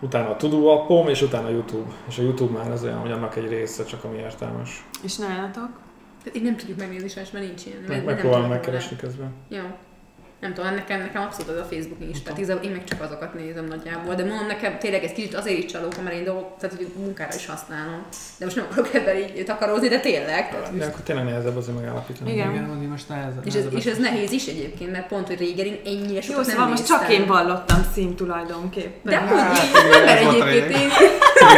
Utána 0.00 0.30
a 0.30 0.36
Todo 0.36 0.66
appom, 0.66 1.08
és 1.08 1.22
utána 1.22 1.46
a 1.46 1.50
YouTube. 1.50 1.92
És 2.08 2.18
a 2.18 2.22
YouTube 2.22 2.58
már 2.58 2.70
az 2.70 2.82
olyan, 2.82 2.98
hogy 2.98 3.12
annak 3.12 3.36
egy 3.36 3.48
része 3.48 3.84
csak 3.84 4.04
ami 4.04 4.16
értelmes. 4.16 4.86
És 5.02 5.16
nálatok? 5.16 5.80
Hát 6.24 6.34
Én 6.34 6.42
nem 6.42 6.56
tudjuk 6.56 6.78
megnézni 6.78 7.08
sajnos, 7.08 7.32
mert 7.32 7.46
nincs 7.46 7.66
ilyen. 7.66 7.78
Meg, 7.88 8.04
megpróbálom 8.04 8.48
megkeresni 8.48 8.96
közben. 8.96 9.32
Jó. 9.48 9.62
Nem 10.44 10.54
tudom, 10.54 10.74
nekem, 10.74 10.98
nekem 11.00 11.22
abszolút 11.22 11.50
az 11.50 11.56
a 11.60 11.64
Facebook 11.74 12.10
is, 12.10 12.22
tehát 12.22 12.38
igazából 12.38 12.64
én 12.64 12.70
meg 12.70 12.84
csak 12.84 13.02
azokat 13.02 13.34
nézem 13.34 13.64
nagyjából, 13.64 14.14
de 14.14 14.24
mondom 14.24 14.46
nekem 14.46 14.78
tényleg 14.78 15.04
ez 15.04 15.10
kicsit 15.12 15.34
azért 15.34 15.58
is 15.58 15.70
csalóka, 15.72 16.02
mert 16.02 16.16
én 16.16 16.24
dolgok, 16.24 16.56
tehát 16.60 16.76
hogy 16.76 16.86
munkára 16.96 17.34
is 17.34 17.46
használom. 17.46 18.02
De 18.38 18.44
most 18.44 18.56
nem 18.56 18.66
akarok 18.70 18.94
ebben 18.94 19.16
így 19.16 19.44
takarózni, 19.44 19.88
de 19.88 20.00
tényleg. 20.00 20.50
Tehát, 20.50 20.76
De 20.78 20.84
akkor 20.84 21.00
tényleg 21.00 21.24
nehezebb 21.24 21.56
azért 21.56 21.76
megállapítani. 21.76 22.32
Igen. 22.32 22.50
Igen, 22.50 22.62
mondjuk 22.64 22.90
most 22.90 23.08
nehezebb. 23.08 23.46
és, 23.46 23.54
ez, 23.54 23.64
és 23.70 23.84
ez 23.84 23.98
nehéz 23.98 24.30
is 24.32 24.46
egyébként, 24.46 24.90
mert 24.92 25.06
pont, 25.06 25.26
hogy 25.26 25.38
régen 25.38 25.66
én 25.66 25.80
ennyire 25.84 26.12
Jó, 26.14 26.20
sokat 26.20 26.44
szóval 26.44 26.60
nem 26.60 26.68
most 26.68 26.80
néztem. 26.80 26.98
csak 27.00 27.10
én 27.10 27.26
vallottam 27.26 27.84
szín 27.94 28.14
tulajdonképpen. 28.16 29.12
De 29.12 29.18
hogy 29.18 29.38
Hát, 29.38 29.64
így, 29.64 29.70
igen, 29.86 30.04
mert 30.04 30.20
egyébként 30.20 30.70
én... 30.80 30.88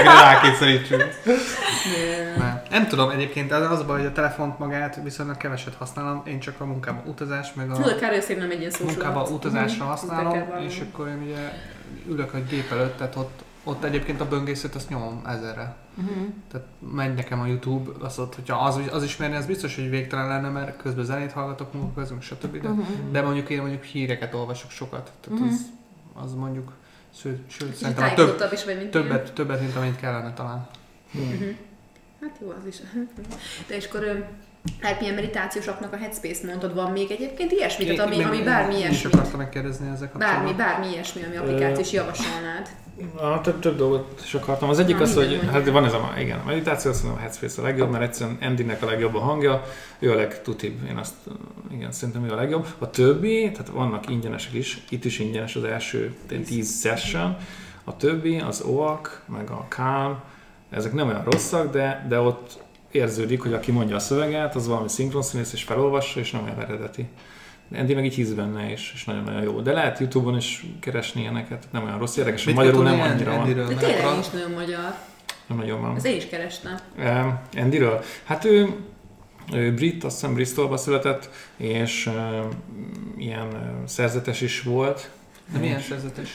Rákényszerítsünk. 0.04 1.04
Nem. 2.38 2.55
Nem. 2.70 2.86
tudom, 2.86 3.10
egyébként 3.10 3.52
az 3.52 3.70
az 3.70 3.80
a 3.80 3.84
baj, 3.84 3.96
hogy 3.98 4.06
a 4.06 4.12
telefont 4.12 4.58
magát 4.58 5.02
viszonylag 5.02 5.36
keveset 5.36 5.74
használom, 5.74 6.22
én 6.26 6.40
csak 6.40 6.60
a 6.60 6.64
munkában 6.64 7.06
utazás, 7.06 7.54
meg 7.54 7.70
a 7.70 7.74
Tudod, 7.74 7.98
nem 8.38 8.50
egy 8.50 8.58
ilyen 8.58 8.70
arc. 9.20 9.30
utazásra 9.30 9.82
Mhm. 9.84 9.92
használom, 9.92 10.42
és 10.66 10.80
akkor 10.80 11.08
én 11.08 11.22
ugye 11.22 11.52
ülök 12.08 12.34
a 12.34 12.38
gép 12.48 12.70
előtt, 12.72 12.96
tehát 12.96 13.16
ott, 13.16 13.42
ott 13.64 13.84
egyébként 13.84 14.20
a 14.20 14.28
böngészőt 14.28 14.74
azt 14.74 14.88
nyomom 14.88 15.22
ezerre. 15.26 15.76
Uh-huh. 15.98 16.16
Tehát 16.50 16.66
megy 16.94 17.14
nekem 17.14 17.40
a 17.40 17.46
YouTube, 17.46 17.90
az 18.06 18.18
ott, 18.18 18.34
hogyha 18.34 18.56
az, 18.64 18.80
az 18.92 19.02
ismerni, 19.02 19.36
az 19.36 19.46
biztos, 19.46 19.74
hogy 19.74 19.90
végtelen 19.90 20.26
lenne, 20.28 20.48
mert 20.48 20.76
közben 20.82 21.04
zenét 21.04 21.32
hallgatok, 21.32 21.72
munka 21.72 22.00
közben, 22.00 22.20
stb. 22.20 22.60
De, 22.62 22.68
Uh-huh. 22.68 22.86
de 23.10 23.22
mondjuk 23.22 23.48
én 23.50 23.60
mondjuk 23.60 23.82
híreket 23.82 24.34
olvasok 24.34 24.70
sokat, 24.70 25.10
tehát 25.20 25.38
Mhm. 25.40 25.48
az, 25.48 25.60
az 26.24 26.34
mondjuk, 26.34 26.72
sőt, 27.20 27.50
sőt 27.50 27.74
szerintem 27.74 28.04
a 28.10 28.14
több, 28.14 28.52
is 28.52 28.64
vagy, 28.64 28.76
mint 28.76 28.90
többet, 28.90 29.32
többet, 29.32 29.60
mint 29.60 29.76
amennyit 29.76 29.96
kellene 30.00 30.32
talán. 30.32 30.66
Mhm. 31.10 31.44
Hát 32.20 32.36
jó, 32.40 32.48
az 32.48 32.66
is. 32.66 32.76
De 33.66 33.76
és 33.76 33.86
akkor 33.86 34.26
hát 34.80 35.00
milyen 35.00 35.14
meditációs 35.14 35.66
appnak 35.66 35.92
a 35.92 35.96
Headspace 35.96 36.46
mondtad, 36.46 36.74
van 36.74 36.92
még 36.92 37.10
egyébként 37.10 37.52
ilyesmi, 37.52 37.84
tehát 37.84 38.06
ami, 38.12 38.22
ami 38.22 38.42
bármi 38.42 38.76
ilyesmi, 38.76 39.10
akartam 39.12 39.38
megkérdezni 39.38 39.86
ezzel 39.86 40.10
bármi, 40.12 40.24
kapcsolatban. 40.24 40.56
bármi 40.56 40.92
ilyesmi, 40.92 41.22
ami 41.22 41.36
applikációs 41.36 41.92
javasolnád. 41.92 42.68
Ah, 43.16 43.40
több, 43.40 43.60
több 43.60 43.76
dolgot 43.76 44.20
is 44.24 44.34
akartam. 44.34 44.68
Az 44.68 44.78
egyik 44.78 44.96
Na, 44.96 45.02
az, 45.02 45.14
hogy 45.14 45.28
minden 45.28 45.50
hát 45.50 45.68
van 45.68 45.84
ez 45.84 45.92
a, 45.92 46.12
igen, 46.18 46.38
a 46.38 46.44
meditáció, 46.44 46.90
azt 46.90 47.02
mondom, 47.02 47.20
a 47.20 47.22
Headspace 47.22 47.62
a 47.62 47.64
legjobb, 47.64 47.90
mert 47.90 48.04
egyszerűen 48.04 48.38
Andynek 48.40 48.82
a 48.82 48.86
legjobb 48.86 49.14
a 49.14 49.18
hangja, 49.18 49.64
ő 49.98 50.10
a 50.10 50.14
legtutibb, 50.14 50.88
én 50.88 50.96
azt, 50.96 51.14
igen, 51.72 51.92
szerintem 51.92 52.24
ő 52.24 52.30
a 52.30 52.34
legjobb. 52.34 52.66
A 52.78 52.90
többi, 52.90 53.50
tehát 53.52 53.68
vannak 53.68 54.10
ingyenesek 54.10 54.52
is, 54.52 54.84
itt 54.88 55.04
is 55.04 55.18
ingyenes 55.18 55.56
az 55.56 55.64
első 55.64 56.16
10 56.46 56.80
session, 56.80 57.36
a 57.84 57.96
többi, 57.96 58.38
az 58.38 58.60
OAK, 58.60 59.22
meg 59.26 59.50
a 59.50 59.66
Calm, 59.68 60.20
ezek 60.76 60.92
nem 60.92 61.08
olyan 61.08 61.24
rosszak, 61.24 61.72
de, 61.72 62.06
de 62.08 62.20
ott 62.20 62.58
érződik, 62.90 63.42
hogy 63.42 63.52
aki 63.52 63.70
mondja 63.70 63.96
a 63.96 63.98
szöveget, 63.98 64.54
az 64.54 64.66
valami 64.66 64.88
szinkronszínész 64.88 65.52
és 65.52 65.62
felolvassa, 65.62 66.20
és 66.20 66.30
nem 66.30 66.42
olyan 66.44 66.60
eredeti. 66.60 67.06
Andy 67.74 67.94
meg 67.94 68.04
így 68.04 68.14
hisz 68.14 68.30
benne, 68.30 68.70
és, 68.70 68.92
és 68.94 69.04
nagyon-nagyon 69.04 69.42
jó. 69.42 69.60
De 69.60 69.72
lehet 69.72 69.98
Youtube-on 69.98 70.36
is 70.36 70.66
keresni 70.80 71.20
ilyeneket, 71.20 71.66
nem 71.70 71.84
olyan 71.84 71.98
rossz, 71.98 72.16
érdekes, 72.16 72.44
Mit 72.44 72.54
magyarul 72.54 72.82
nem 72.82 73.00
annyira 73.00 73.36
van. 73.36 73.54
De 73.54 73.64
tényleg 73.64 74.12
nincs 74.12 74.32
nagyon 74.32 74.50
magyar. 74.50 74.94
Nem 75.46 75.58
nagyon 75.58 75.80
van. 75.80 75.96
Ez 75.96 76.04
én 76.04 76.16
is 76.16 76.26
kerestem. 76.26 76.76
Um, 76.98 77.38
Andyről? 77.56 78.02
Hát 78.24 78.44
ő, 78.44 78.68
ő 79.52 79.74
brit, 79.74 80.04
azt 80.04 80.14
hiszem 80.20 80.34
Bristolba 80.34 80.76
született, 80.76 81.30
és 81.56 82.06
um, 82.06 82.48
ilyen 83.16 83.46
uh, 83.46 83.60
szerzetes 83.86 84.40
is 84.40 84.62
volt. 84.62 85.10
De 85.52 85.58
milyen 85.58 85.78
És- 85.78 85.84
szerzetes? 85.84 86.28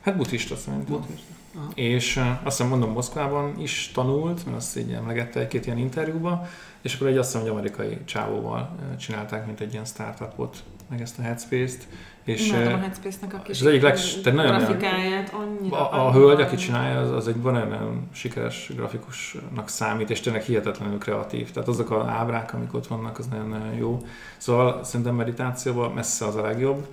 Hát 0.00 0.16
buddhista 0.16 0.56
szerintem. 0.56 0.94
Buddhista. 0.94 1.32
Aha. 1.56 1.70
És 1.74 2.16
azt 2.16 2.56
hiszem 2.56 2.68
mondom 2.68 2.90
Moszkvában 2.90 3.54
is 3.58 3.90
tanult, 3.94 4.44
mert 4.44 4.56
azt 4.56 4.78
így 4.78 4.92
emlegette 4.92 5.40
egy-két 5.40 5.66
ilyen 5.66 5.78
interjúba, 5.78 6.46
és 6.82 6.94
akkor 6.94 7.06
egy 7.06 7.16
azt 7.16 7.26
hiszem, 7.32 7.46
hogy 7.46 7.56
amerikai 7.56 7.98
csávóval 8.04 8.76
csinálták, 8.98 9.46
mint 9.46 9.60
egy 9.60 9.72
ilyen 9.72 9.84
startupot, 9.84 10.56
meg 10.90 11.00
ezt 11.00 11.18
a 11.18 11.22
Headspace-t. 11.22 11.86
És 12.24 12.48
Imádom 12.48 12.72
a 12.72 12.76
Headspace-nek 12.78 13.34
a 13.34 13.38
kis 13.42 13.60
az 13.60 13.66
egyik 13.66 13.80
tehát 13.80 14.32
nagyon- 14.32 14.56
grafikáját, 14.56 15.32
annyira. 15.34 15.90
a, 15.90 16.06
a 16.06 16.12
hölgy, 16.12 16.40
aki 16.40 16.56
csinálja, 16.56 17.00
az, 17.00 17.10
az 17.10 17.28
egy 17.28 17.36
nagyon, 17.36 17.68
nagyon 17.68 18.08
sikeres 18.12 18.70
grafikusnak 18.76 19.68
számít, 19.68 20.10
és 20.10 20.20
tényleg 20.20 20.42
hihetetlenül 20.42 20.98
kreatív. 20.98 21.50
Tehát 21.50 21.68
azok 21.68 21.90
a 21.90 22.06
ábrák, 22.08 22.54
amik 22.54 22.74
ott 22.74 22.86
vannak, 22.86 23.18
az 23.18 23.26
nagyon, 23.26 23.48
nagyon 23.48 23.74
jó. 23.74 24.02
Szóval 24.36 24.84
szerintem 24.84 25.14
meditációban 25.14 25.92
messze 25.92 26.24
az 26.26 26.36
a 26.36 26.42
legjobb. 26.42 26.86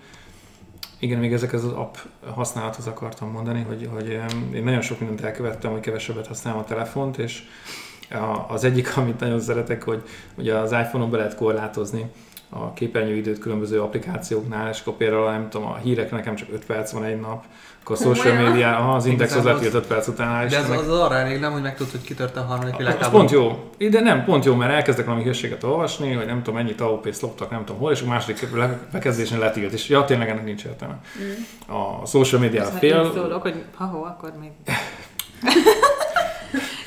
Igen, 1.04 1.20
még 1.20 1.34
ezekhez 1.34 1.64
az 1.64 1.72
app 1.72 1.96
használathoz 2.34 2.88
akartam 2.88 3.32
mondani, 3.32 3.62
hogy, 3.62 3.90
hogy 3.94 4.10
én 4.54 4.64
nagyon 4.64 4.82
sok 4.82 5.00
mindent 5.00 5.22
elkövettem, 5.22 5.72
hogy 5.72 5.80
kevesebbet 5.80 6.28
használom 6.28 6.60
a 6.60 6.64
telefont, 6.64 7.18
és 7.18 7.44
az 8.48 8.64
egyik, 8.64 8.92
amit 8.98 9.20
nagyon 9.20 9.40
szeretek, 9.40 9.84
hogy, 9.84 10.04
hogy 10.36 10.50
az 10.50 10.72
iPhone-on 10.72 11.10
be 11.10 11.18
lehet 11.18 11.36
korlátozni 11.36 12.12
a 12.50 12.74
képernyőidőt 12.74 13.40
különböző 13.40 13.82
applikációknál, 13.82 14.70
és 14.70 14.80
akkor 14.80 14.94
például 14.94 15.32
nem 15.32 15.50
tudom, 15.50 15.68
a 15.68 15.76
hírek 15.76 16.12
nekem 16.12 16.36
csak 16.36 16.50
5 16.52 16.66
perc 16.66 16.92
van 16.92 17.04
egy 17.04 17.20
nap, 17.20 17.46
akkor 17.84 17.96
a 17.96 18.00
social 18.00 18.42
media, 18.44 18.78
aha, 18.78 18.96
az 18.96 19.06
index 19.06 19.30
az 19.32 19.36
Igazából 19.38 19.62
letilt 19.62 19.84
5 19.84 19.88
perc 19.88 20.08
után, 20.08 20.48
De 20.48 20.58
ez 20.58 20.70
meg- 20.70 20.80
az 20.80 20.90
arra 20.90 21.16
elég 21.16 21.40
nem, 21.40 21.52
hogy 21.52 21.62
megtudod, 21.62 21.92
hogy 21.92 22.02
kitört 22.02 22.38
a 22.38 22.42
harmadik 22.42 22.72
az 22.74 22.78
világháború. 22.78 23.18
pont 23.18 23.32
jó. 23.32 23.70
De 23.90 24.00
nem, 24.00 24.24
pont 24.26 24.46
jó, 24.46 24.56
mert 24.56 24.72
elkezdek 24.72 25.06
valami 25.06 25.24
hírséget 25.24 25.64
olvasni, 25.64 26.14
hogy 26.14 26.26
nem 26.26 26.38
tudom, 26.38 26.56
mennyit 26.56 26.82
AOP-t 26.82 27.20
loptak, 27.22 27.50
nem 27.50 27.66
tudom 27.66 27.82
hol, 27.82 27.92
és 27.92 28.02
a 28.02 28.06
második 28.06 28.48
bekezdésnél 28.92 29.40
letilt, 29.40 29.74
és 29.74 29.90
ja, 29.90 30.06
tényleg 30.06 30.30
ennek 30.30 30.44
nincs 30.44 30.64
értelme. 30.66 31.00
Mm. 31.22 31.76
A 31.76 32.06
social 32.06 32.42
media 32.42 32.64
fél, 32.64 33.04
így 33.06 33.14
szólok, 33.14 33.42
hogy 33.42 33.64
ha 33.76 33.86
ho, 33.86 33.98
akkor 34.04 34.34
még... 34.40 34.52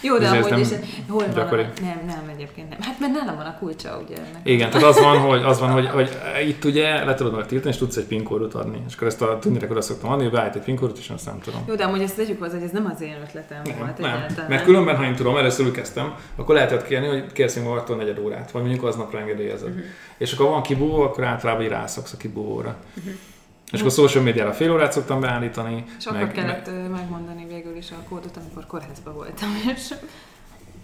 Jó, 0.06 0.18
de 0.18 0.28
amúgy 0.28 0.50
nem 0.50 0.58
is, 0.58 0.68
hol 1.08 1.24
van 1.24 1.34
gyakori. 1.34 1.62
a... 1.62 1.70
Nem, 1.80 2.00
nem, 2.06 2.30
egyébként 2.34 2.68
nem. 2.68 2.78
Hát 2.80 3.00
mert 3.00 3.12
nálam 3.12 3.36
van 3.36 3.46
a 3.46 3.58
kulcsa, 3.58 4.00
ugye. 4.04 4.16
ennek. 4.16 4.40
Igen, 4.42 4.70
tehát 4.70 4.86
az 4.86 5.00
van, 5.00 5.18
hogy, 5.18 5.42
az 5.42 5.60
van, 5.60 5.70
hogy, 5.70 5.86
hogy 5.88 6.10
itt 6.48 6.64
ugye 6.64 7.04
le 7.04 7.14
tudod 7.14 7.34
meg 7.34 7.46
tiltani, 7.46 7.72
és 7.72 7.78
tudsz 7.78 7.96
egy 7.96 8.04
PIN 8.04 8.22
kódot 8.22 8.54
adni. 8.54 8.82
És 8.88 8.94
akkor 8.94 9.06
ezt 9.06 9.22
a 9.22 9.38
tudnire 9.38 9.66
oda 9.70 9.80
szoktam 9.80 10.10
adni, 10.10 10.28
beállít 10.28 10.54
egy 10.54 10.62
PIN 10.62 10.76
kódot, 10.76 10.98
és 10.98 11.10
azt 11.10 11.26
nem 11.26 11.40
tudom. 11.40 11.60
Jó, 11.68 11.74
de 11.74 11.84
amúgy 11.84 12.02
ezt 12.02 12.16
tegyük 12.16 12.38
hozzá, 12.38 12.54
hogy 12.54 12.62
ez 12.62 12.70
nem 12.70 12.90
az 12.94 13.00
én 13.00 13.16
ötletem 13.22 13.62
Nem, 13.64 13.78
volt 13.78 13.98
nem. 13.98 14.10
egyáltalán. 14.10 14.50
Mert 14.50 14.64
különben, 14.64 14.96
ha 14.96 15.04
én 15.04 15.14
tudom, 15.14 15.36
először 15.36 15.70
kezdtem, 15.70 16.14
akkor 16.36 16.54
lehetett 16.54 16.86
kérni, 16.86 17.06
hogy 17.06 17.32
kérsz 17.32 17.54
még 17.56 17.64
magadtól 17.64 17.96
negyed 17.96 18.18
órát, 18.18 18.50
vagy 18.50 18.62
mondjuk 18.62 18.84
aznapra 18.84 19.18
engedélyezed. 19.18 19.68
Uh-huh. 19.68 19.84
És 20.18 20.32
akkor 20.32 20.48
van 20.48 20.62
kibúvó, 20.62 21.02
akkor 21.02 21.24
általában 21.24 21.62
így 21.62 21.70
rászoksz 21.70 22.12
a 22.12 22.16
kibúvóra. 22.16 22.76
Uh-huh. 22.96 23.12
És 23.72 23.80
akkor 23.80 23.92
social 23.92 24.22
médiára 24.22 24.52
fél 24.52 24.72
órát 24.72 24.92
szoktam 24.92 25.20
beállítani. 25.20 25.84
És 25.98 26.06
akkor 26.06 26.32
kellett 26.32 26.66
ö, 26.66 26.88
megmondani 26.88 27.46
végül 27.46 27.76
is 27.76 27.90
a 27.90 28.08
kódot, 28.08 28.36
amikor 28.36 28.66
kórházban 28.66 29.14
voltam, 29.14 29.48
és 29.74 29.94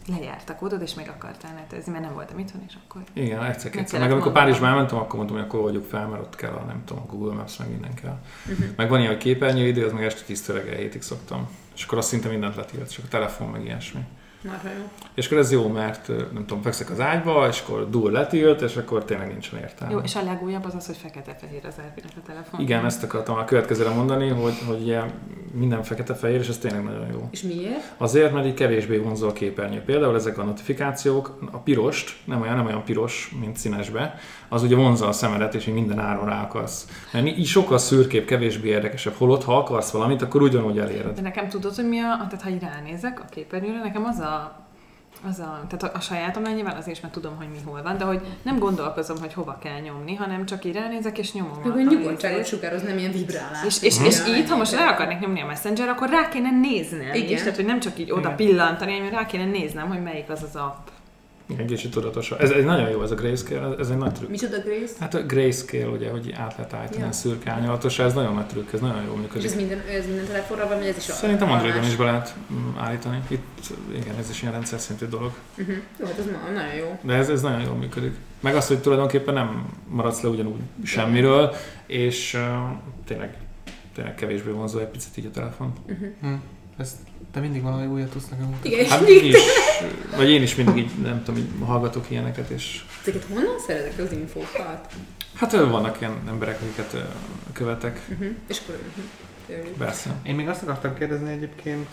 lejárt 0.06 0.50
a 0.50 0.56
kódot, 0.56 0.82
és 0.82 0.94
még 0.94 1.08
akartál 1.08 1.54
netezni, 1.54 1.92
mert 1.92 2.04
nem 2.04 2.14
voltam 2.14 2.38
itthon, 2.38 2.62
és 2.68 2.74
akkor... 2.84 3.02
Igen, 3.12 3.44
egyszer 3.44 3.74
Meg 3.74 3.84
kellett 3.84 4.00
Meg 4.00 4.12
amikor. 4.12 4.32
Párizsba 4.32 4.66
elmentem, 4.66 4.98
akkor 4.98 5.16
mondtam, 5.16 5.36
hogy 5.36 5.46
akkor 5.46 5.60
oldjuk 5.60 5.84
fel, 5.84 6.06
mert 6.06 6.22
ott 6.22 6.36
kell 6.36 6.52
a, 6.52 6.64
nem 6.64 6.82
tudom, 6.84 7.02
a 7.02 7.12
Google 7.12 7.34
Maps, 7.34 7.56
meg 7.56 7.70
minden 7.70 7.94
kell. 7.94 8.18
Uh-huh. 8.50 8.66
Meg 8.76 8.88
van 8.88 8.98
ilyen, 8.98 9.12
hogy 9.12 9.20
képernyőidő, 9.20 9.84
az 9.84 9.92
meg 9.92 10.04
este 10.04 10.22
10 10.26 10.46
reggel 10.46 10.76
hétig 10.76 11.02
szoktam. 11.02 11.48
És 11.74 11.84
akkor 11.84 11.98
azt 11.98 12.08
szinte 12.08 12.28
mindent 12.28 12.56
letilt, 12.56 12.92
csak 12.92 13.04
a 13.04 13.08
telefon, 13.08 13.48
meg 13.48 13.64
ilyesmi. 13.64 14.00
Marha 14.44 14.68
jó. 14.68 14.90
És 15.14 15.26
akkor 15.26 15.38
ez 15.38 15.52
jó, 15.52 15.68
mert 15.68 16.08
nem 16.08 16.46
tudom, 16.46 16.62
fekszek 16.62 16.90
az 16.90 17.00
ágyba, 17.00 17.48
és 17.48 17.60
akkor 17.60 17.90
dur 17.90 18.10
letilt, 18.10 18.60
és 18.60 18.76
akkor 18.76 19.04
tényleg 19.04 19.28
nincsen 19.28 19.58
értelme. 19.58 19.94
Jó, 19.94 20.00
és 20.00 20.16
a 20.16 20.22
legújabb 20.22 20.64
az 20.64 20.74
az, 20.74 20.86
hogy 20.86 20.96
fekete-fehér 20.96 21.66
az 21.66 21.74
Erpinek 21.78 22.12
a 22.16 22.26
telefon. 22.26 22.60
Igen, 22.60 22.84
ezt 22.84 23.02
akartam 23.02 23.36
a 23.36 23.44
következőre 23.44 23.90
mondani, 23.90 24.28
hogy, 24.28 24.58
hogy 24.66 24.80
ugye 24.80 25.00
minden 25.52 25.82
fekete-fehér, 25.82 26.40
és 26.40 26.48
ez 26.48 26.58
tényleg 26.58 26.84
nagyon 26.84 27.06
jó. 27.12 27.28
És 27.30 27.42
miért? 27.42 27.92
Azért, 27.96 28.32
mert 28.32 28.46
így 28.46 28.54
kevésbé 28.54 28.96
vonzó 28.96 29.28
a 29.28 29.32
képernyő. 29.32 29.80
Például 29.80 30.14
ezek 30.14 30.38
a 30.38 30.44
notifikációk, 30.44 31.38
a 31.50 31.58
pirost, 31.58 32.16
nem 32.24 32.40
olyan, 32.40 32.56
nem 32.56 32.66
olyan 32.66 32.84
piros, 32.84 33.34
mint 33.40 33.56
színesbe, 33.56 34.14
az 34.52 34.62
ugye 34.62 34.76
vonza 34.76 35.08
a 35.08 35.12
szemedet, 35.12 35.54
és 35.54 35.66
így 35.66 35.74
minden 35.74 35.98
áron 35.98 36.24
rá 36.24 36.42
akarsz. 36.42 36.86
Mert 37.12 37.26
így 37.26 37.46
sokkal 37.46 37.78
szürkébb, 37.78 38.24
kevésbé 38.24 38.68
érdekesebb. 38.68 39.14
Holott, 39.14 39.44
ha 39.44 39.56
akarsz 39.56 39.90
valamit, 39.90 40.22
akkor 40.22 40.42
ugyanúgy 40.42 40.78
eléred. 40.78 41.14
De 41.14 41.20
nekem 41.20 41.48
tudod, 41.48 41.74
hogy 41.74 41.88
mi 41.88 41.98
a, 41.98 42.16
tehát 42.16 42.42
ha 42.42 42.48
így 42.50 42.62
ránézek 42.62 43.20
a 43.20 43.24
képernyőre, 43.30 43.78
nekem 43.78 44.04
az 44.04 44.18
a, 44.18 44.60
az 45.28 45.38
a, 45.38 45.60
tehát 45.68 45.94
a, 45.94 45.98
a 45.98 46.00
sajátomnál 46.00 46.54
nyilván 46.54 46.76
azért 46.76 46.96
is, 46.96 47.02
mert 47.02 47.14
tudom, 47.14 47.36
hogy 47.36 47.46
mi 47.48 47.58
hol 47.64 47.82
van, 47.82 47.98
de 47.98 48.04
hogy 48.04 48.20
nem 48.42 48.58
gondolkozom, 48.58 49.16
hogy 49.20 49.32
hova 49.32 49.58
kell 49.62 49.80
nyomni, 49.80 50.14
hanem 50.14 50.46
csak 50.46 50.64
így 50.64 50.74
ránézek 50.74 51.18
és 51.18 51.32
nyomom. 51.32 51.58
Meg 51.64 51.76
a 51.76 51.90
nyugodtságot 51.90 52.46
sugároz, 52.46 52.82
nem 52.82 52.98
ilyen 52.98 53.12
vibrálás. 53.12 53.64
És, 53.66 53.82
és, 53.82 53.96
és 54.04 54.18
így, 54.36 54.48
ha 54.50 54.56
most 54.56 54.74
rá 54.74 54.90
akarnék 54.90 55.18
nyomni 55.18 55.40
a 55.40 55.46
Messenger, 55.46 55.88
akkor 55.88 56.08
rá 56.08 56.28
kéne 56.28 56.50
néznem 56.50 57.14
Igen. 57.14 57.32
is, 57.32 57.38
tehát 57.38 57.56
hogy 57.56 57.64
nem 57.64 57.80
csak 57.80 57.98
így 57.98 58.10
oda 58.10 58.30
pillantani, 58.30 58.92
hanem 58.92 59.10
rá 59.10 59.26
kéne 59.26 59.44
néznem, 59.44 59.88
hogy 59.88 60.02
melyik 60.02 60.30
az 60.30 60.42
az 60.42 60.56
app. 60.56 60.86
Egy 61.56 61.66
kicsit 61.66 61.90
tudatosan. 61.90 62.38
Ez, 62.38 62.50
ez 62.50 62.64
nagyon 62.64 62.90
jó, 62.90 63.02
ez 63.02 63.10
a 63.10 63.14
grayscale, 63.14 63.66
ez, 63.66 63.78
ez 63.78 63.88
egy 63.90 63.96
nagy 63.96 64.12
trükk. 64.12 64.30
Micsoda 64.30 64.56
Grace? 64.60 64.94
Hát 65.00 65.14
a 65.14 65.22
grayscale, 65.22 65.86
ugye, 65.88 66.10
hogy 66.10 66.32
át 66.38 66.54
lehet 66.56 66.72
állítani 66.72 67.00
Ja. 67.02 67.08
a 67.08 67.12
szürke 67.12 67.50
árnyalatos, 67.50 67.98
ez 67.98 68.14
nagyon 68.14 68.34
nagy 68.34 68.46
trükk, 68.46 68.72
ez 68.72 68.80
nagyon 68.80 69.02
jól 69.04 69.14
És 69.14 69.20
működik. 69.20 69.44
ez 69.46 69.54
minden, 69.54 69.80
ez 69.90 70.06
minden 70.06 70.26
telefonra 70.26 70.68
van, 70.68 70.78
vagy 70.78 70.86
ez 70.86 70.96
is 70.96 71.08
a 71.08 71.12
Szerintem 71.12 71.50
Androidon 71.50 71.82
is 71.84 71.96
be 71.96 72.04
lehet 72.04 72.34
mm, 72.52 72.76
állítani. 72.78 73.22
Itt, 73.28 73.42
igen, 73.94 74.16
ez 74.18 74.30
is 74.30 74.40
ilyen 74.42 74.52
rendszer 74.52 74.78
szintű 74.80 75.06
dolog. 75.06 75.32
Uh-huh. 75.58 75.76
Jó, 76.00 76.06
hát 76.06 76.18
ez 76.18 76.24
nagyon 76.52 76.74
jó. 76.74 76.98
De 77.02 77.14
ez, 77.14 77.28
ez 77.28 77.42
nagyon 77.42 77.60
jól 77.60 77.74
működik. 77.74 78.14
Meg 78.40 78.54
az, 78.54 78.66
hogy 78.66 78.78
tulajdonképpen 78.78 79.34
nem 79.34 79.66
maradsz 79.88 80.20
le 80.20 80.28
ugyanúgy 80.28 80.60
semmiről, 80.84 81.54
és 81.86 82.34
uh, 82.34 82.40
tényleg, 83.06 83.36
tényleg 83.94 84.14
kevésbé 84.14 84.50
vonzó 84.50 84.78
egy 84.78 84.86
picit 84.86 85.16
így 85.16 85.26
a 85.26 85.30
telefon. 85.30 85.72
Uh-huh. 85.86 86.08
Hm. 86.20 86.34
Ez, 86.76 86.96
te 87.32 87.40
mindig 87.40 87.62
valami 87.62 87.86
újat 87.86 88.08
tudsz 88.10 88.28
nekünk 88.28 88.48
mutatni. 88.48 88.70
Igen, 88.70 88.84
és 88.84 88.90
Hát 88.90 89.08
is, 89.08 89.36
vagy 90.16 90.30
én 90.30 90.42
is 90.42 90.54
mindig 90.54 90.76
így, 90.76 90.90
nem 91.02 91.22
tudom, 91.24 91.40
így 91.40 91.48
hallgatok 91.66 92.10
ilyeneket, 92.10 92.48
és 92.50 92.84
Ezeket 93.02 93.24
honnan 93.32 93.58
szerezek 93.66 93.98
az 93.98 94.12
infókat? 94.12 94.92
hát 95.34 95.52
vannak 95.52 96.00
ilyen 96.00 96.18
emberek, 96.28 96.60
akiket 96.60 96.96
követek, 97.52 98.06
Uh-huh. 98.12 98.28
És 98.48 98.60
akkor... 98.62 98.78
Uh-huh. 99.48 99.66
persze. 99.78 100.10
Én 100.22 100.34
még 100.34 100.48
azt 100.48 100.62
akartam 100.62 100.94
kérdezni 100.94 101.30
egyébként, 101.30 101.88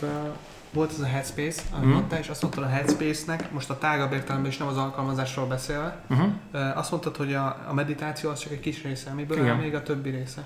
volt 0.73 0.91
ez 0.91 0.99
a 0.99 1.05
Headspace, 1.05 1.61
amit 1.71 1.85
Mhm. 1.85 1.93
mondtál, 1.93 2.19
és 2.19 2.27
azt 2.29 2.41
mondtad 2.41 2.63
a 2.63 2.67
Headspace-nek, 2.67 3.51
most 3.51 3.69
a 3.69 3.77
tágabb 3.77 4.13
értelemben 4.13 4.51
is 4.51 4.57
nem 4.57 4.67
az 4.67 4.77
alkalmazásról 4.77 5.45
beszélve, 5.45 6.03
Uh-huh. 6.09 6.27
uh, 6.53 6.77
azt 6.77 6.91
mondtad, 6.91 7.15
hogy 7.15 7.33
a, 7.33 7.45
a 7.67 7.73
meditáció 7.73 8.29
az 8.29 8.39
csak 8.39 8.51
egy 8.51 8.59
kis 8.59 8.83
része, 8.83 9.09
amiből 9.09 9.37
Igen. 9.37 9.55
még 9.57 9.75
a 9.75 9.83
többi 9.83 10.09
része. 10.09 10.41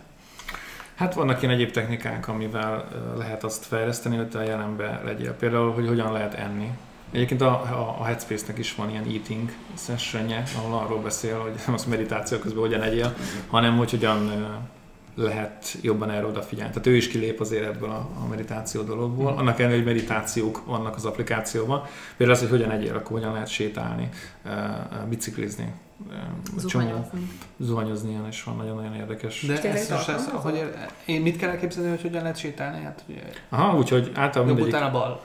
Hát 0.95 1.13
vannak 1.13 1.41
ilyen 1.41 1.53
egyéb 1.53 1.71
technikák, 1.71 2.27
amivel 2.27 2.88
lehet 3.17 3.43
azt 3.43 3.65
fejleszteni, 3.65 4.15
hogy 4.15 4.29
te 4.29 4.38
a 4.38 4.43
jelenbe 4.43 5.01
legyél. 5.06 5.34
Például, 5.34 5.71
hogy 5.71 5.88
hogyan 5.88 6.12
lehet 6.12 6.34
enni. 6.34 6.69
Egyébként 7.12 7.41
a, 7.41 7.47
a, 7.51 7.95
a 7.99 8.03
Headspace-nek 8.03 8.58
is 8.58 8.75
van 8.75 8.89
ilyen 8.89 9.03
eating 9.08 9.51
sessionje, 9.77 10.43
ahol 10.58 10.79
arról 10.79 10.99
beszél, 10.99 11.39
hogy 11.39 11.51
nem 11.65 11.75
az 11.75 11.86
meditáció 11.86 12.38
közben 12.38 12.62
hogyan 12.62 12.82
egyél, 12.82 13.15
hanem 13.47 13.77
hogy 13.77 13.91
hogyan 13.91 14.32
lehet 15.15 15.75
jobban 15.82 16.10
erre 16.12 16.25
odafigyelni. 16.25 16.71
Tehát 16.71 16.88
ő 16.88 16.95
is 16.95 17.08
kilép 17.08 17.39
azért 17.39 17.65
ebből 17.65 17.89
a, 17.89 18.10
a 18.23 18.27
meditáció 18.29 18.82
dologból. 18.82 19.32
Mhm. 19.32 19.39
Annak 19.39 19.60
ellenére, 19.60 19.84
hogy 19.84 19.93
meditációk 19.93 20.65
vannak 20.65 20.95
az 20.95 21.06
applikációban. 21.06 21.84
Például 22.17 22.38
az, 22.38 22.43
hogy 22.49 22.60
hogyan 22.60 22.71
egyél, 22.71 22.95
akkor 22.95 23.12
hogyan 23.12 23.34
lehet 23.34 23.47
sétálni, 23.47 24.10
biciklizni. 25.10 25.73
Ö, 26.11 26.15
csomó- 26.67 26.85
Zuhanyozni. 26.85 27.27
zuhanyozni 27.59 28.09
ilyen 28.09 28.27
is 28.27 28.43
van, 28.43 28.55
nagyon-nagyon 28.55 28.95
érdekes. 28.95 29.41
De 29.45 29.59
tényleg 29.59 29.81
ez, 29.81 29.89
most 29.89 30.09
ez, 30.09 30.15
alkalmazol? 30.27 30.51
hogy 30.51 30.73
én 31.05 31.21
mit 31.21 31.37
kell 31.37 31.49
elképzelni, 31.49 31.89
hogy 31.89 32.01
hogyan 32.01 32.21
lehet 32.21 32.37
sétálni? 32.37 32.83
Hát 32.83 33.03
ugye, 33.07 33.21
Aha, 33.49 33.77
úgyhogy 33.77 34.11
általában 34.13 34.47
jobb 34.47 34.55
mindegyik... 34.55 34.73
után 34.73 34.87
a 34.87 34.91
bal. 34.91 35.21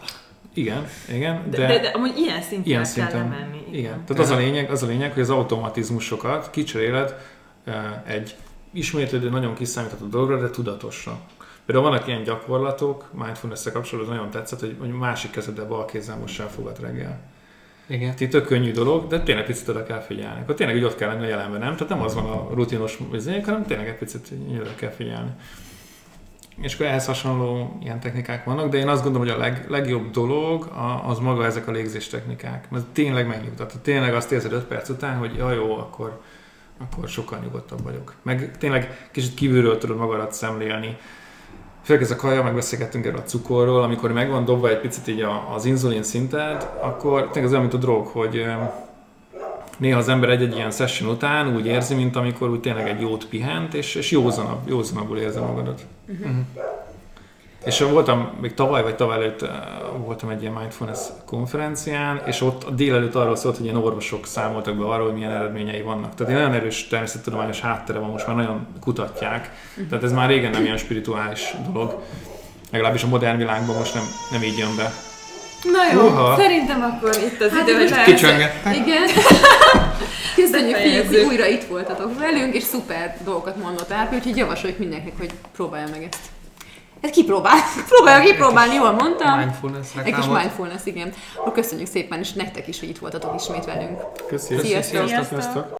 Igen, 0.55 0.87
igen, 1.09 1.51
De, 1.51 1.57
de, 1.57 1.67
de, 1.67 1.79
de, 1.79 1.89
amúgy 1.89 2.17
ilyen 2.17 2.43
szinten 2.43 2.67
ilyen 2.67 2.83
kell 2.83 2.91
szinten. 2.93 3.19
lemenni. 3.19 3.63
Igen. 3.71 4.05
Tehát 4.07 4.23
az 4.23 4.31
a 4.31 4.37
lényeg, 4.37 4.71
az 4.71 4.83
a 4.83 4.87
lényeg, 4.87 5.13
hogy 5.13 5.23
az 5.23 5.31
automatizmusokat 5.31 6.51
kicseréled 6.51 7.17
eh, 7.65 7.75
egy 8.07 8.37
ismétlődő, 8.73 9.29
nagyon 9.31 9.55
kiszámítható 9.55 10.07
dologra, 10.07 10.41
de 10.41 10.51
tudatosra. 10.51 11.19
Például 11.67 11.89
vannak 11.89 12.07
ilyen 12.07 12.23
gyakorlatok, 12.23 13.11
mindfulness 13.13 13.65
kapcsolatban 13.73 14.15
nagyon 14.17 14.31
tetszett, 14.31 14.61
hogy 14.61 14.77
hogy 14.79 14.89
másik 14.91 15.31
kezeddel 15.31 15.67
bal 15.67 15.85
kézzel 15.85 16.17
mossa 16.17 16.43
el 16.43 16.49
fogad 16.49 16.81
reggel. 16.81 17.21
Igen. 17.89 18.15
Itt 18.19 18.31
tök 18.31 18.47
könnyű 18.47 18.71
dolog, 18.71 19.07
de 19.07 19.21
tényleg 19.21 19.45
picit 19.45 19.69
oda 19.69 19.83
kell 19.83 20.01
figyelni. 20.01 20.41
Akkor 20.41 20.55
tényleg 20.55 20.77
úgy 20.77 20.85
ott 20.85 20.97
kell 20.97 21.09
lenni 21.09 21.25
a 21.25 21.29
jelenben, 21.29 21.61
nem? 21.61 21.73
Tehát 21.73 21.89
nem 21.89 22.03
az 22.03 22.15
van 22.15 22.25
a 22.25 22.49
rutinos 22.55 22.99
izék, 23.13 23.45
hanem 23.45 23.67
tényleg 23.67 23.89
egy 23.89 23.99
picit 23.99 24.33
oda 24.61 24.75
kell 24.75 24.91
figyelni. 24.91 25.31
és 26.61 26.75
akkor 26.75 26.87
ehhez 26.87 27.07
hasonló 27.07 27.79
ilyen 27.83 28.01
technikák 28.01 28.45
vannak, 28.45 28.71
de 28.71 28.79
én 28.79 28.89
azt 28.89 29.03
gondolom, 29.03 29.27
hogy 29.27 29.37
a 29.37 29.41
leg, 29.41 29.65
legjobb 29.69 30.11
dolog 30.11 30.73
az 31.07 31.19
maga 31.19 31.45
ezek 31.45 31.67
a 31.69 31.71
légzés 31.71 32.07
technikák. 32.07 32.71
Mert 32.71 32.87
tényleg 32.87 33.27
megnyugtat. 33.27 33.79
Tényleg 33.83 34.15
azt 34.15 34.33
érzed 34.33 34.53
5 34.53 34.65
perc 34.65 34.89
után, 34.89 35.17
hogy 35.17 35.37
ja, 35.37 35.53
jó, 35.53 35.79
akkor, 35.79 36.21
akkor 36.79 37.09
sokkal 37.09 37.39
nyugodtabb 37.39 37.83
vagyok. 37.83 38.15
Meg 38.23 38.59
tényleg 38.59 39.09
kicsit 39.13 39.35
kívülről 39.35 39.79
tudod 39.79 39.97
magadat 39.97 40.33
szemlélni. 40.33 40.97
Főleg 41.89 42.03
ez 42.03 42.11
a 42.11 42.17
kaja, 42.17 42.43
megbeszélgettünk 42.43 43.07
erről 43.07 43.19
a 43.19 43.23
cukorról, 43.23 43.83
amikor 43.83 44.13
megvan 44.13 44.45
dobva 44.45 44.69
egy 44.69 44.81
picit 44.81 45.09
így 45.09 45.25
az 45.55 45.65
inzulin 45.65 46.03
szinted, 46.03 46.69
akkor 46.81 47.21
tényleg 47.21 47.45
az 47.45 47.51
olyan, 47.51 47.61
mint 47.61 47.75
a 47.75 47.77
drog, 47.77 48.07
hogy 48.07 48.47
néha 49.79 49.99
az 49.99 50.09
ember 50.09 50.29
egy-egy 50.29 50.55
ilyen 50.55 50.71
session 50.71 51.11
után 51.11 51.55
úgy 51.55 51.67
érzi, 51.67 51.95
mint 51.95 52.17
amikor 52.17 52.51
úgy 52.51 52.61
tényleg 52.61 52.89
egy 52.89 53.01
jót 53.01 53.27
pihent, 53.27 53.75
és, 53.75 53.95
és 53.95 54.11
józanabb, 54.11 54.69
józanabbul 54.69 55.19
érzed 55.19 55.43
magadat. 55.43 55.87
És 57.65 57.81
voltam, 57.81 58.31
még 58.41 58.55
tavaly 58.55 58.83
vagy 58.83 58.95
tavaly 58.97 59.17
előtt 59.17 59.43
eh, 59.43 59.51
voltam 60.05 60.29
egy 60.29 60.41
ilyen 60.41 60.53
mindfulness 60.53 60.99
konferencián, 61.27 62.23
és 62.27 62.41
ott 62.41 62.65
a 62.65 62.71
délelőtt 62.71 63.15
arról 63.15 63.37
szólt, 63.37 63.57
hogy 63.57 63.65
ilyen 63.65 63.77
orvosok 63.77 64.27
számoltak 64.27 64.77
be 64.77 64.85
arról, 64.85 65.07
hogy 65.07 65.15
milyen 65.15 65.31
eredményei 65.31 65.83
vannak. 65.83 66.15
Tehát 66.15 66.33
egy 66.33 66.39
nagyon 66.39 66.55
erős 66.55 66.87
természettudományos 66.87 67.61
háttere 67.61 67.99
van, 67.99 68.11
most 68.11 68.27
már 68.27 68.37
nagyon 68.37 68.67
kutatják. 68.81 69.51
Tehát 69.89 70.05
ez 70.05 70.13
már 70.13 70.29
régen 70.29 70.51
nem 70.51 70.65
ilyen 70.65 70.77
spirituális 70.77 71.55
dolog. 71.73 72.03
Legalábbis 72.71 73.03
a 73.03 73.07
modern 73.07 73.37
világban 73.37 73.77
most 73.77 73.95
nem, 73.95 74.05
nem 74.31 74.43
így 74.43 74.59
jön 74.59 74.77
be. 74.77 74.93
Na 75.63 75.93
jó, 75.93 76.09
Uha. 76.09 76.37
szerintem 76.37 76.83
akkor 76.83 77.17
itt 77.17 77.41
az 77.41 77.51
Hát 77.51 77.69
idő, 77.69 77.79
hogy 77.79 78.03
Kicsöngettek. 78.05 78.77
Igen. 78.77 79.03
Köszönjük, 80.37 80.77
fiúk, 80.77 81.07
hogy 81.07 81.25
újra 81.29 81.47
itt 81.47 81.65
voltatok 81.65 82.19
velünk, 82.19 82.55
és 82.55 82.63
szuper 82.63 83.17
dolgokat 83.25 83.57
mondott 83.57 83.93
Árpi, 83.93 84.17
úgyhogy 84.17 84.37
javasoljuk 84.37 84.79
mindenkinek, 84.79 85.19
hogy 85.19 85.31
próbálja 85.53 85.87
meg 85.91 86.09
ezt. 86.11 86.38
Ezt 87.01 87.13
kipróbál. 87.13 87.57
Próbálja 87.95 88.31
kipróbálni, 88.31 88.75
jól 88.75 88.93
mondtam. 88.93 89.39
Mindfulness 89.39 89.89
Egy 90.05 90.15
kis 90.15 90.27
mindfulness, 90.27 90.85
igen. 90.85 91.13
Akkor 91.37 91.53
köszönjük 91.53 91.89
szépen, 91.89 92.19
és 92.19 92.33
nektek 92.33 92.69
is, 92.69 92.81
hogy 92.81 92.89
itt 92.89 92.99
voltatok 92.99 93.35
ismét 93.35 93.65
velünk. 93.65 94.01
Köszönjük. 94.27 94.67
Sziasztok. 94.67 95.07
Sziasztok. 95.09 95.41
Sziasztok. 95.41 95.78